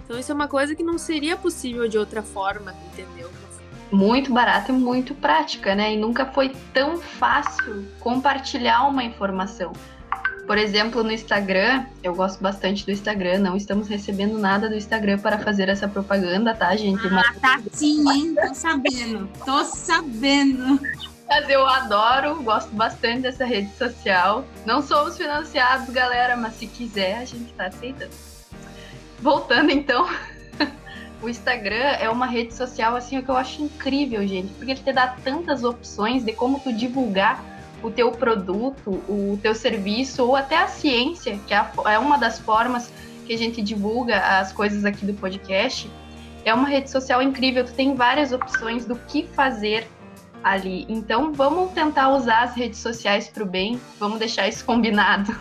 então 0.04 0.18
isso 0.18 0.32
é 0.32 0.34
uma 0.34 0.48
coisa 0.48 0.74
que 0.74 0.82
não 0.82 0.96
seria 0.96 1.36
possível 1.36 1.86
de 1.86 1.98
outra 1.98 2.22
forma, 2.22 2.74
entendeu? 2.92 3.30
Muito 3.90 4.32
barata 4.32 4.72
e 4.72 4.74
muito 4.74 5.14
prática, 5.14 5.74
né? 5.74 5.94
E 5.94 5.96
nunca 5.96 6.26
foi 6.26 6.50
tão 6.72 6.98
fácil 6.98 7.86
compartilhar 8.00 8.86
uma 8.86 9.02
informação. 9.04 9.72
Por 10.46 10.56
exemplo, 10.56 11.04
no 11.04 11.12
Instagram, 11.12 11.84
eu 12.02 12.14
gosto 12.14 12.42
bastante 12.42 12.84
do 12.86 12.90
Instagram, 12.90 13.38
não 13.38 13.54
estamos 13.54 13.86
recebendo 13.86 14.38
nada 14.38 14.66
do 14.66 14.74
Instagram 14.74 15.18
para 15.18 15.38
fazer 15.38 15.68
essa 15.68 15.86
propaganda, 15.86 16.54
tá, 16.54 16.74
gente? 16.74 17.06
Ah, 17.06 17.10
Mas... 17.10 17.38
tá 17.38 17.60
sim, 17.70 18.02
hein? 18.10 18.34
Tô 18.34 18.54
sabendo, 18.54 19.28
tô 19.44 19.64
sabendo. 19.64 20.80
Mas 21.28 21.50
eu 21.50 21.66
adoro, 21.66 22.42
gosto 22.42 22.74
bastante 22.74 23.20
dessa 23.20 23.44
rede 23.44 23.70
social. 23.76 24.46
Não 24.64 24.80
somos 24.80 25.18
financiados, 25.18 25.90
galera, 25.90 26.34
mas 26.34 26.54
se 26.54 26.66
quiser, 26.66 27.18
a 27.18 27.26
gente 27.26 27.52
tá 27.52 27.66
aceitando. 27.66 28.10
Voltando 29.20 29.70
então 29.70 30.08
o 31.22 31.28
Instagram 31.28 31.96
é 31.98 32.08
uma 32.08 32.26
rede 32.26 32.54
social 32.54 32.94
assim 32.94 33.20
que 33.20 33.28
eu 33.28 33.36
acho 33.36 33.62
incrível, 33.62 34.26
gente, 34.26 34.52
porque 34.54 34.72
ele 34.72 34.80
te 34.80 34.92
dá 34.92 35.08
tantas 35.24 35.64
opções 35.64 36.24
de 36.24 36.32
como 36.32 36.60
tu 36.60 36.72
divulgar 36.72 37.44
o 37.82 37.90
teu 37.90 38.10
produto, 38.10 38.90
o 39.08 39.38
teu 39.42 39.54
serviço 39.54 40.24
ou 40.24 40.36
até 40.36 40.56
a 40.56 40.68
ciência, 40.68 41.38
que 41.46 41.54
é, 41.54 41.64
é 41.86 41.98
uma 41.98 42.18
das 42.18 42.38
formas 42.38 42.90
que 43.26 43.32
a 43.32 43.38
gente 43.38 43.60
divulga 43.62 44.18
as 44.38 44.52
coisas 44.52 44.84
aqui 44.84 45.04
do 45.04 45.14
podcast. 45.14 45.90
É 46.44 46.54
uma 46.54 46.68
rede 46.68 46.90
social 46.90 47.20
incrível, 47.22 47.64
tu 47.64 47.72
tem 47.72 47.94
várias 47.94 48.32
opções 48.32 48.84
do 48.84 48.96
que 48.96 49.26
fazer 49.28 49.86
ali. 50.42 50.86
Então, 50.88 51.32
vamos 51.32 51.72
tentar 51.72 52.10
usar 52.10 52.44
as 52.44 52.54
redes 52.54 52.78
sociais 52.78 53.28
para 53.28 53.42
o 53.42 53.46
bem, 53.46 53.80
vamos 53.98 54.18
deixar 54.18 54.48
isso 54.48 54.64
combinado. 54.66 55.34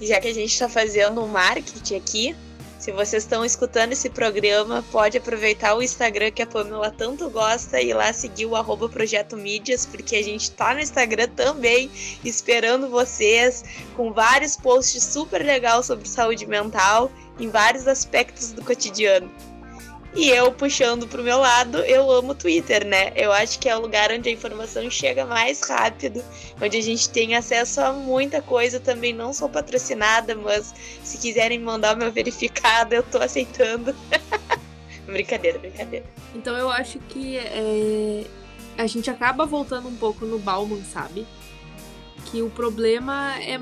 Já 0.00 0.20
que 0.20 0.28
a 0.28 0.34
gente 0.34 0.52
está 0.52 0.68
fazendo 0.68 1.22
um 1.22 1.28
marketing 1.28 1.96
aqui, 1.96 2.36
se 2.84 2.92
vocês 2.92 3.22
estão 3.22 3.42
escutando 3.46 3.92
esse 3.92 4.10
programa, 4.10 4.84
pode 4.92 5.16
aproveitar 5.16 5.74
o 5.74 5.82
Instagram 5.82 6.30
que 6.30 6.42
a 6.42 6.46
Pamela 6.46 6.90
tanto 6.90 7.30
gosta 7.30 7.80
e 7.80 7.94
lá 7.94 8.12
seguir 8.12 8.44
o 8.44 8.54
arroba 8.54 8.90
Projeto 8.90 9.38
Mídias, 9.38 9.86
porque 9.86 10.14
a 10.16 10.22
gente 10.22 10.50
tá 10.50 10.74
no 10.74 10.80
Instagram 10.80 11.28
também, 11.28 11.90
esperando 12.22 12.90
vocês, 12.90 13.64
com 13.96 14.12
vários 14.12 14.54
posts 14.54 15.02
super 15.02 15.42
legais 15.42 15.86
sobre 15.86 16.06
saúde 16.06 16.46
mental 16.46 17.10
em 17.40 17.48
vários 17.48 17.88
aspectos 17.88 18.52
do 18.52 18.62
cotidiano. 18.62 19.30
E 20.14 20.30
eu 20.30 20.52
puxando 20.52 21.08
pro 21.08 21.24
meu 21.24 21.38
lado, 21.38 21.78
eu 21.78 22.08
amo 22.08 22.30
o 22.30 22.34
Twitter, 22.34 22.86
né? 22.86 23.12
Eu 23.16 23.32
acho 23.32 23.58
que 23.58 23.68
é 23.68 23.76
o 23.76 23.80
lugar 23.80 24.12
onde 24.12 24.28
a 24.28 24.32
informação 24.32 24.88
chega 24.88 25.26
mais 25.26 25.60
rápido, 25.68 26.22
onde 26.62 26.76
a 26.76 26.80
gente 26.80 27.10
tem 27.10 27.34
acesso 27.34 27.80
a 27.80 27.92
muita 27.92 28.40
coisa 28.40 28.78
também. 28.78 29.12
Não 29.12 29.32
sou 29.32 29.48
patrocinada, 29.48 30.36
mas 30.36 30.72
se 31.02 31.18
quiserem 31.18 31.58
mandar 31.58 31.96
o 31.96 31.98
meu 31.98 32.12
verificado, 32.12 32.94
eu 32.94 33.02
tô 33.02 33.18
aceitando. 33.18 33.94
brincadeira, 35.04 35.58
brincadeira. 35.58 36.06
Então 36.32 36.56
eu 36.56 36.70
acho 36.70 37.00
que 37.08 37.36
é, 37.36 38.24
a 38.78 38.86
gente 38.86 39.10
acaba 39.10 39.44
voltando 39.44 39.88
um 39.88 39.96
pouco 39.96 40.24
no 40.24 40.38
Bauman, 40.38 40.82
sabe? 40.84 41.26
Que 42.26 42.40
o 42.40 42.50
problema 42.50 43.34
é 43.42 43.58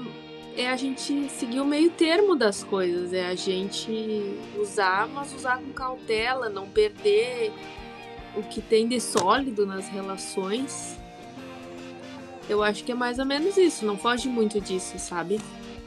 é 0.56 0.68
a 0.68 0.76
gente 0.76 1.28
seguir 1.30 1.60
o 1.60 1.64
meio 1.64 1.90
termo 1.90 2.36
das 2.36 2.62
coisas, 2.62 3.12
é 3.12 3.26
a 3.26 3.34
gente 3.34 4.38
usar, 4.58 5.08
mas 5.08 5.34
usar 5.34 5.58
com 5.58 5.72
cautela, 5.72 6.48
não 6.48 6.68
perder 6.68 7.52
o 8.36 8.42
que 8.42 8.60
tem 8.60 8.86
de 8.86 9.00
sólido 9.00 9.66
nas 9.66 9.88
relações. 9.88 10.96
Eu 12.48 12.62
acho 12.62 12.84
que 12.84 12.92
é 12.92 12.94
mais 12.94 13.18
ou 13.18 13.24
menos 13.24 13.56
isso, 13.56 13.86
não 13.86 13.96
foge 13.96 14.28
muito 14.28 14.60
disso, 14.60 14.98
sabe? 14.98 15.40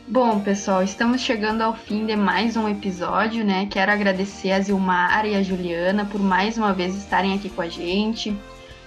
Bom, 0.07 0.39
pessoal, 0.39 0.83
estamos 0.83 1.21
chegando 1.21 1.61
ao 1.61 1.75
fim 1.75 2.05
de 2.05 2.15
mais 2.15 2.55
um 2.55 2.69
episódio, 2.69 3.43
né? 3.43 3.67
Quero 3.69 3.91
agradecer 3.91 4.51
a 4.51 4.61
Zilmar 4.61 5.25
e 5.25 5.35
a 5.35 5.41
Juliana 5.41 6.05
por 6.05 6.21
mais 6.21 6.57
uma 6.57 6.73
vez 6.73 6.95
estarem 6.95 7.33
aqui 7.33 7.49
com 7.49 7.61
a 7.61 7.67
gente, 7.67 8.35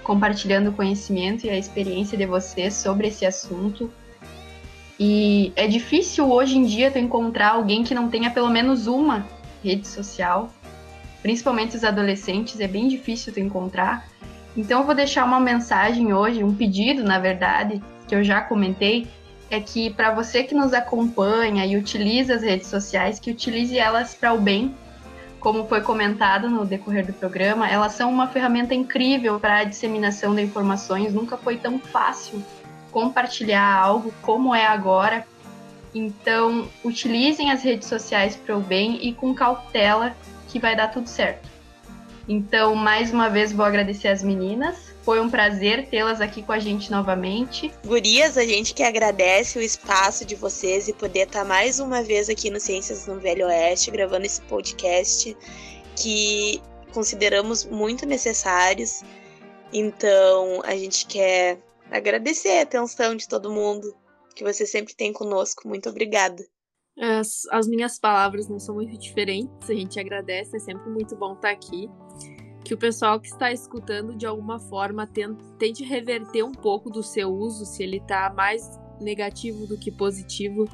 compartilhando 0.04 0.70
o 0.70 0.72
conhecimento 0.72 1.44
e 1.44 1.50
a 1.50 1.58
experiência 1.58 2.16
de 2.16 2.24
vocês 2.24 2.74
sobre 2.74 3.08
esse 3.08 3.26
assunto. 3.26 3.90
E 4.98 5.52
é 5.54 5.68
difícil 5.68 6.30
hoje 6.30 6.58
em 6.58 6.64
dia 6.64 6.90
tu 6.90 6.98
encontrar 6.98 7.50
alguém 7.50 7.84
que 7.84 7.94
não 7.94 8.08
tenha 8.08 8.30
pelo 8.30 8.50
menos 8.50 8.88
uma 8.88 9.24
rede 9.62 9.86
social. 9.86 10.50
Principalmente 11.22 11.76
os 11.76 11.84
adolescentes, 11.84 12.58
é 12.58 12.66
bem 12.66 12.88
difícil 12.88 13.32
tu 13.32 13.38
encontrar. 13.38 14.08
Então 14.56 14.80
eu 14.80 14.86
vou 14.86 14.94
deixar 14.94 15.24
uma 15.24 15.38
mensagem 15.38 16.12
hoje, 16.12 16.42
um 16.42 16.52
pedido, 16.52 17.04
na 17.04 17.18
verdade, 17.18 17.80
que 18.08 18.14
eu 18.14 18.24
já 18.24 18.40
comentei, 18.40 19.06
é 19.50 19.60
que 19.60 19.90
para 19.90 20.12
você 20.12 20.42
que 20.42 20.54
nos 20.54 20.72
acompanha 20.74 21.64
e 21.64 21.76
utiliza 21.76 22.34
as 22.34 22.42
redes 22.42 22.66
sociais, 22.66 23.20
que 23.20 23.30
utilize 23.30 23.78
elas 23.78 24.14
para 24.14 24.32
o 24.32 24.40
bem. 24.40 24.74
Como 25.38 25.68
foi 25.68 25.80
comentado 25.80 26.50
no 26.50 26.64
decorrer 26.64 27.06
do 27.06 27.12
programa, 27.12 27.70
elas 27.70 27.92
são 27.92 28.10
uma 28.10 28.26
ferramenta 28.26 28.74
incrível 28.74 29.38
para 29.38 29.58
a 29.58 29.64
disseminação 29.64 30.34
de 30.34 30.42
informações. 30.42 31.14
Nunca 31.14 31.36
foi 31.36 31.56
tão 31.56 31.78
fácil 31.78 32.42
compartilhar 32.90 33.74
algo 33.74 34.12
como 34.22 34.54
é 34.54 34.66
agora. 34.66 35.26
Então, 35.94 36.68
utilizem 36.84 37.50
as 37.50 37.62
redes 37.62 37.88
sociais 37.88 38.36
para 38.36 38.56
o 38.56 38.60
bem 38.60 38.98
e 39.06 39.12
com 39.12 39.34
cautela 39.34 40.16
que 40.48 40.58
vai 40.58 40.76
dar 40.76 40.88
tudo 40.88 41.08
certo. 41.08 41.48
Então, 42.28 42.74
mais 42.74 43.10
uma 43.10 43.30
vez, 43.30 43.52
vou 43.52 43.64
agradecer 43.64 44.08
as 44.08 44.22
meninas. 44.22 44.88
Foi 45.02 45.18
um 45.18 45.30
prazer 45.30 45.88
tê-las 45.88 46.20
aqui 46.20 46.42
com 46.42 46.52
a 46.52 46.58
gente 46.58 46.90
novamente. 46.90 47.72
Gurias, 47.86 48.36
a 48.36 48.44
gente 48.44 48.74
que 48.74 48.82
agradece 48.82 49.58
o 49.58 49.62
espaço 49.62 50.26
de 50.26 50.34
vocês 50.34 50.86
e 50.86 50.92
poder 50.92 51.26
estar 51.26 51.44
mais 51.44 51.80
uma 51.80 52.02
vez 52.02 52.28
aqui 52.28 52.50
no 52.50 52.60
Ciências 52.60 53.06
no 53.06 53.18
Velho 53.18 53.46
Oeste, 53.46 53.90
gravando 53.90 54.26
esse 54.26 54.42
podcast 54.42 55.34
que 55.96 56.60
consideramos 56.92 57.64
muito 57.64 58.04
necessários. 58.04 59.02
Então, 59.72 60.60
a 60.64 60.76
gente 60.76 61.06
quer 61.06 61.58
agradecer 61.90 62.58
a 62.58 62.62
atenção 62.62 63.14
de 63.14 63.28
todo 63.28 63.52
mundo 63.52 63.94
que 64.34 64.44
você 64.44 64.66
sempre 64.66 64.94
tem 64.94 65.12
conosco. 65.12 65.66
Muito 65.66 65.88
obrigada. 65.88 66.44
As, 66.98 67.46
as 67.50 67.68
minhas 67.68 67.98
palavras 67.98 68.48
não 68.48 68.58
são 68.58 68.74
muito 68.74 68.98
diferentes, 68.98 69.70
a 69.70 69.74
gente 69.74 70.00
agradece, 70.00 70.56
é 70.56 70.58
sempre 70.58 70.90
muito 70.90 71.14
bom 71.14 71.34
estar 71.34 71.50
aqui 71.50 71.88
que 72.68 72.74
o 72.74 72.78
pessoal 72.78 73.18
que 73.18 73.28
está 73.28 73.50
escutando 73.50 74.14
de 74.14 74.26
alguma 74.26 74.58
forma 74.58 75.06
tente, 75.06 75.42
tente 75.58 75.82
reverter 75.82 76.42
um 76.42 76.52
pouco 76.52 76.90
do 76.90 77.02
seu 77.02 77.34
uso, 77.34 77.64
se 77.64 77.82
ele 77.82 77.96
está 77.96 78.30
mais 78.30 78.78
negativo 79.00 79.66
do 79.66 79.78
que 79.78 79.90
positivo. 79.90 80.68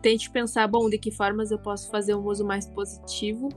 Tente 0.00 0.30
pensar, 0.30 0.68
bom, 0.68 0.88
de 0.88 0.96
que 0.96 1.10
formas 1.10 1.50
eu 1.50 1.58
posso 1.58 1.90
fazer 1.90 2.14
um 2.14 2.24
uso 2.24 2.44
mais 2.44 2.68
positivo. 2.68 3.48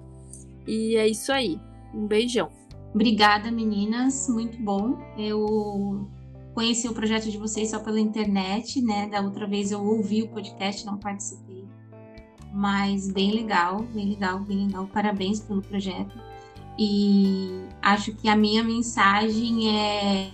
E 0.65 0.95
é 0.95 1.07
isso 1.07 1.31
aí. 1.31 1.59
Um 1.93 2.07
beijão. 2.07 2.49
Obrigada, 2.95 3.51
meninas. 3.51 4.27
Muito 4.27 4.57
bom. 4.59 4.97
Eu 5.15 6.09
conheci 6.57 6.87
o 6.87 6.93
projeto 6.93 7.29
de 7.29 7.37
vocês 7.37 7.69
só 7.69 7.77
pela 7.77 7.99
internet, 7.99 8.81
né? 8.81 9.07
Da 9.07 9.21
outra 9.21 9.45
vez 9.45 9.71
eu 9.71 9.79
ouvi 9.79 10.23
o 10.23 10.29
podcast, 10.29 10.83
não 10.87 10.97
participei. 10.97 11.63
Mas 12.51 13.11
bem 13.11 13.31
legal, 13.31 13.83
bem 13.93 14.09
legal, 14.09 14.39
bem 14.39 14.65
legal. 14.65 14.87
Parabéns 14.87 15.39
pelo 15.39 15.61
projeto. 15.61 16.19
E 16.75 17.63
acho 17.79 18.11
que 18.15 18.27
a 18.27 18.35
minha 18.35 18.63
mensagem 18.63 19.79
é 19.79 20.31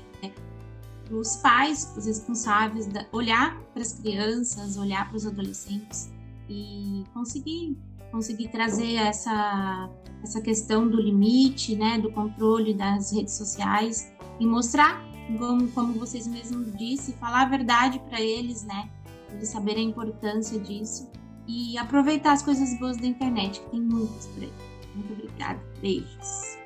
para 1.04 1.18
os 1.18 1.36
pais, 1.36 1.94
os 1.98 2.06
responsáveis, 2.06 2.88
olhar 3.12 3.60
para 3.74 3.82
as 3.82 3.92
crianças, 3.92 4.78
olhar 4.78 5.10
para 5.10 5.18
os 5.18 5.28
adolescentes 5.28 6.10
e 6.48 7.04
conseguir 7.14 7.78
conseguir 8.14 8.48
trazer 8.48 8.94
essa 8.94 9.90
essa 10.24 10.40
questão 10.40 10.88
do 10.88 11.02
limite, 11.02 11.76
né, 11.76 12.00
do 12.00 12.10
controle 12.14 12.74
das 12.74 13.12
redes 13.12 13.34
sociais 13.34 14.14
e 14.40 14.46
mostrar 14.46 15.13
como, 15.38 15.68
como 15.72 15.94
vocês 16.00 16.28
mesmos 16.28 16.76
disse, 16.78 17.14
falar 17.14 17.44
a 17.44 17.50
verdade 17.50 18.00
para 18.10 18.20
eles, 18.20 18.64
né, 18.64 18.90
eles 19.32 19.50
saberem 19.50 19.88
a 19.88 19.90
importância 19.90 20.60
disso 20.60 21.10
e 21.48 21.78
aproveitar 21.78 22.34
as 22.34 22.42
coisas 22.42 22.78
boas 22.80 22.98
da 22.98 23.08
internet, 23.08 23.60
que 23.60 23.70
tem 23.70 23.82
muitas 23.82 24.28
por 24.28 24.44
aí. 24.44 24.54
Muito 24.96 25.14
obrigada. 25.14 25.60
Beijos. 25.82 26.58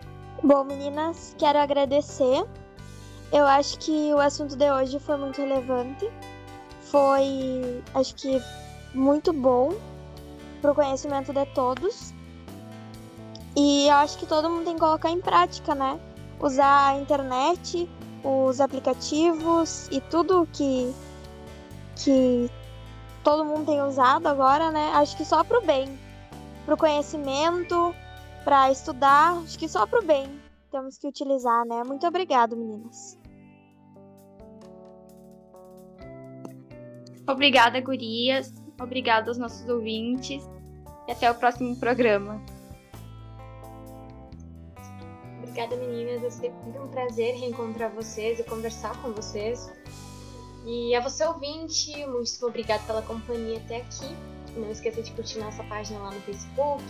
Bom, 0.44 0.64
meninas, 0.64 1.36
quero 1.38 1.58
agradecer. 1.60 2.46
Eu 3.32 3.46
acho 3.46 3.80
que 3.80 4.14
o 4.14 4.20
assunto 4.20 4.56
de 4.56 4.72
hoje 4.72 5.00
foi 5.00 5.18
muito 5.18 5.42
relevante. 5.42 6.10
Foi, 6.82 7.84
acho 7.94 8.16
que, 8.16 8.42
muito 8.94 9.34
bom 9.34 9.74
para 10.62 10.72
o 10.72 10.76
conhecimento 10.76 11.34
de 11.34 11.46
todos. 11.48 12.14
E 13.56 13.88
eu 13.88 13.96
acho 13.96 14.18
que 14.18 14.26
todo 14.26 14.50
mundo 14.50 14.66
tem 14.66 14.76
que 14.76 14.80
colocar 14.80 15.10
em 15.10 15.20
prática, 15.20 15.74
né? 15.74 16.00
Usar 16.40 16.90
a 16.90 17.00
internet, 17.00 17.90
os 18.28 18.60
aplicativos 18.60 19.88
e 19.90 20.02
tudo 20.02 20.48
que, 20.52 20.94
que 21.96 22.50
todo 23.24 23.46
mundo 23.46 23.66
tem 23.66 23.82
usado 23.82 24.28
agora, 24.28 24.70
né? 24.70 24.92
Acho 24.94 25.16
que 25.16 25.24
só 25.24 25.44
para 25.44 25.60
o 25.60 25.66
bem, 25.66 25.98
para 26.66 26.74
o 26.74 26.78
conhecimento, 26.78 27.96
para 28.44 28.70
estudar, 28.70 29.38
acho 29.44 29.58
que 29.58 29.70
só 29.70 29.86
pro 29.88 30.04
bem 30.04 30.28
temos 30.72 30.98
que 30.98 31.08
utilizar, 31.08 31.66
né? 31.66 31.84
Muito 31.86 32.06
obrigado, 32.06 32.58
meninas. 32.58 33.18
Obrigada, 37.28 37.80
gurias. 37.82 38.54
Obrigada 38.80 39.30
aos 39.30 39.38
nossos 39.38 39.68
ouvintes. 39.68 40.44
E 41.08 41.12
até 41.12 41.32
o 41.32 41.36
próximo 41.36 41.76
programa. 41.78 42.42
Obrigada, 45.58 45.84
meninas. 45.84 46.24
É 46.24 46.30
sempre 46.30 46.78
um 46.78 46.88
prazer 46.88 47.34
reencontrar 47.34 47.90
vocês 47.90 48.40
e 48.40 48.44
conversar 48.44 48.96
com 49.02 49.12
vocês. 49.12 49.74
E 50.64 50.94
a 50.94 51.02
você, 51.02 51.26
ouvinte, 51.26 52.06
muito 52.06 52.46
obrigada 52.46 52.84
pela 52.84 53.02
companhia 53.02 53.58
até 53.58 53.78
aqui. 53.78 54.16
Não 54.56 54.70
esqueça 54.70 55.02
de 55.02 55.12
curtir 55.14 55.40
nossa 55.40 55.64
página 55.64 55.98
lá 55.98 56.12
no 56.12 56.22
Facebook, 56.22 56.84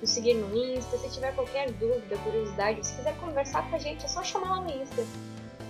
nos 0.00 0.08
seguir 0.08 0.32
no 0.32 0.56
Insta. 0.56 0.96
Se 0.96 1.10
tiver 1.10 1.34
qualquer 1.34 1.70
dúvida, 1.72 2.16
curiosidade, 2.24 2.86
se 2.86 2.94
quiser 2.94 3.14
conversar 3.18 3.68
com 3.68 3.76
a 3.76 3.78
gente, 3.78 4.06
é 4.06 4.08
só 4.08 4.24
chamar 4.24 4.48
lá 4.48 4.62
no 4.62 4.70
Insta. 4.70 5.04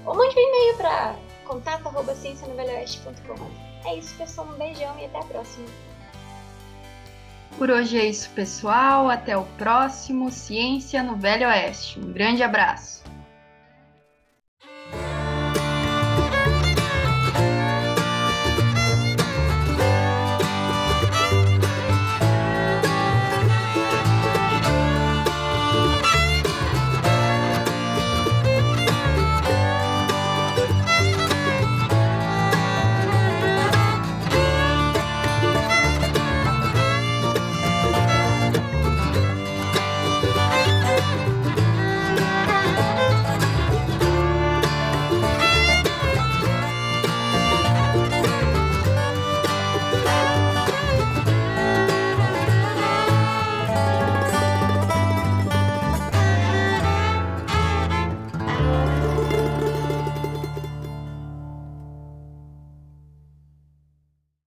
Ou 0.05 0.15
mande 0.15 0.37
um 0.37 0.39
e-mail 0.39 0.77
para 0.77 1.19
contato.ciencianovelhoeste.com. 1.49 3.89
É 3.89 3.97
isso, 3.97 4.17
pessoal. 4.17 4.47
Um 4.47 4.53
beijão 4.53 4.97
e 5.01 5.07
até 5.07 5.19
a 5.19 5.25
próxima. 5.25 5.67
Por 7.57 7.71
hoje 7.71 7.99
é 7.99 8.05
isso, 8.05 8.29
pessoal. 8.31 9.09
Até 9.09 9.35
o 9.37 9.45
próximo 9.57 10.31
Ciência 10.31 11.03
no 11.03 11.17
Velho 11.17 11.49
Oeste. 11.49 11.99
Um 11.99 12.13
grande 12.13 12.43
abraço. 12.43 13.03